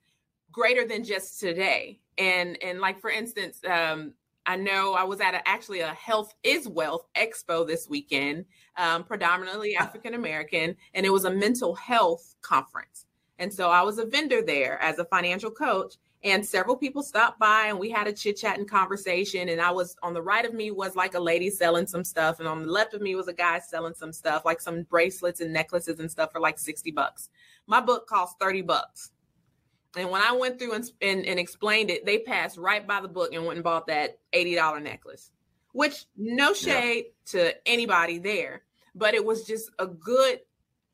greater 0.51 0.87
than 0.87 1.03
just 1.03 1.39
today 1.39 1.99
and 2.19 2.61
and 2.61 2.79
like 2.79 3.01
for 3.01 3.09
instance 3.09 3.59
um 3.67 4.13
I 4.51 4.57
know 4.57 4.95
I 4.95 5.05
was 5.05 5.21
at 5.21 5.33
a, 5.33 5.47
actually 5.47 5.79
a 5.79 5.93
Health 5.93 6.33
is 6.43 6.67
Wealth 6.67 7.07
Expo 7.15 7.65
this 7.65 7.87
weekend, 7.87 8.43
um, 8.75 9.05
predominantly 9.05 9.75
African 9.79 10.13
American, 10.13 10.75
and 10.93 11.05
it 11.05 11.09
was 11.09 11.23
a 11.23 11.31
mental 11.31 11.73
health 11.73 12.35
conference. 12.41 13.05
And 13.39 13.53
so 13.53 13.69
I 13.69 13.81
was 13.81 13.97
a 13.97 14.05
vendor 14.05 14.41
there 14.41 14.77
as 14.81 14.99
a 14.99 15.05
financial 15.05 15.51
coach, 15.51 15.93
and 16.25 16.45
several 16.45 16.75
people 16.75 17.01
stopped 17.01 17.39
by 17.39 17.67
and 17.67 17.79
we 17.79 17.89
had 17.89 18.07
a 18.07 18.13
chit 18.13 18.35
chat 18.35 18.59
and 18.59 18.69
conversation. 18.69 19.47
And 19.47 19.61
I 19.61 19.71
was 19.71 19.95
on 20.03 20.13
the 20.13 20.21
right 20.21 20.45
of 20.45 20.53
me 20.53 20.69
was 20.69 20.97
like 20.97 21.13
a 21.13 21.19
lady 21.19 21.49
selling 21.49 21.87
some 21.87 22.03
stuff, 22.03 22.39
and 22.39 22.47
on 22.47 22.63
the 22.63 22.71
left 22.73 22.93
of 22.93 23.01
me 23.01 23.15
was 23.15 23.29
a 23.29 23.33
guy 23.33 23.57
selling 23.59 23.93
some 23.93 24.11
stuff, 24.11 24.43
like 24.43 24.59
some 24.59 24.83
bracelets 24.83 25.39
and 25.39 25.53
necklaces 25.53 26.01
and 26.01 26.11
stuff 26.11 26.33
for 26.33 26.41
like 26.41 26.59
60 26.59 26.91
bucks. 26.91 27.29
My 27.67 27.79
book 27.79 28.05
cost 28.05 28.37
30 28.37 28.63
bucks. 28.63 29.11
And 29.97 30.09
when 30.09 30.21
I 30.21 30.31
went 30.31 30.57
through 30.57 30.73
and, 30.73 30.89
and, 31.01 31.25
and 31.25 31.39
explained 31.39 31.89
it, 31.89 32.05
they 32.05 32.19
passed 32.19 32.57
right 32.57 32.85
by 32.85 33.01
the 33.01 33.07
book 33.07 33.33
and 33.33 33.45
went 33.45 33.57
and 33.57 33.63
bought 33.63 33.87
that 33.87 34.19
$80 34.33 34.81
necklace, 34.81 35.31
which 35.73 36.05
no 36.15 36.53
shade 36.53 37.05
yeah. 37.07 37.31
to 37.39 37.67
anybody 37.67 38.17
there, 38.17 38.63
but 38.95 39.13
it 39.13 39.25
was 39.25 39.45
just 39.45 39.69
a 39.79 39.87
good 39.87 40.39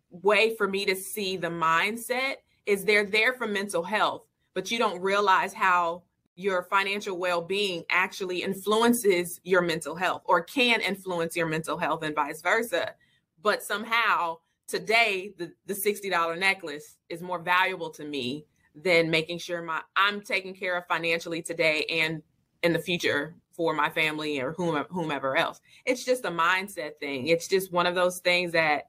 way 0.10 0.56
for 0.56 0.68
me 0.68 0.86
to 0.86 0.96
see 0.96 1.38
the 1.38 1.50
mindset 1.50 2.36
is 2.66 2.84
they're 2.84 3.06
there 3.06 3.34
for 3.34 3.48
mental 3.48 3.84
health, 3.84 4.24
but 4.54 4.72
you 4.72 4.78
don't 4.78 5.02
realize 5.02 5.54
how 5.54 6.04
your 6.36 6.64
financial 6.64 7.18
well-being 7.18 7.84
actually 7.90 8.44
influences 8.44 9.40
your 9.44 9.62
mental 9.62 9.96
health 9.96 10.22
or 10.26 10.44
can 10.44 10.82
influence 10.82 11.36
your 11.36 11.48
mental 11.48 11.78
health 11.78 12.04
and 12.04 12.14
vice 12.14 12.42
versa. 12.42 12.94
But 13.42 13.64
somehow 13.64 14.38
today 14.68 15.34
the, 15.38 15.52
the 15.66 15.74
$60 15.74 16.38
necklace 16.38 16.98
is 17.10 17.22
more 17.22 17.40
valuable 17.40 17.90
to 17.92 18.06
me 18.06 18.46
than 18.84 19.10
making 19.10 19.40
sure 19.40 19.62
my 19.62 19.82
I'm 19.96 20.22
taken 20.22 20.54
care 20.54 20.78
of 20.78 20.86
financially 20.88 21.42
today 21.42 21.86
and 21.90 22.22
in 22.64 22.74
the 22.74 22.80
future 22.80 23.36
for 23.52 23.74
my 23.74 23.90
family 23.90 24.40
or 24.40 24.54
whomever, 24.54 24.88
whomever 24.92 25.36
else. 25.36 25.60
It's 25.86 26.06
just 26.06 26.26
a 26.26 26.30
mindset 26.30 27.00
thing. 27.00 27.28
It's 27.28 27.48
just 27.48 27.72
one 27.72 27.88
of 27.88 27.96
those 27.96 28.20
things 28.20 28.52
that 28.52 28.84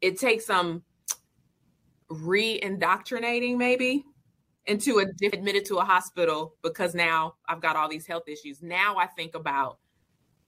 it 0.00 0.18
takes 0.18 0.46
some 0.46 0.82
re-indoctrinating 2.08 3.58
maybe 3.58 4.04
into 4.64 4.98
a 4.98 5.26
admitted 5.26 5.64
to 5.66 5.76
a 5.76 5.84
hospital 5.84 6.54
because 6.62 6.94
now 6.94 7.34
I've 7.48 7.60
got 7.60 7.76
all 7.76 7.88
these 7.88 8.06
health 8.06 8.28
issues. 8.28 8.62
Now 8.62 8.96
I 8.96 9.06
think 9.06 9.34
about 9.34 9.78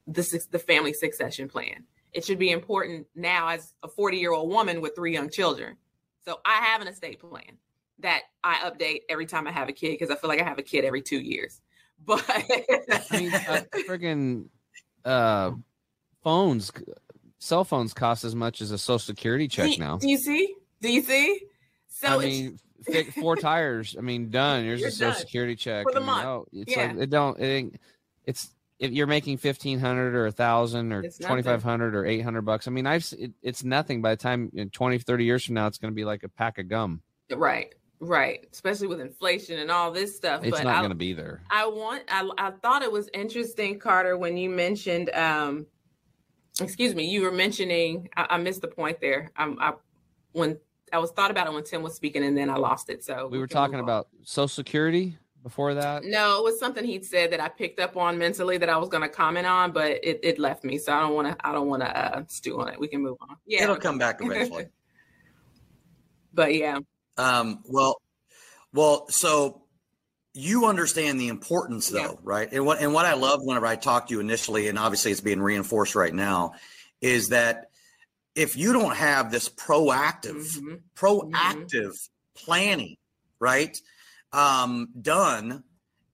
the 0.07 0.41
the 0.51 0.59
family 0.59 0.93
succession 0.93 1.49
plan. 1.49 1.85
It 2.13 2.25
should 2.25 2.39
be 2.39 2.51
important 2.51 3.07
now 3.15 3.49
as 3.49 3.75
a 3.83 3.89
40 3.89 4.17
year 4.17 4.33
old 4.33 4.51
woman 4.51 4.81
with 4.81 4.95
three 4.97 5.13
young 5.13 5.29
children. 5.29 5.77
So 6.25 6.41
I 6.45 6.55
have 6.55 6.81
an 6.81 6.89
estate 6.89 7.21
plan 7.21 7.59
that 8.01 8.23
I 8.45 8.57
update 8.71 9.01
every 9.09 9.27
time 9.27 9.47
I 9.47 9.53
have 9.53 9.69
a 9.69 9.73
kid 9.73 9.93
because 9.93 10.11
I 10.11 10.17
feel 10.17 10.29
like 10.29 10.41
I 10.41 10.45
have 10.45 10.59
a 10.59 10.63
kid 10.63 10.85
every 10.85 11.03
two 11.03 11.19
years. 11.21 11.61
But 12.07 12.25
I 12.29 13.03
mean, 13.11 13.35
uh, 13.35 13.63
friggin' 13.89 14.45
uh, 15.05 15.51
phones 16.23 16.71
cell 17.39 17.65
phones 17.65 17.95
cost 17.95 18.25
as 18.25 18.35
much 18.35 18.61
as 18.61 18.71
a 18.71 18.79
social 18.79 18.99
security 18.99 19.49
check 19.49 19.73
do, 19.73 19.79
now. 19.79 19.97
Do 19.99 20.09
you 20.09 20.19
see? 20.19 20.55
Do 20.81 20.93
you 20.93 21.03
see? 21.03 21.41
So 21.89 22.09
I 22.09 22.19
mean, 22.19 22.59
four 23.21 23.37
tires. 23.37 23.97
I 23.97 24.03
mean, 24.03 24.31
done. 24.31 24.65
Here's 24.65 24.83
a 24.83 24.91
social 24.91 25.15
security 25.15 25.57
check 25.57 25.85
for 25.85 25.93
the 25.93 25.99
I 25.99 26.01
mean, 26.01 26.07
month. 26.07 26.27
Oh, 26.27 26.47
it's 26.53 26.77
yeah. 26.77 26.87
like 26.87 26.99
it 26.99 27.11
don't. 27.11 27.41
It 27.41 27.47
ain't, 27.47 27.81
it's 28.25 28.51
if 28.79 28.93
you're 28.93 29.07
making 29.07 29.39
fifteen 29.39 29.79
hundred 29.79 30.15
or 30.15 30.27
a 30.27 30.33
thousand 30.33 30.93
or 30.93 31.03
twenty 31.21 31.43
five 31.43 31.63
hundred 31.63 31.95
or 31.95 32.07
eight 32.07 32.21
hundred 32.21 32.43
bucks. 32.43 32.69
I 32.69 32.71
mean, 32.71 32.87
I've 32.87 33.13
it, 33.19 33.33
it's 33.43 33.65
nothing. 33.65 34.03
By 34.03 34.11
the 34.11 34.23
time 34.23 34.51
in 34.55 34.71
20, 34.71 34.99
30 34.99 35.25
years 35.25 35.45
from 35.45 35.55
now, 35.55 35.67
it's 35.67 35.79
going 35.79 35.93
to 35.93 35.97
be 35.97 36.05
like 36.05 36.23
a 36.23 36.29
pack 36.29 36.59
of 36.59 36.69
gum. 36.69 37.03
Right. 37.35 37.75
Right, 38.01 38.47
especially 38.53 38.87
with 38.87 39.01
inflation 39.01 39.59
and 39.59 39.71
all 39.71 39.91
this 39.91 40.15
stuff. 40.15 40.45
It's 40.45 40.57
but 40.57 40.65
not 40.65 40.79
going 40.79 40.91
to 40.91 40.95
be 40.95 41.13
there. 41.13 41.43
I 41.51 41.67
want. 41.67 42.05
I, 42.09 42.29
I 42.39 42.51
thought 42.53 42.83
it 42.83 42.93
was 42.93 43.09
interesting, 43.13 43.79
Carter, 43.79 44.17
when 44.17 44.37
you 44.37 44.49
mentioned 44.49 45.11
um, 45.11 45.67
excuse 46.61 46.95
me, 46.95 47.05
you 47.05 47.23
were 47.23 47.33
mentioning. 47.33 48.09
I, 48.17 48.27
I 48.31 48.39
missed 48.39 48.61
the 48.61 48.69
point 48.69 49.01
there. 49.01 49.31
I'm, 49.37 49.59
I 49.61 49.75
when 50.33 50.59
I 50.93 50.99
was 50.99 51.11
thought 51.11 51.31
about 51.31 51.47
it 51.47 51.53
when 51.53 51.65
Tim 51.65 51.83
was 51.83 51.95
speaking, 51.95 52.25
and 52.25 52.37
then 52.37 52.51
I 52.51 52.57
lost 52.57 52.91
it. 52.91 53.05
So 53.05 53.27
we, 53.27 53.33
we 53.33 53.39
were 53.39 53.47
talking 53.47 53.81
about 53.81 54.09
Social 54.23 54.49
Security 54.49 55.17
before 55.43 55.75
that. 55.75 56.05
No, 56.05 56.39
it 56.39 56.45
was 56.45 56.59
something 56.59 56.85
he'd 56.85 57.05
said 57.05 57.33
that 57.33 57.41
I 57.41 57.49
picked 57.49 57.81
up 57.81 57.97
on 57.97 58.19
mentally 58.19 58.59
that 58.59 58.69
I 58.69 58.77
was 58.77 58.89
going 58.89 59.03
to 59.03 59.09
comment 59.09 59.47
on, 59.47 59.73
but 59.73 59.93
it, 60.03 60.21
it 60.23 60.39
left 60.39 60.65
me. 60.65 60.79
So 60.79 60.93
I 60.93 61.01
don't 61.01 61.15
want 61.15 61.29
to. 61.29 61.47
I 61.47 61.53
don't 61.53 61.69
want 61.69 61.83
to 61.83 61.97
uh, 61.97 62.23
stew 62.29 62.61
on 62.61 62.69
it. 62.69 62.79
We 62.79 62.89
can 62.89 63.03
move 63.03 63.19
on. 63.21 63.37
Yeah, 63.47 63.65
it'll 63.65 63.77
come 63.77 63.99
back 63.99 64.19
eventually. 64.23 64.67
but 66.33 66.55
yeah. 66.55 66.79
Um. 67.19 67.63
Well. 67.67 68.01
Well. 68.73 69.09
So 69.11 69.63
you 70.35 70.67
understand 70.67 71.21
the 71.21 71.29
importance 71.29 71.89
though, 71.89 71.99
yeah. 71.99 72.15
right? 72.23 72.49
And 72.53 72.65
what 72.65 72.81
and 72.81 72.95
what 72.95 73.07
I 73.07 73.15
love 73.15 73.41
whenever 73.43 73.67
I 73.67 73.77
talk 73.77 74.09
to 74.09 74.15
you 74.15 74.21
initially, 74.21 74.69
and 74.69 74.79
obviously 74.79 75.11
it's 75.11 75.21
being 75.21 75.41
reinforced 75.41 75.95
right 75.95 76.15
now, 76.15 76.53
is 77.01 77.31
that 77.31 77.71
if 78.35 78.57
you 78.57 78.73
don't 78.73 78.95
have 78.95 79.33
this 79.33 79.49
proactive, 79.49 80.47
mm-hmm. 80.57 80.75
proactive 80.95 81.73
mm-hmm. 81.73 82.45
planning, 82.47 82.97
right, 83.41 83.77
um, 84.33 84.91
done, 85.01 85.65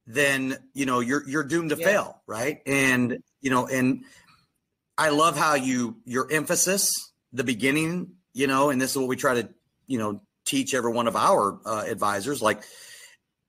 then 0.07 0.57
you 0.73 0.87
know 0.87 1.01
you're 1.01 1.29
you're 1.29 1.45
doomed 1.45 1.71
to 1.71 1.77
yeah. 1.77 1.87
fail, 1.87 2.23
right? 2.27 2.61
And 2.67 3.19
you 3.43 3.51
know, 3.51 3.67
and 3.67 4.05
I 4.97 5.11
love 5.11 5.37
how 5.37 5.55
you 5.55 5.99
your 6.07 6.33
emphasis, 6.33 7.13
the 7.35 7.45
beginning, 7.45 8.13
you 8.33 8.47
know, 8.47 8.71
and 8.71 8.81
this 8.81 8.93
is 8.93 8.97
what 8.97 9.09
we 9.09 9.17
try 9.17 9.43
to, 9.43 9.51
you 9.87 9.99
know, 9.99 10.23
teach 10.45 10.75
every 10.75 10.93
one 10.93 11.07
of 11.07 11.17
our 11.17 11.59
uh, 11.65 11.85
advisors, 11.87 12.43
like 12.43 12.63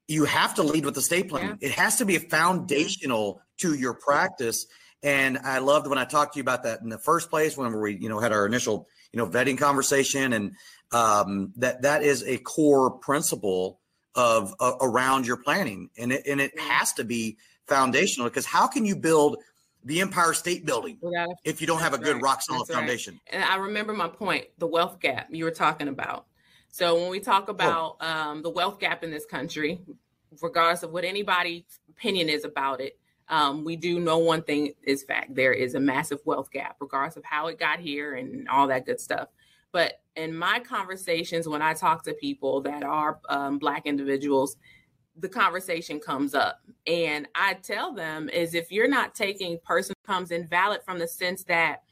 you 0.08 0.26
have 0.26 0.56
to 0.56 0.64
lead 0.64 0.86
with 0.86 0.98
estate 0.98 1.30
planning. 1.30 1.58
Yeah. 1.60 1.70
It 1.70 1.72
has 1.74 1.98
to 1.98 2.06
be 2.06 2.18
foundational 2.18 3.42
to 3.58 3.74
your 3.74 3.94
practice. 3.94 4.68
And 5.04 5.38
I 5.40 5.60
loved 5.60 5.88
when 5.88 5.98
I 5.98 6.06
talked 6.06 6.34
to 6.34 6.40
you 6.40 6.42
about 6.42 6.64
that 6.64 6.82
in 6.82 6.90
the 6.90 6.98
first 6.98 7.30
place, 7.30 7.58
when 7.58 7.80
we, 7.80 7.96
you 7.96 8.10
know, 8.10 8.20
had 8.20 8.32
our 8.32 8.46
initial, 8.46 8.88
you 9.12 9.18
know, 9.18 9.28
vetting 9.28 9.58
conversation, 9.58 10.34
and 10.34 10.54
um, 10.92 11.54
that 11.58 11.84
that 11.84 12.04
is 12.04 12.24
a 12.24 12.38
core 12.38 12.92
principle 12.92 13.80
of 14.16 14.56
uh, 14.60 14.74
around 14.82 15.28
your 15.28 15.38
planning, 15.38 15.90
and 15.98 16.12
it 16.12 16.26
and 16.26 16.42
it 16.42 16.58
has 16.60 16.94
to 16.94 17.04
be 17.04 17.38
foundational 17.68 18.30
because 18.30 18.46
how 18.46 18.68
can 18.68 18.86
you 18.86 18.96
build 18.96 19.38
the 19.84 20.02
Empire 20.02 20.34
State 20.34 20.66
Building 20.66 20.98
if 21.44 21.62
you 21.62 21.68
don't 21.68 21.82
have 21.82 21.94
a 21.94 22.00
good 22.00 22.16
right. 22.16 22.24
rock 22.24 22.42
solid 22.42 22.68
That's 22.68 22.78
foundation? 22.78 23.20
And 23.32 23.44
I 23.44 23.58
remember 23.58 23.94
my 23.94 24.08
point, 24.08 24.46
the 24.58 24.68
wealth 24.68 25.00
gap 25.00 25.28
you 25.30 25.44
were 25.44 25.52
talking 25.52 25.88
about. 25.88 26.26
So 26.76 27.00
when 27.00 27.10
we 27.10 27.22
talk 27.22 27.48
about 27.48 27.96
oh. 28.02 28.06
um, 28.06 28.42
the 28.42 28.50
wealth 28.50 28.82
gap 28.82 29.02
in 29.02 29.10
this 29.10 29.26
country, 29.26 29.80
regardless 30.42 30.84
of 30.84 30.92
what 30.92 31.06
anybody's 31.06 31.64
opinion 31.90 32.28
is 32.28 32.44
about 32.44 32.82
it, 32.82 33.00
um, 33.30 33.64
we 33.64 33.78
do 33.78 33.98
know 33.98 34.18
one 34.18 34.42
thing 34.42 34.74
is 34.84 35.02
fact: 35.02 35.36
there 35.36 35.54
is 35.54 35.76
a 35.76 35.80
massive 35.80 36.20
wealth 36.26 36.52
gap, 36.52 36.76
regardless 36.82 37.16
of 37.16 37.24
how 37.24 37.48
it 37.48 37.58
got 37.58 37.80
here 37.80 38.16
and 38.16 38.50
all 38.50 38.68
that 38.68 38.86
good 38.86 39.00
stuff. 39.00 39.30
But 39.72 40.02
in 40.18 40.36
my 40.36 40.60
conversations, 40.60 41.48
when 41.48 41.62
I 41.62 41.76
talk 41.76 42.04
to 42.04 42.14
people 42.14 42.60
that 42.64 42.84
are 42.84 43.22
um, 43.30 43.58
Black 43.58 43.86
individuals, 43.86 44.58
the 45.16 45.30
conversation 45.30 46.02
comes 46.02 46.36
up, 46.36 46.60
and 46.86 47.26
I 47.36 47.54
tell 47.54 47.94
them 47.94 48.28
is 48.28 48.54
if 48.54 48.70
you're 48.70 48.90
not 48.90 49.16
taking 49.16 49.60
person 49.60 49.96
comes 50.06 50.30
invalid 50.30 50.82
from 50.84 51.00
the 51.00 51.08
sense 51.08 51.46
that 51.46 51.84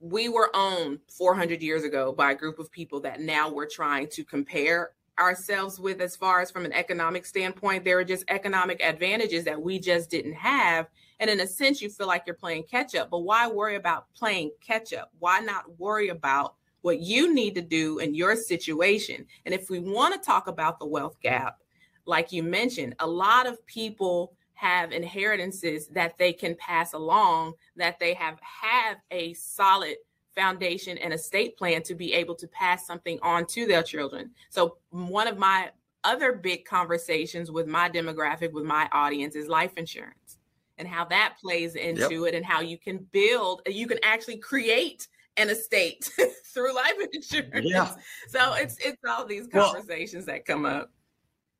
we 0.00 0.30
were 0.30 0.50
owned 0.54 0.98
400 1.08 1.62
years 1.62 1.84
ago 1.84 2.12
by 2.12 2.32
a 2.32 2.34
group 2.34 2.58
of 2.58 2.72
people 2.72 3.00
that 3.00 3.20
now 3.20 3.50
we're 3.50 3.68
trying 3.68 4.08
to 4.08 4.24
compare 4.24 4.92
ourselves 5.18 5.78
with 5.78 6.00
as 6.00 6.16
far 6.16 6.40
as 6.40 6.50
from 6.50 6.64
an 6.64 6.72
economic 6.72 7.26
standpoint. 7.26 7.84
There 7.84 7.98
are 7.98 8.04
just 8.04 8.24
economic 8.28 8.82
advantages 8.82 9.44
that 9.44 9.60
we 9.60 9.78
just 9.78 10.08
didn't 10.08 10.32
have. 10.32 10.88
And 11.20 11.28
in 11.28 11.40
a 11.40 11.46
sense 11.46 11.82
you 11.82 11.90
feel 11.90 12.06
like 12.06 12.22
you're 12.26 12.34
playing 12.34 12.64
catch 12.64 12.94
up 12.94 13.10
but 13.10 13.20
why 13.20 13.46
worry 13.46 13.76
about 13.76 14.06
playing 14.14 14.52
catch 14.66 14.94
up? 14.94 15.10
Why 15.18 15.40
not 15.40 15.78
worry 15.78 16.08
about 16.08 16.54
what 16.80 17.00
you 17.00 17.34
need 17.34 17.54
to 17.56 17.60
do 17.60 17.98
in 17.98 18.14
your 18.14 18.34
situation? 18.36 19.26
And 19.44 19.54
if 19.54 19.68
we 19.68 19.80
want 19.80 20.14
to 20.14 20.26
talk 20.26 20.46
about 20.46 20.78
the 20.78 20.86
wealth 20.86 21.20
gap 21.20 21.58
like 22.06 22.32
you 22.32 22.42
mentioned 22.42 22.94
a 22.98 23.06
lot 23.06 23.46
of 23.46 23.64
people 23.66 24.32
have 24.60 24.92
inheritances 24.92 25.86
that 25.88 26.18
they 26.18 26.34
can 26.34 26.54
pass 26.56 26.92
along 26.92 27.54
that 27.76 27.98
they 27.98 28.12
have 28.12 28.38
have 28.40 28.98
a 29.10 29.32
solid 29.32 29.96
foundation 30.34 30.98
and 30.98 31.14
estate 31.14 31.56
plan 31.56 31.82
to 31.82 31.94
be 31.94 32.12
able 32.12 32.34
to 32.34 32.46
pass 32.48 32.86
something 32.86 33.18
on 33.22 33.46
to 33.46 33.66
their 33.66 33.82
children 33.82 34.30
so 34.50 34.76
one 34.90 35.26
of 35.26 35.38
my 35.38 35.70
other 36.04 36.34
big 36.34 36.66
conversations 36.66 37.50
with 37.50 37.66
my 37.66 37.88
demographic 37.88 38.52
with 38.52 38.64
my 38.64 38.86
audience 38.92 39.34
is 39.34 39.48
life 39.48 39.72
insurance 39.78 40.36
and 40.76 40.86
how 40.86 41.06
that 41.06 41.36
plays 41.40 41.74
into 41.74 42.24
yep. 42.24 42.28
it 42.28 42.36
and 42.36 42.44
how 42.44 42.60
you 42.60 42.76
can 42.76 42.98
build 43.12 43.62
you 43.66 43.86
can 43.86 43.98
actually 44.02 44.36
create 44.36 45.08
an 45.38 45.48
estate 45.48 46.12
through 46.52 46.74
life 46.74 46.92
insurance 47.14 47.66
yeah. 47.66 47.94
so 48.28 48.52
it's 48.54 48.76
it's 48.84 49.00
all 49.08 49.24
these 49.24 49.46
conversations 49.46 50.26
well, 50.26 50.36
that 50.36 50.44
come 50.44 50.66
up 50.66 50.90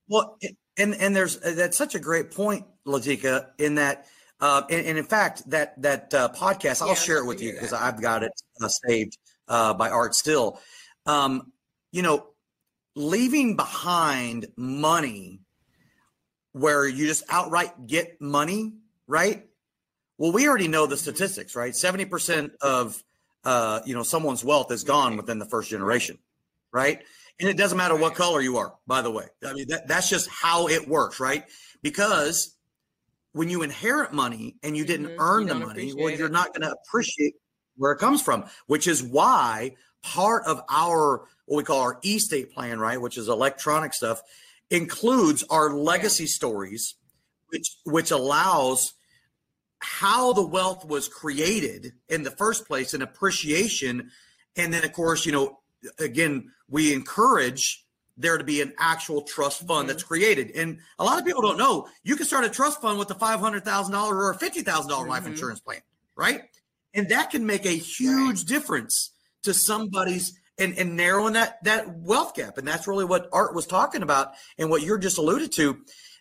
well 0.09 0.36
and 0.81 0.95
and 0.95 1.14
there's 1.14 1.39
that's 1.39 1.76
such 1.76 1.95
a 1.95 1.99
great 1.99 2.31
point 2.31 2.64
Latika, 2.87 3.47
in 3.59 3.76
that, 3.76 4.07
uh, 4.41 4.62
and, 4.70 4.87
and, 4.87 4.99
in 4.99 5.05
fact, 5.05 5.49
that 5.51 5.81
that 5.83 6.12
uh, 6.14 6.28
podcast, 6.31 6.83
I'll 6.83 6.89
yeah, 6.89 6.95
share 6.95 7.18
it 7.18 7.26
with 7.26 7.43
you 7.43 7.53
because 7.53 7.72
I've 7.72 8.01
got 8.01 8.22
it 8.22 8.33
uh, 8.61 8.68
saved 8.68 9.18
uh, 9.49 9.74
by 9.74 9.91
Art 9.91 10.14
Still. 10.14 10.61
Um, 11.07 11.53
you 11.93 12.03
know, 12.03 12.26
leaving 12.95 13.57
behind 13.57 14.47
money 14.57 15.41
where 16.53 16.87
you 16.87 17.07
just 17.07 17.24
outright 17.28 17.87
get 17.87 18.20
money, 18.20 18.74
right? 19.07 19.47
Well, 20.18 20.33
we 20.33 20.49
already 20.49 20.68
know 20.68 20.87
the 20.87 20.97
statistics, 20.97 21.57
right? 21.57 21.72
70% 21.72 22.51
of 22.61 23.03
uh, 23.45 23.81
you 23.87 23.95
know, 23.95 24.03
someone's 24.03 24.45
wealth 24.45 24.70
is 24.70 24.85
gone 24.85 25.16
within 25.16 25.39
the 25.39 25.47
first 25.47 25.70
generation, 25.70 26.18
right? 26.72 27.03
And 27.39 27.49
it 27.49 27.57
doesn't 27.57 27.78
matter 27.78 27.97
what 27.97 28.14
color 28.14 28.41
you 28.41 28.59
are, 28.59 28.74
by 28.87 29.03
the 29.03 29.11
way. 29.11 29.26
I 29.47 29.53
mean, 29.53 29.68
that, 29.68 29.89
that's 29.89 30.09
just 30.09 30.28
how 30.28 30.68
it 30.68 30.89
works, 30.89 31.20
right? 31.20 31.45
Because 31.83 32.57
when 33.33 33.49
you 33.49 33.62
inherit 33.62 34.12
money 34.12 34.57
and 34.62 34.76
you 34.76 34.85
didn't 34.85 35.07
mm-hmm. 35.07 35.20
earn 35.20 35.43
you 35.43 35.49
the 35.49 35.55
money, 35.55 35.93
well, 35.97 36.11
you're 36.11 36.26
it. 36.26 36.33
not 36.33 36.49
going 36.49 36.62
to 36.62 36.76
appreciate 36.87 37.35
where 37.76 37.93
it 37.93 37.99
comes 37.99 38.20
from, 38.20 38.45
which 38.66 38.87
is 38.87 39.03
why 39.03 39.74
part 40.03 40.45
of 40.47 40.62
our 40.68 41.26
what 41.47 41.57
we 41.57 41.64
call 41.64 41.81
our 41.81 41.99
estate 42.05 42.53
plan, 42.53 42.78
right, 42.78 43.01
which 43.01 43.18
is 43.18 43.28
electronic 43.28 43.93
stuff, 43.93 44.22
includes 44.70 45.43
our 45.51 45.72
legacy 45.72 46.26
stories, 46.26 46.95
which 47.49 47.76
which 47.85 48.11
allows 48.11 48.95
how 49.81 50.33
the 50.33 50.47
wealth 50.47 50.85
was 50.85 51.09
created 51.09 51.93
in 52.09 52.22
the 52.22 52.31
first 52.31 52.66
place 52.66 52.95
and 52.95 53.03
appreciation. 53.03 54.11
And 54.57 54.72
then, 54.72 54.85
of 54.85 54.93
course, 54.93 55.24
you 55.24 55.33
know, 55.33 55.59
again, 55.99 56.51
we 56.68 56.93
encourage 56.93 57.85
there 58.16 58.37
to 58.37 58.45
be 58.45 58.61
an 58.61 58.72
actual 58.78 59.22
trust 59.22 59.66
fund 59.66 59.89
that's 59.89 60.03
mm-hmm. 60.03 60.09
created. 60.09 60.51
And 60.53 60.78
a 60.99 61.05
lot 61.05 61.18
of 61.18 61.24
people 61.24 61.43
don't 61.43 61.59
know 61.59 61.89
you 62.03 62.16
can 62.16 62.26
start 62.26 62.45
a 62.45 62.51
trust 62.51 62.81
fund 62.81 62.99
with 62.99 63.11
a 63.11 63.14
$500,000 63.14 64.11
or 64.11 64.31
a 64.31 64.37
$50,000 64.37 64.64
mm-hmm. 64.64 65.09
life 65.09 65.26
insurance 65.26 65.61
plan, 65.61 65.81
right? 66.16 66.43
And 66.95 67.09
that 67.09 67.31
can 67.31 67.47
make 67.47 67.66
a 67.66 67.70
huge 67.70 68.41
right. 68.41 68.47
difference 68.47 69.12
to 69.43 69.55
somebody's 69.55 70.39
and, 70.59 70.76
and 70.76 70.95
narrowing 70.95 71.33
that 71.33 71.64
that 71.64 71.89
wealth 71.97 72.35
gap. 72.35 72.59
And 72.59 72.68
that's 72.68 72.87
really 72.87 73.07
what 73.07 73.28
Art 73.33 73.55
was 73.55 73.66
talking 73.66 74.03
about 74.03 74.33
and 74.59 74.68
what 74.68 74.83
you're 74.83 74.99
just 74.99 75.16
alluded 75.16 75.53
to 75.53 75.78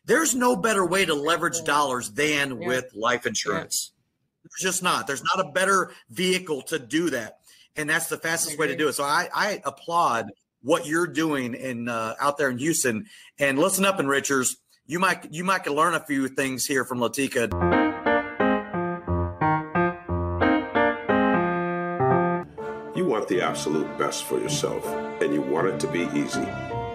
there's 0.09 0.33
no 0.33 0.55
better 0.55 0.85
way 0.85 1.05
to 1.05 1.13
leverage 1.13 1.61
dollars 1.63 2.09
than 2.11 2.59
yeah. 2.61 2.67
with 2.67 2.85
life 2.95 3.27
insurance. 3.27 3.91
Yeah. 3.93 4.41
There's 4.43 4.73
just 4.73 4.83
not. 4.83 5.05
There's 5.05 5.23
not 5.23 5.45
a 5.45 5.51
better 5.51 5.91
vehicle 6.09 6.63
to 6.63 6.79
do 6.79 7.11
that, 7.11 7.38
and 7.79 7.89
that's 7.89 8.07
the 8.07 8.17
fastest 8.17 8.59
way 8.59 8.67
to 8.67 8.75
do 8.75 8.89
it. 8.89 8.93
So 8.93 9.05
I, 9.05 9.29
I 9.33 9.61
applaud 9.63 10.31
what 10.61 10.85
you're 10.85 11.07
doing 11.07 11.53
in 11.53 11.87
uh, 11.87 12.15
out 12.19 12.37
there 12.37 12.49
in 12.49 12.57
Houston. 12.57 13.05
And 13.39 13.57
listen 13.57 13.85
up, 13.85 13.99
Enrichers. 13.99 14.57
You 14.85 14.99
might 14.99 15.31
you 15.31 15.45
might 15.45 15.65
learn 15.65 15.93
a 15.93 15.99
few 16.01 16.27
things 16.27 16.65
here 16.65 16.83
from 16.83 16.99
Latika. 16.99 17.49
You 22.95 23.05
want 23.05 23.29
the 23.29 23.41
absolute 23.41 23.97
best 23.97 24.25
for 24.25 24.39
yourself, 24.39 24.85
and 25.21 25.33
you 25.33 25.41
want 25.41 25.67
it 25.67 25.79
to 25.79 25.87
be 25.87 26.01
easy. 26.19 26.47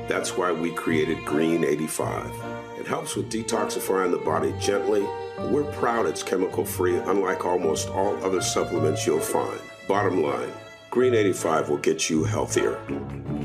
That's 0.07 0.37
why 0.37 0.53
we 0.53 0.71
created 0.71 1.25
Green 1.25 1.65
85 1.65 2.31
it 2.79 2.89
helps 2.89 3.17
with 3.17 3.31
detoxifying 3.33 4.11
the 4.11 4.19
body 4.19 4.53
gently. 4.61 5.09
We're 5.39 5.65
proud 5.73 6.05
it's 6.05 6.23
chemical 6.23 6.67
free, 6.67 6.97
unlike 6.97 7.47
almost 7.47 7.89
all 7.89 8.23
other 8.23 8.43
supplements 8.43 9.07
you'll 9.07 9.21
find. 9.21 9.59
Bottom 9.89 10.23
line 10.23 10.53
Green 10.95 11.13
85 11.13 11.69
will 11.71 11.79
get 11.79 12.09
you 12.09 12.23
healthier. 12.23 12.81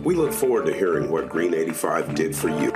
We 0.03 0.13
look 0.13 0.31
forward 0.31 0.67
to 0.67 0.73
hearing 0.73 1.09
what 1.09 1.29
Green 1.29 1.55
85 1.55 2.13
did 2.13 2.35
for 2.35 2.49
you. 2.49 2.71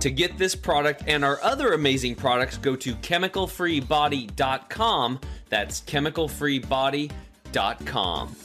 To 0.00 0.10
get 0.10 0.36
this 0.36 0.54
product 0.54 1.04
and 1.06 1.24
our 1.24 1.42
other 1.42 1.72
amazing 1.72 2.16
products, 2.16 2.58
go 2.58 2.76
to 2.76 2.94
chemicalfreebody.com. 2.96 5.20
That's 5.48 5.80
chemicalfreebody.com 5.80 8.36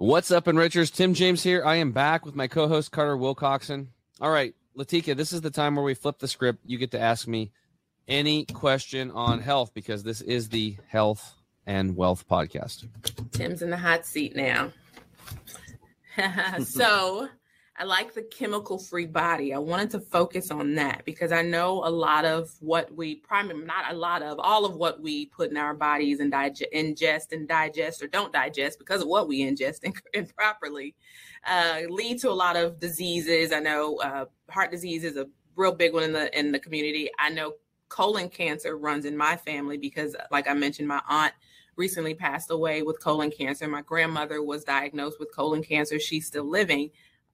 What's 0.00 0.30
up, 0.30 0.46
Enrichers? 0.46 0.90
Tim 0.90 1.12
James 1.12 1.42
here. 1.42 1.62
I 1.62 1.76
am 1.76 1.92
back 1.92 2.24
with 2.24 2.34
my 2.34 2.48
co 2.48 2.66
host, 2.66 2.90
Carter 2.90 3.18
Wilcoxson. 3.18 3.88
All 4.18 4.30
right, 4.30 4.54
Latika, 4.74 5.14
this 5.14 5.30
is 5.30 5.42
the 5.42 5.50
time 5.50 5.76
where 5.76 5.84
we 5.84 5.92
flip 5.92 6.18
the 6.18 6.26
script. 6.26 6.60
You 6.64 6.78
get 6.78 6.92
to 6.92 6.98
ask 6.98 7.28
me 7.28 7.52
any 8.08 8.46
question 8.46 9.10
on 9.10 9.40
health 9.40 9.74
because 9.74 10.02
this 10.02 10.22
is 10.22 10.48
the 10.48 10.74
Health 10.88 11.34
and 11.66 11.94
Wealth 11.94 12.26
Podcast. 12.26 12.88
Tim's 13.32 13.60
in 13.60 13.68
the 13.68 13.76
hot 13.76 14.06
seat 14.06 14.34
now. 14.34 14.72
so, 16.64 17.28
I 17.80 17.84
like 17.84 18.12
the 18.12 18.22
chemical 18.22 18.78
free 18.78 19.06
body. 19.06 19.54
I 19.54 19.58
wanted 19.58 19.88
to 19.92 20.00
focus 20.00 20.50
on 20.50 20.74
that 20.74 21.02
because 21.06 21.32
I 21.32 21.40
know 21.40 21.82
a 21.82 21.88
lot 21.88 22.26
of 22.26 22.50
what 22.60 22.94
we 22.94 23.14
prime 23.14 23.48
not 23.64 23.90
a 23.90 23.94
lot 23.94 24.20
of 24.20 24.38
all 24.38 24.66
of 24.66 24.76
what 24.76 25.00
we 25.00 25.26
put 25.26 25.50
in 25.50 25.56
our 25.56 25.72
bodies 25.72 26.20
and 26.20 26.30
digest, 26.30 26.70
ingest 26.74 27.32
and 27.32 27.48
digest 27.48 28.02
or 28.02 28.06
don't 28.06 28.34
digest 28.34 28.78
because 28.78 29.00
of 29.00 29.08
what 29.08 29.28
we 29.28 29.40
ingest 29.40 29.90
improperly 30.12 30.94
uh, 31.46 31.80
lead 31.88 32.20
to 32.20 32.28
a 32.28 32.32
lot 32.32 32.54
of 32.54 32.78
diseases. 32.78 33.50
I 33.50 33.60
know 33.60 33.96
uh, 33.96 34.26
heart 34.50 34.70
disease 34.70 35.02
is 35.02 35.16
a 35.16 35.26
real 35.56 35.72
big 35.72 35.94
one 35.94 36.02
in 36.02 36.12
the 36.12 36.38
in 36.38 36.52
the 36.52 36.58
community. 36.58 37.08
I 37.18 37.30
know 37.30 37.54
colon 37.88 38.28
cancer 38.28 38.76
runs 38.76 39.06
in 39.06 39.16
my 39.16 39.36
family 39.38 39.78
because, 39.78 40.14
like 40.30 40.46
I 40.50 40.52
mentioned, 40.52 40.86
my 40.86 41.00
aunt 41.08 41.32
recently 41.76 42.12
passed 42.12 42.50
away 42.50 42.82
with 42.82 43.00
colon 43.00 43.30
cancer. 43.30 43.66
My 43.66 43.80
grandmother 43.80 44.42
was 44.42 44.64
diagnosed 44.64 45.18
with 45.18 45.34
colon 45.34 45.62
cancer. 45.62 45.98
She's 45.98 46.26
still 46.26 46.44
living 46.44 46.90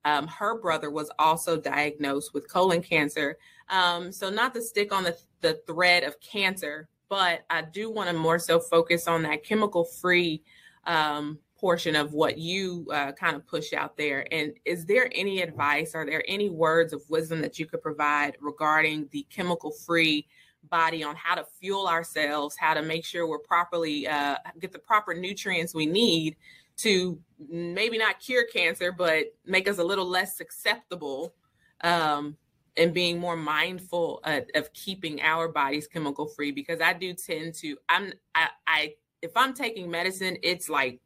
um, 0.07 0.29
her 0.29 0.57
brother 0.57 0.89
was 0.89 1.11
also 1.19 1.57
diagnosed 1.57 2.33
with 2.33 2.49
colon 2.49 2.81
cancer. 2.81 3.37
Um, 3.69 4.13
so, 4.13 4.31
not 4.31 4.55
to 4.55 4.63
stick 4.63 4.95
on 4.95 5.03
the, 5.03 5.19
the 5.41 5.55
thread 5.67 6.05
of 6.05 6.21
cancer, 6.21 6.89
but 7.09 7.45
I 7.51 7.63
do 7.63 7.91
want 7.91 8.09
to 8.09 8.17
more 8.17 8.39
so 8.39 8.61
focus 8.61 9.09
on 9.09 9.25
that 9.25 9.43
chemical 9.43 9.85
free 9.85 10.45
um, 10.85 11.41
portion 11.59 11.97
of 11.97 12.13
what 12.13 12.39
you 12.39 12.87
uh, 12.93 13.13
kind 13.13 13.35
of 13.35 13.45
push 13.49 13.73
out 13.73 13.97
there. 13.97 14.33
And 14.33 14.53
is 14.65 14.87
there 14.87 15.11
any 15.13 15.43
advice? 15.43 15.93
Are 15.97 16.07
there 16.07 16.23
any 16.29 16.51
words 16.51 16.93
of 16.93 17.03
wisdom 17.09 17.41
that 17.41 17.59
you 17.59 17.67
could 17.67 17.83
provide 17.83 18.37
regarding 18.41 19.09
the 19.11 19.27
chemical 19.29 19.73
free? 19.73 20.27
body 20.69 21.05
on 21.05 21.15
how 21.15 21.37
to 21.37 21.47
fuel 21.61 21.87
ourselves 21.87 22.57
how 22.59 22.75
to 22.75 22.83
make 22.83 23.05
sure 23.05 23.29
we're 23.29 23.39
properly 23.39 24.05
uh, 24.09 24.35
get 24.59 24.73
the 24.73 24.79
proper 24.81 25.15
nutrients 25.15 25.73
we 25.73 25.87
need 25.87 26.35
to 26.79 27.19
maybe 27.49 27.99
not 27.99 28.21
cure 28.21 28.45
cancer, 28.53 28.93
but 28.93 29.35
make 29.45 29.69
us 29.69 29.79
a 29.79 29.85
little 29.85 30.07
less 30.07 30.37
susceptible 30.37 31.35
um, 31.83 32.37
and 32.77 32.93
being 32.93 33.19
more 33.19 33.37
mindful 33.37 34.21
of, 34.25 34.45
of 34.55 34.73
keeping 34.73 35.21
our 35.23 35.49
bodies 35.49 35.87
chemical 35.87 36.27
free. 36.27 36.53
Because 36.53 36.81
I 36.81 36.93
do 36.93 37.15
tend 37.15 37.55
to, 37.57 37.77
I'm, 37.89 38.13
I, 38.35 38.49
I, 38.67 38.95
if 39.23 39.33
I'm 39.37 39.55
taking 39.55 39.91
medicine, 39.91 40.37
it's 40.43 40.69
like 40.69 41.01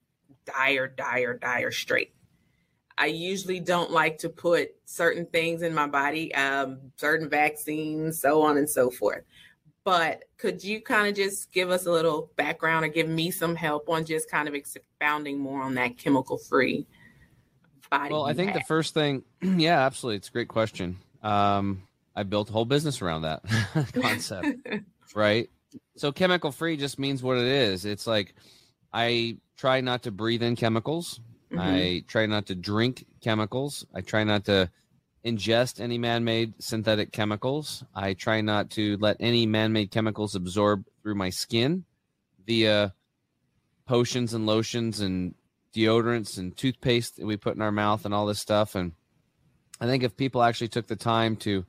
dire, 0.44 0.88
dire, 0.88 1.38
dire 1.38 1.70
straight. 1.70 2.14
I 2.98 3.06
usually 3.06 3.60
don't 3.60 3.90
like 3.90 4.18
to 4.18 4.28
put 4.28 4.72
certain 4.84 5.24
things 5.26 5.62
in 5.62 5.72
my 5.72 5.86
body, 5.86 6.34
um, 6.34 6.80
certain 6.96 7.30
vaccines, 7.30 8.20
so 8.20 8.42
on 8.42 8.58
and 8.58 8.68
so 8.68 8.90
forth. 8.90 9.22
But 9.84 10.24
could 10.36 10.62
you 10.62 10.80
kind 10.82 11.08
of 11.08 11.14
just 11.14 11.52
give 11.52 11.70
us 11.70 11.86
a 11.86 11.90
little 11.90 12.30
background 12.36 12.84
or 12.84 12.88
give 12.88 13.08
me 13.08 13.30
some 13.30 13.56
help 13.56 13.88
on 13.88 14.04
just 14.04 14.30
kind 14.30 14.46
of 14.46 14.54
expounding 14.54 15.38
more 15.38 15.62
on 15.62 15.74
that 15.74 15.96
chemical 15.96 16.36
free 16.36 16.86
body? 17.90 18.12
Well, 18.12 18.26
I 18.26 18.34
think 18.34 18.50
have? 18.50 18.60
the 18.60 18.66
first 18.66 18.92
thing, 18.92 19.22
yeah, 19.42 19.80
absolutely. 19.80 20.18
It's 20.18 20.28
a 20.28 20.32
great 20.32 20.48
question. 20.48 20.98
Um, 21.22 21.82
I 22.14 22.24
built 22.24 22.50
a 22.50 22.52
whole 22.52 22.64
business 22.64 23.00
around 23.00 23.22
that 23.22 23.42
concept, 23.94 24.68
right? 25.14 25.48
So 25.96 26.12
chemical 26.12 26.52
free 26.52 26.76
just 26.76 26.98
means 26.98 27.22
what 27.22 27.38
it 27.38 27.46
is. 27.46 27.84
It's 27.84 28.06
like 28.06 28.34
I 28.92 29.38
try 29.56 29.80
not 29.80 30.02
to 30.02 30.10
breathe 30.10 30.42
in 30.42 30.56
chemicals. 30.56 31.20
Mm-hmm. 31.50 31.60
I 31.60 32.04
try 32.06 32.26
not 32.26 32.46
to 32.46 32.54
drink 32.54 33.06
chemicals. 33.20 33.86
I 33.94 34.00
try 34.00 34.24
not 34.24 34.44
to 34.46 34.70
ingest 35.24 35.80
any 35.80 35.98
man-made 35.98 36.54
synthetic 36.62 37.12
chemicals. 37.12 37.84
I 37.94 38.14
try 38.14 38.40
not 38.40 38.70
to 38.70 38.96
let 38.98 39.16
any 39.20 39.46
man-made 39.46 39.90
chemicals 39.90 40.34
absorb 40.34 40.84
through 41.02 41.16
my 41.16 41.30
skin 41.30 41.84
via 42.46 42.94
potions 43.86 44.34
and 44.34 44.46
lotions 44.46 45.00
and 45.00 45.34
deodorants 45.74 46.38
and 46.38 46.56
toothpaste 46.56 47.16
that 47.16 47.26
we 47.26 47.36
put 47.36 47.54
in 47.54 47.62
our 47.62 47.72
mouth 47.72 48.04
and 48.04 48.14
all 48.14 48.26
this 48.26 48.40
stuff. 48.40 48.74
And 48.74 48.92
I 49.80 49.86
think 49.86 50.02
if 50.02 50.16
people 50.16 50.42
actually 50.42 50.68
took 50.68 50.86
the 50.86 50.96
time 50.96 51.36
to 51.36 51.64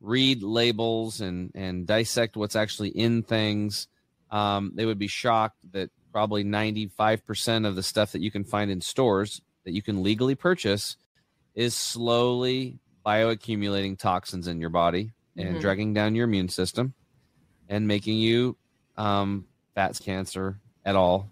read 0.00 0.42
labels 0.42 1.20
and 1.20 1.50
and 1.54 1.86
dissect 1.86 2.36
what's 2.36 2.56
actually 2.56 2.90
in 2.90 3.22
things, 3.22 3.88
um, 4.30 4.72
they 4.74 4.86
would 4.86 4.98
be 4.98 5.06
shocked 5.06 5.58
that 5.72 5.90
probably 6.12 6.44
95% 6.44 7.66
of 7.66 7.76
the 7.76 7.82
stuff 7.82 8.12
that 8.12 8.22
you 8.22 8.30
can 8.30 8.44
find 8.44 8.70
in 8.70 8.80
stores 8.80 9.42
that 9.64 9.72
you 9.72 9.82
can 9.82 10.02
legally 10.02 10.34
purchase 10.34 10.96
is 11.54 11.74
slowly 11.74 12.78
bioaccumulating 13.06 13.96
toxins 13.98 14.48
in 14.48 14.60
your 14.60 14.70
body 14.70 15.12
and 15.36 15.50
mm-hmm. 15.50 15.60
dragging 15.60 15.94
down 15.94 16.14
your 16.14 16.24
immune 16.24 16.48
system 16.48 16.92
and 17.68 17.86
making 17.86 18.18
you 18.18 18.56
um, 18.96 19.46
fats 19.74 19.98
cancer 20.00 20.58
at 20.84 20.96
all. 20.96 21.30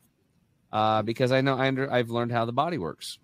Uh, 0.73 1.03
because 1.03 1.33
I 1.33 1.41
know 1.41 1.57
I 1.57 1.69
under, 1.69 1.91
I've 1.91 2.11
learned 2.11 2.33
how 2.33 2.45
the 2.45 2.53
body 2.53 2.79
works. 2.79 3.19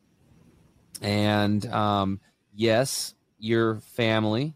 And 1.00 1.64
um, 1.66 2.20
yes, 2.54 3.14
your 3.38 3.80
family 3.80 4.54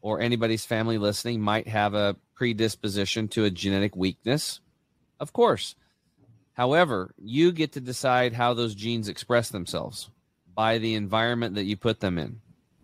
or 0.00 0.20
anybody's 0.20 0.64
family 0.64 0.98
listening 0.98 1.40
might 1.40 1.68
have 1.68 1.94
a 1.94 2.16
predisposition 2.34 3.28
to 3.28 3.44
a 3.44 3.50
genetic 3.50 3.96
weakness. 3.96 4.60
Of 5.20 5.32
course. 5.32 5.76
However, 6.52 7.14
you 7.18 7.52
get 7.52 7.72
to 7.72 7.80
decide 7.80 8.32
how 8.32 8.54
those 8.54 8.74
genes 8.74 9.08
express 9.08 9.48
themselves 9.50 10.10
by 10.54 10.78
the 10.78 10.94
environment 10.94 11.56
that 11.56 11.64
you 11.64 11.76
put 11.76 12.00
them 12.00 12.18
in, 12.18 12.40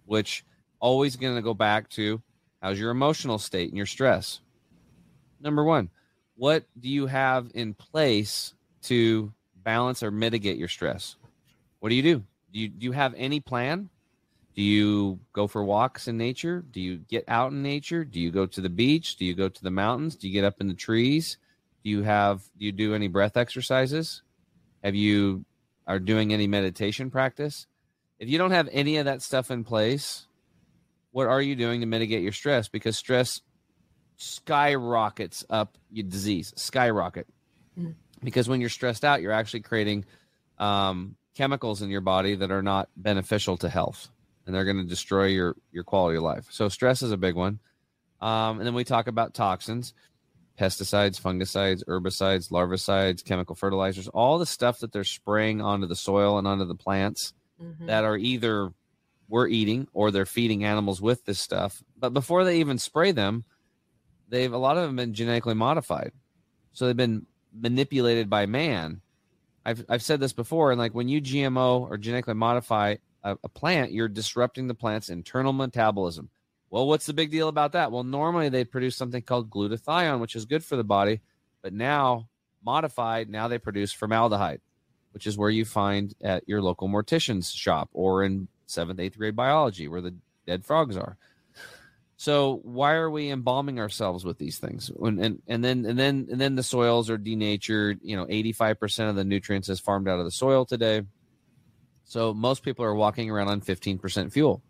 which 0.07 0.45
always 0.81 1.17
going 1.17 1.37
to 1.37 1.43
go 1.43 1.55
back 1.55 1.89
to 1.91 2.21
how's 2.61 2.79
your 2.79 2.91
emotional 2.91 3.39
state 3.39 3.69
and 3.69 3.77
your 3.77 3.87
stress. 3.87 4.41
Number 5.41 5.65
1, 5.65 5.91
what 6.37 6.65
do 6.79 6.89
you 6.89 7.07
have 7.07 7.51
in 7.55 7.75
place 7.75 8.55
to 8.83 9.33
balance 9.63 10.03
or 10.03 10.11
mitigate 10.11 10.57
your 10.57 10.69
stress? 10.69 11.17
What 11.79 11.91
do 11.91 11.95
you 11.95 12.03
do? 12.03 12.25
Do 12.53 12.59
you, 12.59 12.69
do 12.69 12.85
you 12.85 12.93
have 12.93 13.15
any 13.17 13.41
plan? 13.41 13.89
Do 14.55 14.63
you 14.63 15.21
go 15.33 15.47
for 15.47 15.63
walks 15.63 16.09
in 16.09 16.19
nature? 16.19 16.65
Do 16.71 16.81
you 16.81 16.97
get 16.97 17.25
out 17.29 17.53
in 17.53 17.63
nature? 17.63 18.05
Do 18.05 18.21
you 18.21 18.31
go 18.31 18.47
to 18.47 18.61
the 18.61 18.69
beach? 18.69 19.17
Do 19.17 19.25
you 19.25 19.35
go 19.35 19.49
to 19.49 19.63
the 19.63 19.71
mountains? 19.71 20.17
Do 20.17 20.29
you 20.29 20.35
get 20.35 20.45
up 20.45 20.61
in 20.61 20.69
the 20.69 20.75
trees? 20.75 21.39
Do 21.83 21.91
you 21.91 22.03
have 22.03 22.43
do 22.59 22.67
you 22.67 22.73
do 22.73 22.95
any 22.95 23.09
breath 23.09 23.37
exercises? 23.37 24.23
Have 24.83 24.95
you 24.95 25.45
are 25.87 25.99
doing 25.99 26.33
any 26.33 26.47
meditation 26.47 27.11
practice? 27.11 27.67
If 28.19 28.29
you 28.29 28.39
don't 28.39 28.51
have 28.51 28.69
any 28.73 28.99
of 28.99 29.07
that 29.07 29.23
stuff 29.23 29.51
in 29.51 29.65
place, 29.65 30.27
what 31.13 31.27
are 31.27 31.41
you 31.41 31.57
doing 31.57 31.81
to 31.81 31.87
mitigate 31.87 32.23
your 32.23 32.33
stress? 32.33 32.69
Because 32.69 32.97
stress 32.97 33.41
skyrockets 34.17 35.45
up 35.49 35.79
your 35.91 36.07
disease, 36.07 36.53
skyrocket. 36.57 37.27
Mm-hmm. 37.79 37.93
Because 38.23 38.49
when 38.49 38.61
you're 38.61 38.71
stressed 38.71 39.05
out, 39.05 39.23
you're 39.23 39.33
actually 39.33 39.61
creating 39.61 40.05
um, 40.59 41.17
chemicals 41.35 41.81
in 41.83 41.89
your 41.91 42.03
body 42.03 42.35
that 42.35 42.51
are 42.51 42.63
not 42.63 42.89
beneficial 42.97 43.57
to 43.59 43.69
health, 43.69 44.09
and 44.45 44.55
they're 44.55 44.67
going 44.67 44.77
to 44.77 44.85
destroy 44.85 45.27
your 45.27 45.57
your 45.73 45.85
quality 45.85 46.19
of 46.19 46.23
life. 46.23 46.47
So 46.51 46.69
stress 46.69 47.03
is 47.03 47.13
a 47.13 47.17
big 47.17 47.35
one. 47.35 47.61
Um, 48.21 48.59
and 48.59 48.67
then 48.67 48.75
we 48.75 48.85
talk 48.85 49.07
about 49.07 49.33
toxins 49.33 49.95
pesticides, 50.61 51.19
fungicides, 51.19 51.83
herbicides, 51.87 52.51
larvicides, 52.51 53.25
chemical 53.25 53.55
fertilizers, 53.55 54.09
all 54.09 54.39
the 54.39 54.45
stuff 54.45 54.81
that 54.81 54.93
they're 54.93 55.05
spraying 55.05 55.63
onto 55.63 55.87
the 55.87 55.97
soil 55.97 56.37
and 56.37 56.47
onto 56.47 56.67
the 56.67 56.75
plants 56.75 57.33
mm-hmm. 57.61 57.87
that 57.87 58.05
are 58.05 58.19
either 58.19 58.71
we're 59.31 59.47
eating 59.47 59.87
or 59.95 60.11
they're 60.11 60.27
feeding 60.27 60.65
animals 60.65 61.01
with 61.01 61.25
this 61.25 61.41
stuff. 61.41 61.83
But 61.97 62.13
before 62.13 62.45
they 62.45 62.59
even 62.59 62.79
spray 62.79 63.13
them, 63.13 63.45
they've 64.29 64.53
a 64.53 64.59
lot 64.59 64.77
of 64.77 64.83
them 64.83 64.97
been 64.97 65.15
genetically 65.15 65.55
modified. 65.55 66.13
So 66.73 66.87
they've 66.87 66.97
been 66.97 67.27
manipulated 67.55 68.29
by 68.29 68.47
man. 68.47 69.01
I've 69.65 69.85
I've 69.89 70.03
said 70.03 70.21
this 70.21 70.33
before, 70.33 70.73
and 70.73 70.79
like 70.79 70.95
when 70.95 71.09
you 71.09 71.23
GMO 71.23 71.83
or 71.83 71.97
genetically 71.97 72.35
modify 72.35 72.97
a, 73.23 73.37
a 73.45 73.49
plant, 73.49 73.93
you're 73.93 74.09
disrupting 74.09 74.67
the 74.67 74.75
plant's 74.75 75.09
internal 75.09 75.53
metabolism. 75.53 76.29
Well, 76.69 76.87
what's 76.87 77.07
the 77.07 77.13
big 77.13 77.31
deal 77.31 77.49
about 77.49 77.73
that? 77.73 77.93
Well, 77.93 78.05
normally 78.05 78.49
they 78.49 78.65
produce 78.65 78.97
something 78.97 79.23
called 79.23 79.51
glutathione, 79.51 80.21
which 80.21 80.37
is 80.37 80.45
good 80.45 80.65
for 80.65 80.77
the 80.77 80.85
body, 80.85 81.21
but 81.63 81.73
now 81.73 82.29
modified, 82.65 83.29
now 83.29 83.49
they 83.49 83.59
produce 83.59 83.93
formaldehyde, 83.93 84.61
which 85.13 85.27
is 85.27 85.37
where 85.37 85.51
you 85.51 85.65
find 85.65 86.15
at 86.23 86.49
your 86.49 86.63
local 86.63 86.89
mortician's 86.89 87.53
shop 87.53 87.91
or 87.93 88.23
in 88.23 88.49
seventh, 88.71 89.01
eighth 89.01 89.19
grade 89.19 89.37
biology 89.37 89.89
where 89.89 90.01
the 90.01 90.15
dead 90.47 90.65
frogs 90.65 90.97
are. 90.97 91.17
So 92.17 92.61
why 92.65 92.95
are 92.95 93.11
we 93.11 93.31
embalming 93.31 93.81
ourselves 93.81 94.27
with 94.27 94.37
these 94.37 94.59
things? 94.59 94.91
And, 94.91 95.19
and 95.19 95.43
and 95.47 95.65
then 95.65 95.87
and 95.87 95.99
then 95.99 96.29
and 96.31 96.39
then 96.39 96.55
the 96.55 96.63
soils 96.63 97.09
are 97.09 97.17
denatured. 97.17 98.01
You 98.03 98.17
know, 98.17 98.27
eighty 98.29 98.53
five 98.53 98.79
percent 98.79 99.09
of 99.09 99.17
the 99.17 99.25
nutrients 99.25 99.71
is 99.71 99.81
farmed 99.81 100.07
out 100.07 100.19
of 100.19 100.27
the 100.27 100.31
soil 100.31 100.67
today. 100.67 101.03
So 102.05 102.35
most 102.35 102.63
people 102.63 102.85
are 102.85 102.95
walking 102.95 103.31
around 103.31 103.49
on 103.49 103.63
fifteen 103.63 103.99
percent 103.99 104.35
fuel 104.35 104.63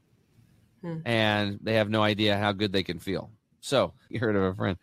hmm. 0.82 0.98
and 1.04 1.58
they 1.60 1.74
have 1.74 1.90
no 1.90 2.02
idea 2.02 2.38
how 2.38 2.52
good 2.52 2.72
they 2.72 2.84
can 2.84 2.98
feel. 2.98 3.30
So 3.60 3.94
you 4.08 4.20
heard 4.20 4.36
of 4.36 4.42
a 4.42 4.54
friend, 4.54 4.78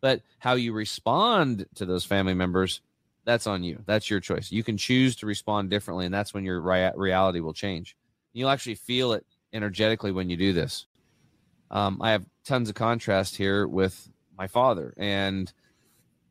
but 0.00 0.22
how 0.38 0.54
you 0.54 0.72
respond 0.72 1.66
to 1.76 1.86
those 1.86 2.04
family 2.04 2.34
members, 2.34 2.82
that's 3.24 3.46
on 3.46 3.62
you. 3.62 3.82
That's 3.86 4.10
your 4.10 4.20
choice. 4.20 4.50
You 4.52 4.64
can 4.64 4.76
choose 4.76 5.16
to 5.16 5.26
respond 5.26 5.70
differently, 5.70 6.06
and 6.06 6.14
that's 6.14 6.34
when 6.34 6.44
your 6.44 6.60
reality 6.60 7.40
will 7.40 7.52
change. 7.52 7.96
You'll 8.32 8.50
actually 8.50 8.76
feel 8.76 9.12
it 9.12 9.26
energetically 9.52 10.12
when 10.12 10.30
you 10.30 10.36
do 10.36 10.52
this. 10.52 10.86
Um, 11.70 12.00
I 12.02 12.12
have 12.12 12.26
tons 12.44 12.68
of 12.68 12.74
contrast 12.74 13.36
here 13.36 13.66
with 13.66 14.08
my 14.36 14.46
father, 14.46 14.94
and 14.96 15.52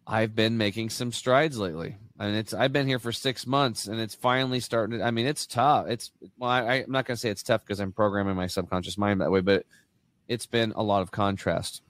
I've 0.05 0.35
been 0.35 0.57
making 0.57 0.89
some 0.89 1.11
strides 1.11 1.57
lately. 1.57 1.97
I 2.19 2.25
mean, 2.25 2.35
it's 2.35 2.53
I've 2.53 2.73
been 2.73 2.87
here 2.87 2.99
for 2.99 3.11
six 3.11 3.47
months, 3.47 3.87
and 3.87 3.99
it's 3.99 4.13
finally 4.13 4.59
starting. 4.59 4.99
To, 4.99 5.05
I 5.05 5.11
mean, 5.11 5.25
it's 5.25 5.47
tough. 5.47 5.87
It's 5.87 6.11
well, 6.37 6.51
I, 6.51 6.83
I'm 6.83 6.91
not 6.91 7.05
going 7.05 7.15
to 7.15 7.19
say 7.19 7.29
it's 7.29 7.43
tough 7.43 7.61
because 7.61 7.79
I'm 7.79 7.91
programming 7.91 8.35
my 8.35 8.47
subconscious 8.47 8.97
mind 8.97 9.21
that 9.21 9.31
way, 9.31 9.41
but 9.41 9.65
it's 10.27 10.45
been 10.45 10.73
a 10.75 10.83
lot 10.83 11.01
of 11.01 11.11
contrast. 11.11 11.81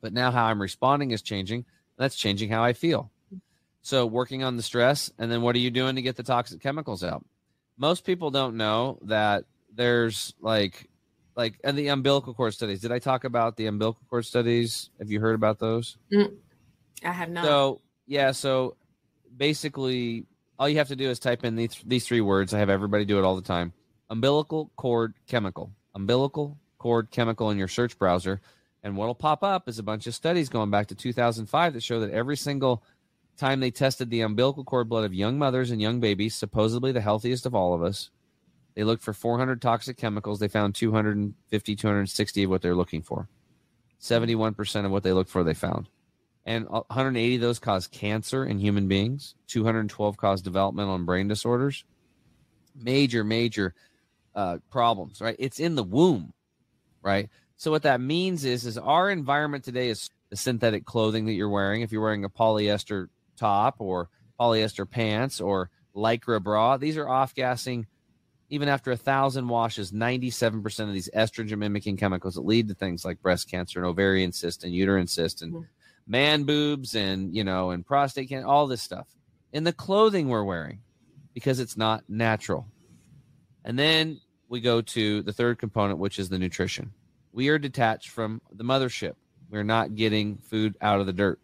But 0.00 0.12
now 0.12 0.30
how 0.30 0.46
I'm 0.46 0.62
responding 0.62 1.10
is 1.10 1.22
changing. 1.22 1.64
That's 1.96 2.16
changing 2.16 2.50
how 2.50 2.62
I 2.62 2.72
feel. 2.72 3.10
So 3.82 4.06
working 4.06 4.44
on 4.44 4.56
the 4.56 4.62
stress, 4.62 5.10
and 5.18 5.30
then 5.30 5.42
what 5.42 5.56
are 5.56 5.60
you 5.60 5.70
doing 5.70 5.96
to 5.96 6.02
get 6.02 6.16
the 6.16 6.22
toxic 6.22 6.60
chemicals 6.60 7.02
out? 7.02 7.24
Most 7.80 8.04
people 8.04 8.30
don't 8.30 8.58
know 8.58 8.98
that 9.02 9.46
there's 9.74 10.34
like 10.38 10.90
like 11.34 11.58
and 11.64 11.78
the 11.78 11.88
umbilical 11.88 12.34
cord 12.34 12.52
studies. 12.52 12.80
Did 12.80 12.92
I 12.92 12.98
talk 12.98 13.24
about 13.24 13.56
the 13.56 13.66
umbilical 13.66 14.02
cord 14.10 14.26
studies? 14.26 14.90
Have 14.98 15.10
you 15.10 15.18
heard 15.18 15.34
about 15.34 15.58
those? 15.58 15.96
Mm, 16.12 16.34
I 17.02 17.10
have 17.10 17.30
not. 17.30 17.46
So 17.46 17.80
yeah, 18.06 18.32
so 18.32 18.76
basically 19.34 20.26
all 20.58 20.68
you 20.68 20.76
have 20.76 20.88
to 20.88 20.96
do 20.96 21.08
is 21.08 21.18
type 21.18 21.42
in 21.42 21.56
these 21.56 21.80
these 21.86 22.06
three 22.06 22.20
words. 22.20 22.52
I 22.52 22.58
have 22.58 22.68
everybody 22.68 23.06
do 23.06 23.18
it 23.18 23.24
all 23.24 23.34
the 23.34 23.40
time. 23.40 23.72
Umbilical 24.10 24.70
cord 24.76 25.14
chemical. 25.26 25.72
Umbilical 25.94 26.58
cord 26.76 27.10
chemical 27.10 27.48
in 27.48 27.56
your 27.56 27.68
search 27.68 27.98
browser. 27.98 28.42
And 28.82 28.94
what'll 28.94 29.14
pop 29.14 29.42
up 29.42 29.68
is 29.70 29.78
a 29.78 29.82
bunch 29.82 30.06
of 30.06 30.14
studies 30.14 30.50
going 30.50 30.70
back 30.70 30.88
to 30.88 30.94
2005 30.94 31.72
that 31.72 31.82
show 31.82 32.00
that 32.00 32.10
every 32.10 32.36
single 32.36 32.82
time 33.40 33.60
they 33.60 33.70
tested 33.70 34.10
the 34.10 34.20
umbilical 34.20 34.64
cord 34.64 34.88
blood 34.88 35.04
of 35.04 35.14
young 35.14 35.38
mothers 35.38 35.70
and 35.70 35.80
young 35.80 35.98
babies, 36.00 36.34
supposedly 36.34 36.92
the 36.92 37.00
healthiest 37.00 37.46
of 37.46 37.54
all 37.54 37.74
of 37.74 37.82
us, 37.82 38.10
they 38.74 38.84
looked 38.84 39.02
for 39.02 39.12
400 39.12 39.60
toxic 39.60 39.96
chemicals. 39.96 40.38
They 40.38 40.48
found 40.48 40.74
250, 40.74 41.76
260 41.76 42.42
of 42.44 42.50
what 42.50 42.62
they're 42.62 42.74
looking 42.74 43.02
for. 43.02 43.28
71% 44.00 44.84
of 44.84 44.90
what 44.90 45.02
they 45.02 45.12
looked 45.12 45.30
for, 45.30 45.42
they 45.42 45.54
found. 45.54 45.88
And 46.46 46.66
180 46.68 47.34
of 47.34 47.40
those 47.40 47.58
cause 47.58 47.86
cancer 47.86 48.44
in 48.44 48.58
human 48.58 48.88
beings. 48.88 49.34
212 49.48 50.16
cause 50.16 50.40
developmental 50.40 50.94
and 50.94 51.04
brain 51.04 51.28
disorders. 51.28 51.84
Major 52.74 53.24
major 53.24 53.74
uh, 54.34 54.58
problems 54.70 55.20
right? 55.20 55.36
It's 55.38 55.58
in 55.58 55.74
the 55.74 55.82
womb 55.82 56.32
right? 57.02 57.28
So 57.56 57.70
what 57.70 57.82
that 57.82 58.00
means 58.00 58.44
is 58.44 58.64
is 58.64 58.78
our 58.78 59.10
environment 59.10 59.64
today 59.64 59.88
is 59.88 60.10
the 60.30 60.36
synthetic 60.36 60.84
clothing 60.84 61.26
that 61.26 61.32
you're 61.32 61.48
wearing. 61.48 61.82
If 61.82 61.92
you're 61.92 62.02
wearing 62.02 62.24
a 62.24 62.30
polyester 62.30 63.08
top 63.40 63.76
or 63.78 64.08
polyester 64.38 64.88
pants 64.88 65.40
or 65.40 65.70
lycra 65.96 66.42
bra. 66.42 66.76
These 66.76 66.96
are 66.96 67.08
off 67.08 67.34
gassing 67.34 67.86
even 68.50 68.68
after 68.68 68.90
a 68.90 68.96
thousand 68.96 69.48
washes 69.48 69.92
97% 69.92 70.80
of 70.80 70.92
these 70.92 71.08
estrogen 71.14 71.58
mimicking 71.58 71.96
chemicals 71.96 72.34
that 72.34 72.44
lead 72.44 72.68
to 72.68 72.74
things 72.74 73.04
like 73.04 73.22
breast 73.22 73.50
cancer 73.50 73.78
and 73.78 73.86
ovarian 73.86 74.32
cyst 74.32 74.64
and 74.64 74.74
uterine 74.74 75.06
cyst 75.06 75.40
and 75.40 75.52
mm-hmm. 75.52 75.64
man 76.06 76.42
boobs 76.42 76.96
and 76.96 77.34
you 77.34 77.44
know 77.44 77.70
and 77.70 77.86
prostate 77.86 78.28
cancer 78.28 78.46
all 78.46 78.66
this 78.66 78.82
stuff 78.82 79.06
in 79.52 79.64
the 79.64 79.72
clothing 79.72 80.28
we're 80.28 80.44
wearing 80.44 80.80
because 81.34 81.60
it's 81.60 81.76
not 81.76 82.04
natural. 82.08 82.66
And 83.64 83.78
then 83.78 84.20
we 84.48 84.60
go 84.60 84.80
to 84.80 85.22
the 85.22 85.32
third 85.32 85.58
component 85.58 85.98
which 85.98 86.18
is 86.18 86.28
the 86.28 86.38
nutrition. 86.38 86.92
We 87.32 87.48
are 87.48 87.58
detached 87.58 88.10
from 88.10 88.40
the 88.50 88.64
mothership. 88.64 89.14
We're 89.48 89.62
not 89.62 89.94
getting 89.94 90.38
food 90.38 90.76
out 90.80 91.00
of 91.00 91.06
the 91.06 91.12
dirt 91.12 91.40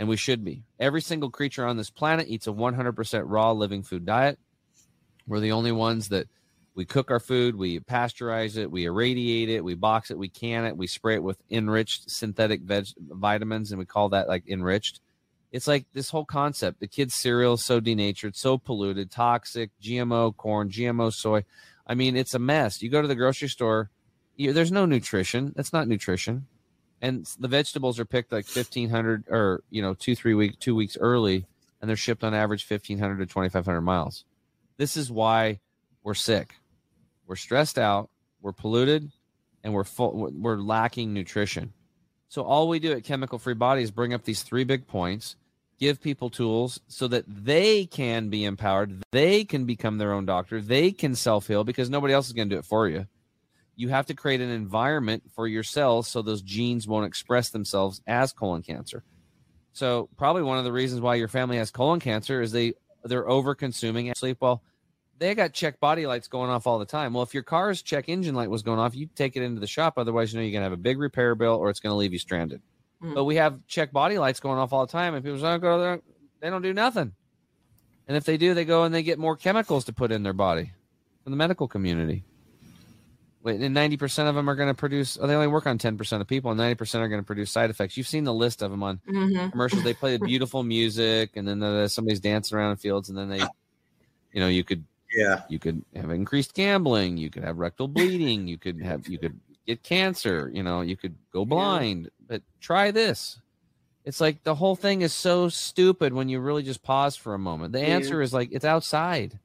and 0.00 0.08
we 0.08 0.16
should 0.16 0.44
be 0.44 0.64
every 0.80 1.00
single 1.00 1.30
creature 1.30 1.64
on 1.64 1.76
this 1.76 1.90
planet 1.90 2.26
eats 2.26 2.48
a 2.48 2.52
100% 2.52 3.22
raw 3.26 3.52
living 3.52 3.84
food 3.84 4.04
diet 4.04 4.36
we're 5.28 5.38
the 5.38 5.52
only 5.52 5.70
ones 5.70 6.08
that 6.08 6.26
we 6.74 6.84
cook 6.84 7.10
our 7.10 7.20
food, 7.20 7.56
we 7.56 7.80
pasteurize 7.80 8.56
it, 8.56 8.70
we 8.70 8.84
irradiate 8.84 9.48
it, 9.48 9.62
we 9.62 9.74
box 9.74 10.10
it, 10.10 10.18
we 10.18 10.28
can 10.28 10.64
it, 10.64 10.76
we 10.76 10.86
spray 10.86 11.14
it 11.14 11.22
with 11.22 11.42
enriched 11.50 12.10
synthetic 12.10 12.62
veg 12.62 12.86
vitamins, 12.98 13.70
and 13.70 13.78
we 13.78 13.84
call 13.84 14.08
that 14.10 14.28
like 14.28 14.48
enriched. 14.48 15.00
It's 15.52 15.66
like 15.66 15.86
this 15.92 16.10
whole 16.10 16.24
concept. 16.24 16.78
The 16.78 16.86
kids' 16.86 17.14
cereal 17.14 17.54
is 17.54 17.64
so 17.64 17.80
denatured, 17.80 18.36
so 18.36 18.56
polluted, 18.56 19.10
toxic, 19.10 19.70
GMO 19.82 20.36
corn, 20.36 20.70
GMO 20.70 21.12
soy. 21.12 21.44
I 21.86 21.94
mean, 21.94 22.16
it's 22.16 22.34
a 22.34 22.38
mess. 22.38 22.80
You 22.82 22.88
go 22.88 23.02
to 23.02 23.08
the 23.08 23.16
grocery 23.16 23.48
store, 23.48 23.90
you, 24.36 24.52
there's 24.52 24.70
no 24.70 24.86
nutrition. 24.86 25.52
That's 25.56 25.72
not 25.72 25.88
nutrition. 25.88 26.46
And 27.02 27.26
the 27.38 27.48
vegetables 27.48 27.98
are 27.98 28.04
picked 28.04 28.32
like 28.32 28.44
1500 28.44 29.24
or, 29.28 29.62
you 29.70 29.80
know, 29.80 29.94
two, 29.94 30.14
three 30.14 30.34
weeks, 30.34 30.56
two 30.58 30.74
weeks 30.74 30.98
early, 31.00 31.46
and 31.80 31.88
they're 31.88 31.96
shipped 31.96 32.24
on 32.24 32.34
average 32.34 32.68
1500 32.68 33.18
to 33.18 33.26
2500 33.26 33.80
miles. 33.80 34.24
This 34.76 34.96
is 34.96 35.10
why 35.10 35.60
we're 36.02 36.14
sick 36.14 36.54
we're 37.30 37.36
stressed 37.36 37.78
out, 37.78 38.10
we're 38.42 38.50
polluted, 38.50 39.12
and 39.62 39.72
we're 39.72 39.84
full, 39.84 40.32
we're 40.32 40.56
lacking 40.56 41.14
nutrition. 41.14 41.72
So 42.28 42.42
all 42.42 42.68
we 42.68 42.80
do 42.80 42.90
at 42.90 43.04
Chemical 43.04 43.38
Free 43.38 43.54
Body 43.54 43.82
is 43.82 43.92
bring 43.92 44.12
up 44.12 44.24
these 44.24 44.42
three 44.42 44.64
big 44.64 44.88
points, 44.88 45.36
give 45.78 46.02
people 46.02 46.28
tools 46.28 46.80
so 46.88 47.06
that 47.06 47.24
they 47.28 47.86
can 47.86 48.30
be 48.30 48.44
empowered, 48.44 49.00
they 49.12 49.44
can 49.44 49.64
become 49.64 49.98
their 49.98 50.12
own 50.12 50.26
doctor, 50.26 50.60
they 50.60 50.90
can 50.90 51.14
self 51.14 51.46
heal 51.46 51.62
because 51.62 51.88
nobody 51.88 52.12
else 52.12 52.26
is 52.26 52.32
going 52.32 52.48
to 52.48 52.56
do 52.56 52.58
it 52.58 52.64
for 52.64 52.88
you. 52.88 53.06
You 53.80 53.88
have 53.88 54.04
to 54.06 54.14
create 54.14 54.42
an 54.42 54.50
environment 54.50 55.22
for 55.34 55.48
your 55.48 55.62
cells 55.62 56.06
so 56.06 56.20
those 56.20 56.42
genes 56.42 56.86
won't 56.86 57.06
express 57.06 57.48
themselves 57.48 58.02
as 58.06 58.30
colon 58.30 58.60
cancer. 58.60 59.02
So 59.72 60.10
probably 60.18 60.42
one 60.42 60.58
of 60.58 60.64
the 60.64 60.72
reasons 60.72 61.00
why 61.00 61.14
your 61.14 61.28
family 61.28 61.56
has 61.56 61.70
colon 61.70 61.98
cancer 61.98 62.42
is 62.42 62.52
they 62.52 62.74
they're 63.04 63.26
over 63.26 63.54
consuming 63.54 64.12
sleep. 64.14 64.36
Well, 64.40 64.62
they 65.16 65.34
got 65.34 65.54
check 65.54 65.80
body 65.80 66.06
lights 66.06 66.28
going 66.28 66.50
off 66.50 66.66
all 66.66 66.78
the 66.78 66.84
time. 66.84 67.14
Well, 67.14 67.22
if 67.22 67.32
your 67.32 67.42
car's 67.42 67.80
check 67.80 68.10
engine 68.10 68.34
light 68.34 68.50
was 68.50 68.62
going 68.62 68.78
off, 68.78 68.94
you 68.94 69.08
take 69.14 69.34
it 69.34 69.42
into 69.42 69.60
the 69.60 69.66
shop. 69.66 69.94
Otherwise, 69.96 70.30
you 70.30 70.38
know 70.38 70.44
you're 70.44 70.52
gonna 70.52 70.64
have 70.64 70.72
a 70.72 70.76
big 70.76 70.98
repair 70.98 71.34
bill 71.34 71.54
or 71.54 71.70
it's 71.70 71.80
gonna 71.80 71.96
leave 71.96 72.12
you 72.12 72.18
stranded. 72.18 72.60
Mm. 73.02 73.14
But 73.14 73.24
we 73.24 73.36
have 73.36 73.66
check 73.66 73.92
body 73.92 74.18
lights 74.18 74.40
going 74.40 74.58
off 74.58 74.74
all 74.74 74.84
the 74.84 74.92
time, 74.92 75.14
and 75.14 75.24
people 75.24 75.40
don't 75.40 75.60
go 75.60 75.80
there, 75.80 76.02
they 76.40 76.50
don't 76.50 76.60
do 76.60 76.74
nothing. 76.74 77.14
And 78.06 78.14
if 78.14 78.24
they 78.24 78.36
do, 78.36 78.52
they 78.52 78.66
go 78.66 78.84
and 78.84 78.94
they 78.94 79.02
get 79.02 79.18
more 79.18 79.36
chemicals 79.36 79.86
to 79.86 79.94
put 79.94 80.12
in 80.12 80.22
their 80.22 80.34
body 80.34 80.72
from 81.24 81.30
the 81.32 81.38
medical 81.38 81.66
community. 81.66 82.24
And 83.44 83.74
90% 83.74 84.28
of 84.28 84.34
them 84.34 84.50
are 84.50 84.54
going 84.54 84.68
to 84.68 84.74
produce, 84.74 85.16
oh, 85.20 85.26
they 85.26 85.34
only 85.34 85.46
work 85.46 85.66
on 85.66 85.78
10% 85.78 86.20
of 86.20 86.26
people, 86.26 86.50
and 86.50 86.60
90% 86.60 86.96
are 86.96 87.08
going 87.08 87.22
to 87.22 87.26
produce 87.26 87.50
side 87.50 87.70
effects. 87.70 87.96
You've 87.96 88.06
seen 88.06 88.24
the 88.24 88.34
list 88.34 88.60
of 88.60 88.70
them 88.70 88.82
on 88.82 89.00
mm-hmm. 89.08 89.48
commercials. 89.48 89.82
They 89.82 89.94
play 89.94 90.16
the 90.16 90.24
beautiful 90.26 90.62
music, 90.62 91.30
and 91.36 91.48
then 91.48 91.58
the, 91.58 91.88
somebody's 91.88 92.20
dancing 92.20 92.58
around 92.58 92.72
in 92.72 92.76
fields, 92.76 93.08
and 93.08 93.16
then 93.16 93.30
they, 93.30 93.40
you 94.32 94.40
know, 94.40 94.48
you 94.48 94.62
could, 94.62 94.84
yeah, 95.12 95.42
you 95.48 95.58
could 95.58 95.82
have 95.96 96.10
increased 96.10 96.54
gambling, 96.54 97.16
you 97.16 97.30
could 97.30 97.42
have 97.42 97.58
rectal 97.58 97.88
bleeding, 97.88 98.46
you 98.46 98.58
could 98.58 98.80
have, 98.82 99.08
you 99.08 99.18
could 99.18 99.40
get 99.66 99.82
cancer, 99.82 100.50
you 100.52 100.62
know, 100.62 100.82
you 100.82 100.96
could 100.96 101.16
go 101.32 101.44
blind. 101.44 102.04
Yeah. 102.04 102.26
But 102.28 102.42
try 102.60 102.90
this. 102.90 103.40
It's 104.04 104.20
like 104.20 104.44
the 104.44 104.54
whole 104.54 104.76
thing 104.76 105.02
is 105.02 105.12
so 105.12 105.48
stupid 105.48 106.12
when 106.12 106.28
you 106.28 106.40
really 106.40 106.62
just 106.62 106.82
pause 106.82 107.16
for 107.16 107.34
a 107.34 107.38
moment. 107.38 107.72
The 107.72 107.80
answer 107.80 108.22
is 108.22 108.32
like 108.32 108.50
it's 108.52 108.64
outside. 108.64 109.38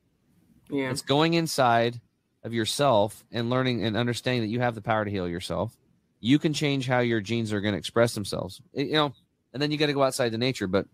Yeah. 0.69 0.89
It's 0.89 1.01
going 1.01 1.33
inside 1.33 1.99
of 2.45 2.53
yourself 2.53 3.25
and 3.31 3.49
learning 3.49 3.83
and 3.83 3.97
understanding 3.97 4.43
that 4.43 4.49
you 4.49 4.61
have 4.61 4.75
the 4.75 4.81
power 4.81 5.03
to 5.03 5.11
heal 5.11 5.27
yourself. 5.27 5.75
You 6.21 6.39
can 6.39 6.53
change 6.53 6.87
how 6.87 6.99
your 6.99 7.19
genes 7.19 7.51
are 7.51 7.59
going 7.59 7.73
to 7.73 7.79
express 7.79 8.13
themselves. 8.13 8.61
It, 8.71 8.87
you 8.87 8.93
know, 8.93 9.13
and 9.51 9.61
then 9.61 9.71
you 9.71 9.77
got 9.77 9.87
to 9.87 9.93
go 9.93 10.03
outside 10.03 10.31
to 10.31 10.37
nature. 10.37 10.67
But 10.67 10.85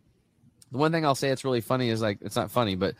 the 0.72 0.78
one 0.78 0.94
thing 0.94 1.06
I'll 1.06 1.14
say 1.14 1.30
it's 1.30 1.44
really 1.44 1.62
funny 1.62 1.90
is 1.90 2.02
like 2.02 2.20
it's 2.22 2.38
not 2.38 2.52
funny, 2.52 2.76
but 2.76 2.96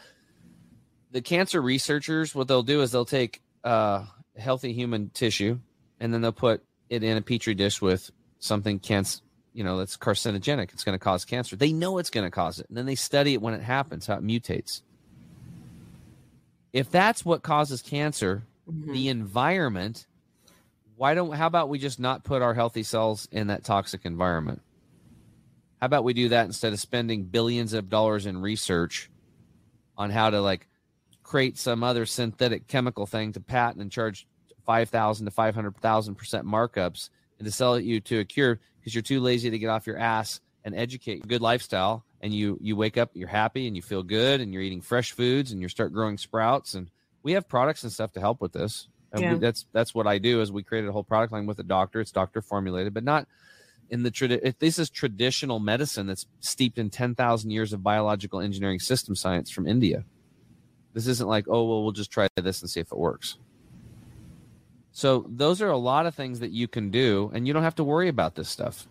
the 1.12 1.22
cancer 1.22 1.62
researchers, 1.62 2.36
what 2.36 2.48
they'll 2.48 2.62
do 2.62 2.82
is 2.82 2.92
they'll 2.92 3.06
take 3.06 3.42
uh, 3.64 4.06
healthy 4.38 4.74
human 4.74 5.10
tissue 5.10 5.60
and 6.00 6.14
then 6.14 6.22
they'll 6.22 6.32
put 6.34 6.62
it 6.90 7.04
in 7.04 7.18
a 7.18 7.22
petri 7.22 7.54
dish 7.54 7.82
with 7.82 8.12
something 8.40 8.80
cancer, 8.80 9.22
you 9.54 9.64
know, 9.64 9.78
that's 9.78 9.96
carcinogenic. 9.96 10.74
It's 10.74 10.84
going 10.84 10.98
to 10.98 11.04
cause 11.04 11.24
cancer. 11.24 11.56
They 11.56 11.72
know 11.72 12.00
it's 12.00 12.10
going 12.10 12.26
to 12.26 12.32
cause 12.32 12.60
it, 12.60 12.68
and 12.68 12.78
then 12.78 12.86
they 12.86 12.96
study 12.96 13.34
it 13.34 13.42
when 13.42 13.54
it 13.54 13.62
happens, 13.62 14.08
how 14.08 14.16
it 14.16 14.24
mutates 14.24 14.82
if 16.74 16.90
that's 16.90 17.26
what 17.26 17.44
causes 17.44 17.82
cancer, 17.82 18.44
mm-hmm. 18.70 18.94
the 18.94 19.10
environment, 19.10 20.08
why 20.96 21.14
don't 21.14 21.34
how 21.34 21.48
about 21.48 21.70
we 21.70 21.80
just 21.80 22.00
not 22.00 22.24
put 22.24 22.42
our 22.42 22.54
healthy 22.54 22.84
cells 22.84 23.28
in 23.32 23.48
that 23.48 23.64
toxic 23.64 24.06
environment? 24.06 24.62
How 25.80 25.86
about 25.88 26.04
we 26.04 26.14
do 26.14 26.30
that 26.30 26.46
instead 26.46 26.74
of 26.74 26.80
spending 26.80 27.24
billions 27.24 27.74
of 27.74 27.90
dollars 27.90 28.26
in 28.28 28.40
research 28.40 29.10
on 29.98 30.12
how 30.12 30.30
to 30.30 30.40
like 30.40 30.68
create 31.24 31.58
some 31.58 31.84
other 31.84 32.06
synthetic 32.06 32.68
chemical 32.68 33.06
thing 33.06 33.34
to 33.34 33.40
patent 33.40 33.82
and 33.82 33.92
charge 33.92 34.28
5,000 34.66 35.26
to 35.26 35.32
500,000% 35.32 36.44
markups 36.44 37.10
and 37.40 37.46
to 37.46 37.52
sell 37.52 37.74
it 37.76 37.84
you 37.84 38.00
to 38.02 38.20
a 38.20 38.26
cure 38.26 38.60
because 38.80 38.94
you're 38.94 39.02
too 39.02 39.20
lazy 39.20 39.50
to 39.50 39.58
get 39.58 39.70
off 39.70 39.88
your 39.88 39.98
ass 39.98 40.40
and 40.64 40.76
educate 40.76 41.24
a 41.24 41.28
good 41.28 41.42
lifestyle 41.42 42.06
and 42.22 42.34
you 42.34 42.58
you 42.62 42.76
wake 42.76 42.98
up 42.98 43.12
you're 43.14 43.28
happy 43.28 43.68
and 43.68 43.76
you 43.76 43.82
feel 43.82 44.04
good 44.04 44.40
and 44.40 44.54
you're 44.54 44.62
eating 44.62 44.82
fresh 44.82 45.12
foods 45.12 45.52
and 45.52 45.62
you 45.62 45.68
start 45.68 45.92
growing 45.92 46.18
sprouts 46.18 46.74
and 46.74 46.90
we 47.24 47.34
have 47.34 47.48
products 47.48 47.84
and 47.84 47.92
stuff 47.92 48.12
to 48.14 48.20
help 48.20 48.40
with 48.40 48.54
this 48.54 48.88
yeah. 49.18 49.34
we, 49.34 49.40
that's 49.40 49.66
that's 49.74 49.94
what 49.94 50.08
i 50.08 50.18
do 50.18 50.42
is 50.42 50.52
we 50.52 50.64
created 50.64 50.90
a 50.90 50.94
whole 50.94 51.04
product 51.04 51.34
line 51.34 51.46
with 51.46 51.60
a 51.60 51.64
doctor 51.64 52.00
it's 52.00 52.12
doctor 52.12 52.42
formulated 52.42 52.94
but 52.94 53.04
not 53.04 53.28
in 53.92 54.04
the 54.04 54.10
tradi- 54.10 54.58
this 54.60 54.80
is 54.80 54.90
traditional 54.90 55.60
medicine 55.60 56.08
that's 56.08 56.26
steeped 56.40 56.80
in 56.80 56.90
10,000 56.90 57.52
years 57.52 57.74
of 57.74 57.84
biological 57.84 58.40
engineering 58.40 58.80
system 58.80 59.16
science 59.16 59.52
from 59.52 59.68
India. 59.68 60.06
This 60.94 61.08
isn't 61.08 61.28
like, 61.28 61.46
oh, 61.50 61.66
well, 61.66 61.84
we'll 61.84 61.92
just 61.92 62.10
try 62.10 62.28
this 62.36 62.62
and 62.62 62.70
see 62.70 62.80
if 62.80 62.92
it 62.92 62.98
works. 62.98 63.38
So, 64.94 65.26
those 65.30 65.62
are 65.62 65.70
a 65.70 65.78
lot 65.78 66.06
of 66.06 66.16
things 66.16 66.40
that 66.40 66.52
you 66.52 66.68
can 66.68 66.90
do, 66.90 67.32
and 67.34 67.48
you 67.48 67.54
don't 67.54 67.64
have 67.64 67.76
to 67.76 67.84
worry 67.84 68.10
about 68.10 68.36
this 68.36 68.50
stuff 68.50 68.88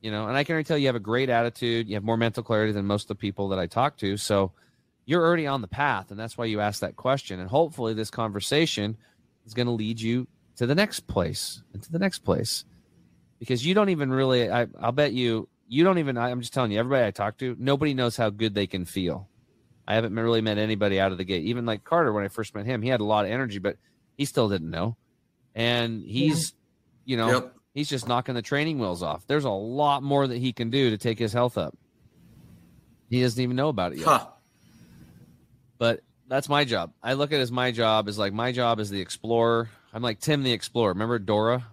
you 0.00 0.10
know 0.10 0.28
and 0.28 0.36
i 0.36 0.44
can 0.44 0.54
already 0.54 0.66
tell 0.66 0.78
you 0.78 0.86
have 0.86 0.96
a 0.96 1.00
great 1.00 1.28
attitude. 1.28 1.88
You 1.88 1.94
have 1.94 2.04
more 2.04 2.16
mental 2.16 2.42
clarity 2.42 2.72
than 2.72 2.86
most 2.86 3.04
of 3.04 3.08
the 3.08 3.14
people 3.16 3.48
that 3.48 3.58
i 3.58 3.66
talk 3.66 3.96
to. 3.98 4.16
So 4.16 4.52
you're 5.04 5.24
already 5.24 5.46
on 5.46 5.62
the 5.62 5.68
path 5.68 6.10
and 6.10 6.18
that's 6.18 6.36
why 6.36 6.44
you 6.44 6.60
asked 6.60 6.82
that 6.82 6.96
question. 6.96 7.40
And 7.40 7.48
hopefully 7.48 7.94
this 7.94 8.10
conversation 8.10 8.96
is 9.46 9.54
going 9.54 9.66
to 9.66 9.72
lead 9.72 10.00
you 10.00 10.26
to 10.56 10.66
the 10.66 10.74
next 10.74 11.06
place 11.06 11.62
and 11.72 11.82
to 11.82 11.90
the 11.90 11.98
next 11.98 12.20
place. 12.20 12.64
Because 13.38 13.64
you 13.64 13.74
don't 13.74 13.88
even 13.88 14.10
really 14.10 14.50
I, 14.50 14.66
i'll 14.80 14.92
bet 14.92 15.12
you 15.12 15.48
you 15.68 15.84
don't 15.84 15.98
even 15.98 16.16
i'm 16.16 16.40
just 16.40 16.54
telling 16.54 16.72
you 16.72 16.78
everybody 16.78 17.06
i 17.06 17.10
talk 17.10 17.38
to 17.38 17.56
nobody 17.58 17.94
knows 17.94 18.16
how 18.16 18.30
good 18.30 18.54
they 18.54 18.66
can 18.66 18.84
feel. 18.84 19.28
I 19.86 19.94
haven't 19.94 20.14
really 20.14 20.42
met 20.42 20.58
anybody 20.58 21.00
out 21.00 21.12
of 21.12 21.18
the 21.18 21.24
gate. 21.24 21.44
Even 21.44 21.66
like 21.66 21.84
carter 21.84 22.12
when 22.12 22.24
i 22.24 22.28
first 22.28 22.54
met 22.54 22.66
him 22.66 22.82
he 22.82 22.88
had 22.88 23.00
a 23.00 23.04
lot 23.04 23.24
of 23.24 23.30
energy 23.30 23.58
but 23.58 23.76
he 24.16 24.24
still 24.24 24.48
didn't 24.48 24.70
know. 24.70 24.96
And 25.54 26.04
he's 26.04 26.52
yeah. 27.04 27.10
you 27.10 27.16
know 27.16 27.30
yep 27.32 27.54
he's 27.78 27.88
just 27.88 28.08
knocking 28.08 28.34
the 28.34 28.42
training 28.42 28.80
wheels 28.80 29.04
off. 29.04 29.24
There's 29.28 29.44
a 29.44 29.50
lot 29.50 30.02
more 30.02 30.26
that 30.26 30.36
he 30.36 30.52
can 30.52 30.68
do 30.68 30.90
to 30.90 30.98
take 30.98 31.16
his 31.16 31.32
health 31.32 31.56
up. 31.56 31.78
He 33.08 33.22
doesn't 33.22 33.40
even 33.40 33.54
know 33.54 33.68
about 33.68 33.92
it 33.92 33.98
yet. 33.98 34.08
Huh. 34.08 34.26
But 35.78 36.00
that's 36.26 36.48
my 36.48 36.64
job. 36.64 36.92
I 37.04 37.12
look 37.12 37.32
at 37.32 37.38
it 37.38 37.42
as 37.42 37.52
my 37.52 37.70
job 37.70 38.08
is 38.08 38.18
like 38.18 38.32
my 38.32 38.50
job 38.50 38.80
is 38.80 38.90
the 38.90 39.00
explorer. 39.00 39.70
I'm 39.94 40.02
like 40.02 40.18
Tim 40.18 40.42
the 40.42 40.50
explorer. 40.50 40.92
Remember 40.92 41.20
Dora? 41.20 41.68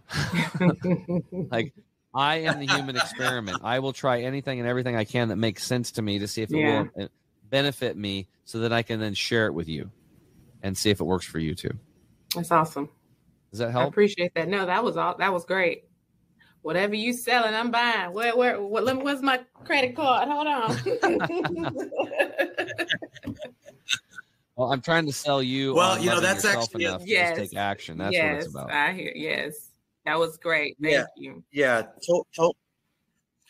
like 1.50 1.74
I 2.14 2.36
am 2.42 2.60
the 2.60 2.68
human 2.68 2.96
experiment. 2.96 3.62
I 3.64 3.80
will 3.80 3.92
try 3.92 4.22
anything 4.22 4.60
and 4.60 4.70
everything 4.70 4.96
I 4.96 5.06
can 5.06 5.30
that 5.30 5.38
makes 5.38 5.64
sense 5.64 5.94
to 5.94 6.04
me 6.04 6.20
to 6.20 6.28
see 6.28 6.44
if 6.44 6.52
it 6.52 6.58
yeah. 6.58 6.86
will 6.96 7.06
uh, 7.06 7.08
benefit 7.50 7.98
me 7.98 8.28
so 8.44 8.60
that 8.60 8.72
I 8.72 8.84
can 8.84 9.00
then 9.00 9.16
share 9.16 9.48
it 9.48 9.54
with 9.54 9.68
you 9.68 9.90
and 10.62 10.78
see 10.78 10.92
if 10.92 11.00
it 11.02 11.04
works 11.04 11.26
for 11.26 11.40
you 11.40 11.56
too. 11.56 11.72
That's 12.36 12.52
awesome. 12.52 12.90
Does 13.50 13.58
that 13.58 13.72
help? 13.72 13.86
I 13.86 13.88
appreciate 13.88 14.36
that. 14.36 14.48
No, 14.48 14.68
that 14.68 14.84
was 14.84 14.98
all 14.98 15.16
that 15.18 15.34
was 15.34 15.46
great 15.46 15.85
whatever 16.66 16.96
you 16.96 17.14
selling, 17.14 17.54
I'm 17.54 17.70
buying. 17.70 18.12
Where, 18.12 18.36
where, 18.36 18.60
what, 18.60 18.84
let 18.84 18.96
me, 18.96 19.04
where's 19.04 19.22
my 19.22 19.40
credit 19.66 19.96
card? 19.96 20.28
Hold 20.28 20.48
on. 20.48 20.76
well, 24.56 24.74
I'm 24.74 24.82
trying 24.82 25.06
to 25.06 25.14
sell 25.14 25.44
you. 25.44 25.76
Well, 25.76 26.00
you 26.00 26.10
know, 26.10 26.20
that's 26.20 26.44
actually, 26.44 26.86
yes, 27.06 27.38
take 27.38 27.56
action. 27.56 28.00
That's 28.00 28.14
yes, 28.14 28.32
what 28.32 28.38
it's 28.38 28.48
about. 28.48 28.72
I 28.72 28.94
hear, 28.94 29.12
yes. 29.14 29.70
That 30.08 30.18
was 30.18 30.38
great. 30.38 30.76
Thank 30.82 30.94
yeah, 30.94 31.06
you. 31.16 31.44
Yeah. 31.52 31.84
To, 32.02 32.24
to, 32.38 32.52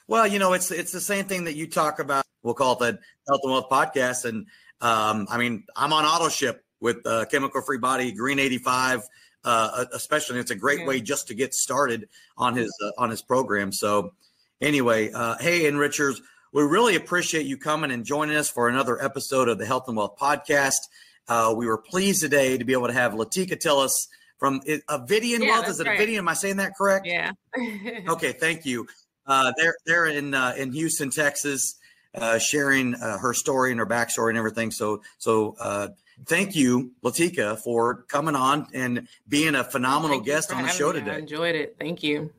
well, 0.08 0.28
you 0.28 0.38
know, 0.38 0.52
it's, 0.52 0.70
it's 0.70 0.92
the 0.92 1.00
same 1.00 1.24
thing 1.24 1.46
that 1.46 1.56
you 1.56 1.68
talk 1.68 2.00
about. 2.00 2.26
We'll 2.44 2.54
call 2.54 2.74
it 2.74 2.80
the 2.80 3.00
health 3.30 3.40
and 3.44 3.52
wealth 3.54 3.70
podcast. 3.70 4.26
And, 4.26 4.46
um, 4.82 5.26
I 5.30 5.38
mean, 5.38 5.64
I'm 5.74 5.94
on 5.94 6.04
auto 6.04 6.28
ship 6.28 6.66
with 6.82 6.98
uh, 7.08 7.24
chemical 7.32 7.62
free 7.62 7.78
body 7.78 8.12
green 8.12 8.40
85 8.40 9.08
uh, 9.46 9.86
especially. 9.94 10.40
it's 10.40 10.52
a 10.52 10.56
great 10.56 10.80
yeah. 10.80 10.88
way 10.88 11.00
just 11.00 11.28
to 11.28 11.36
get 11.36 11.54
started 11.54 12.10
on 12.38 12.56
his 12.56 12.76
uh, 12.84 12.92
on 12.98 13.10
his 13.10 13.22
program. 13.22 13.72
So, 13.72 14.14
anyway, 14.60 15.12
uh, 15.14 15.38
hey, 15.40 15.62
Enrichers, 15.62 16.20
we 16.52 16.64
really 16.64 16.96
appreciate 16.96 17.46
you 17.46 17.58
coming 17.58 17.92
and 17.92 18.04
joining 18.04 18.36
us 18.36 18.50
for 18.50 18.68
another 18.68 19.02
episode 19.02 19.48
of 19.48 19.58
the 19.58 19.66
Health 19.66 19.88
and 19.88 19.96
Wealth 19.96 20.18
Podcast. 20.20 20.90
Uh, 21.28 21.54
we 21.56 21.68
were 21.68 21.78
pleased 21.78 22.22
today 22.22 22.58
to 22.58 22.66
be 22.66 22.74
able 22.74 22.88
to 22.88 22.94
have 22.94 23.14
Latika 23.14 23.54
Tillis 23.54 24.08
from 24.38 24.62
Avidian 24.62 25.40
yeah, 25.40 25.52
Wealth. 25.52 25.70
Is 25.70 25.80
it 25.80 25.88
right. 25.88 26.00
Avidian? 26.00 26.18
Am 26.18 26.28
I 26.28 26.34
saying 26.34 26.58
that 26.58 26.76
correct? 26.76 27.06
Yeah. 27.06 27.32
okay, 28.10 28.32
thank 28.32 28.66
you. 28.66 28.88
Uh, 29.28 29.52
they're 29.58 29.76
they're 29.86 30.06
in 30.06 30.34
uh, 30.34 30.54
in 30.58 30.72
Houston, 30.72 31.10
Texas, 31.10 31.76
uh, 32.14 32.38
sharing 32.38 32.96
uh, 32.96 33.18
her 33.18 33.34
story 33.34 33.72
and 33.72 33.80
her 33.80 33.86
backstory 33.86 34.30
and 34.30 34.38
everything. 34.38 34.72
So 34.72 35.02
so 35.18 35.56
uh, 35.60 35.90
thank 36.26 36.56
you, 36.56 36.92
Latika, 37.04 37.58
for 37.58 38.04
coming 38.04 38.36
on 38.36 38.68
and 38.74 39.08
being 39.28 39.56
a 39.56 39.64
phenomenal 39.64 40.18
thank 40.18 40.26
guest 40.26 40.54
on 40.54 40.64
the 40.64 40.70
show 40.70 40.94
me. 40.94 41.00
today. 41.00 41.12
I 41.12 41.18
enjoyed 41.18 41.56
it. 41.56 41.76
Thank 41.80 42.04
you. 42.04 42.32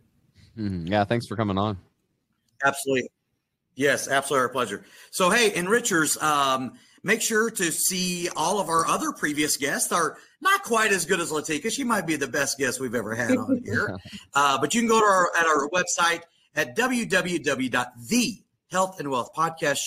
Mm-hmm. 0.58 0.86
Yeah, 0.86 1.04
thanks 1.04 1.26
for 1.26 1.36
coming 1.36 1.58
on. 1.58 1.78
Absolutely. 2.64 3.10
Yes, 3.74 4.08
absolutely 4.08 4.42
our 4.42 4.48
pleasure. 4.48 4.84
So, 5.10 5.28
hey, 5.28 5.50
Enrichers, 5.50 6.20
um, 6.22 6.78
make 7.02 7.20
sure 7.20 7.50
to 7.50 7.70
see 7.70 8.28
all 8.34 8.58
of 8.58 8.70
our 8.70 8.86
other 8.86 9.12
previous 9.12 9.58
guests 9.58 9.92
are 9.92 10.16
not 10.40 10.62
quite 10.62 10.92
as 10.92 11.04
good 11.04 11.20
as 11.20 11.30
Latika. 11.30 11.70
She 11.70 11.84
might 11.84 12.06
be 12.06 12.16
the 12.16 12.26
best 12.26 12.58
guest 12.58 12.80
we've 12.80 12.94
ever 12.94 13.14
had 13.14 13.36
on 13.36 13.62
here. 13.64 13.94
uh, 14.34 14.58
but 14.58 14.74
you 14.74 14.80
can 14.80 14.88
go 14.88 14.98
to 14.98 15.04
our 15.06 15.30
at 15.38 15.46
our 15.46 15.68
website 15.68 16.22
at 16.54 16.74
www.the 16.74 18.42
health 18.70 19.00
and 19.00 19.10
wealth 19.10 19.30
podcast 19.36 19.78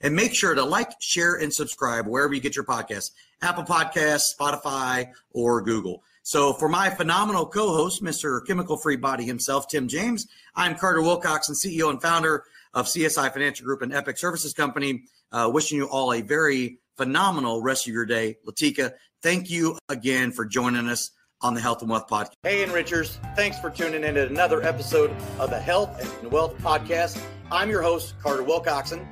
and 0.00 0.14
make 0.14 0.34
sure 0.34 0.54
to 0.54 0.64
like, 0.64 0.92
share, 1.00 1.36
and 1.36 1.52
subscribe 1.52 2.06
wherever 2.06 2.34
you 2.34 2.40
get 2.40 2.56
your 2.56 2.64
podcasts 2.64 3.10
Apple 3.42 3.64
Podcasts, 3.64 4.34
Spotify, 4.38 5.10
or 5.30 5.60
Google. 5.60 6.02
So, 6.22 6.54
for 6.54 6.68
my 6.68 6.90
phenomenal 6.90 7.46
co 7.46 7.72
host, 7.72 8.02
Mr. 8.02 8.44
Chemical 8.46 8.76
Free 8.76 8.96
Body 8.96 9.24
himself, 9.24 9.68
Tim 9.68 9.88
James, 9.88 10.26
I'm 10.54 10.74
Carter 10.74 11.02
Wilcox, 11.02 11.48
and 11.48 11.56
CEO 11.56 11.90
and 11.90 12.00
founder 12.00 12.44
of 12.74 12.86
CSI 12.86 13.32
Financial 13.32 13.64
Group 13.64 13.82
and 13.82 13.92
Epic 13.92 14.18
Services 14.18 14.52
Company. 14.52 15.04
Uh, 15.32 15.50
wishing 15.52 15.76
you 15.76 15.86
all 15.86 16.12
a 16.12 16.22
very 16.22 16.78
phenomenal 16.96 17.60
rest 17.62 17.86
of 17.86 17.92
your 17.92 18.06
day. 18.06 18.36
Latika, 18.46 18.92
thank 19.22 19.50
you 19.50 19.78
again 19.88 20.32
for 20.32 20.44
joining 20.44 20.88
us 20.88 21.10
on 21.42 21.54
the 21.54 21.60
Health 21.60 21.82
and 21.82 21.90
Wealth 21.90 22.08
Podcast. 22.08 22.32
Hey, 22.42 22.64
enrichers, 22.64 23.18
thanks 23.36 23.58
for 23.58 23.70
tuning 23.70 24.04
in 24.04 24.14
to 24.14 24.26
another 24.26 24.62
episode 24.62 25.10
of 25.38 25.50
the 25.50 25.60
Health 25.60 26.22
and 26.22 26.32
Wealth 26.32 26.56
Podcast. 26.58 27.20
I'm 27.50 27.68
your 27.68 27.82
host, 27.82 28.14
Carter 28.22 28.42
Wilcoxson. 28.42 29.06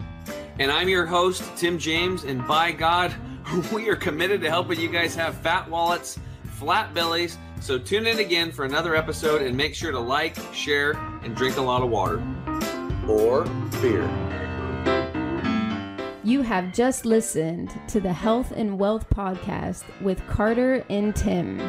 And 0.58 0.70
I'm 0.70 0.88
your 0.88 1.04
host, 1.04 1.44
Tim 1.56 1.78
James. 1.78 2.24
And 2.24 2.46
by 2.46 2.72
God, 2.72 3.14
we 3.72 3.88
are 3.88 3.96
committed 3.96 4.40
to 4.40 4.50
helping 4.50 4.80
you 4.80 4.88
guys 4.88 5.14
have 5.14 5.34
fat 5.36 5.68
wallets, 5.68 6.18
flat 6.44 6.94
bellies. 6.94 7.36
So 7.60 7.78
tune 7.78 8.06
in 8.06 8.18
again 8.18 8.50
for 8.52 8.64
another 8.64 8.96
episode 8.96 9.42
and 9.42 9.56
make 9.56 9.74
sure 9.74 9.92
to 9.92 9.98
like, 9.98 10.36
share, 10.52 10.92
and 11.22 11.34
drink 11.34 11.56
a 11.56 11.62
lot 11.62 11.82
of 11.82 11.90
water. 11.90 12.22
Or 13.06 13.44
beer. 13.82 14.08
You 16.24 16.40
have 16.40 16.72
just 16.72 17.04
listened 17.04 17.78
to 17.88 18.00
the 18.00 18.12
Health 18.12 18.50
and 18.56 18.78
Wealth 18.78 19.10
Podcast 19.10 19.84
with 20.00 20.26
Carter 20.26 20.82
and 20.88 21.14
Tim. 21.14 21.60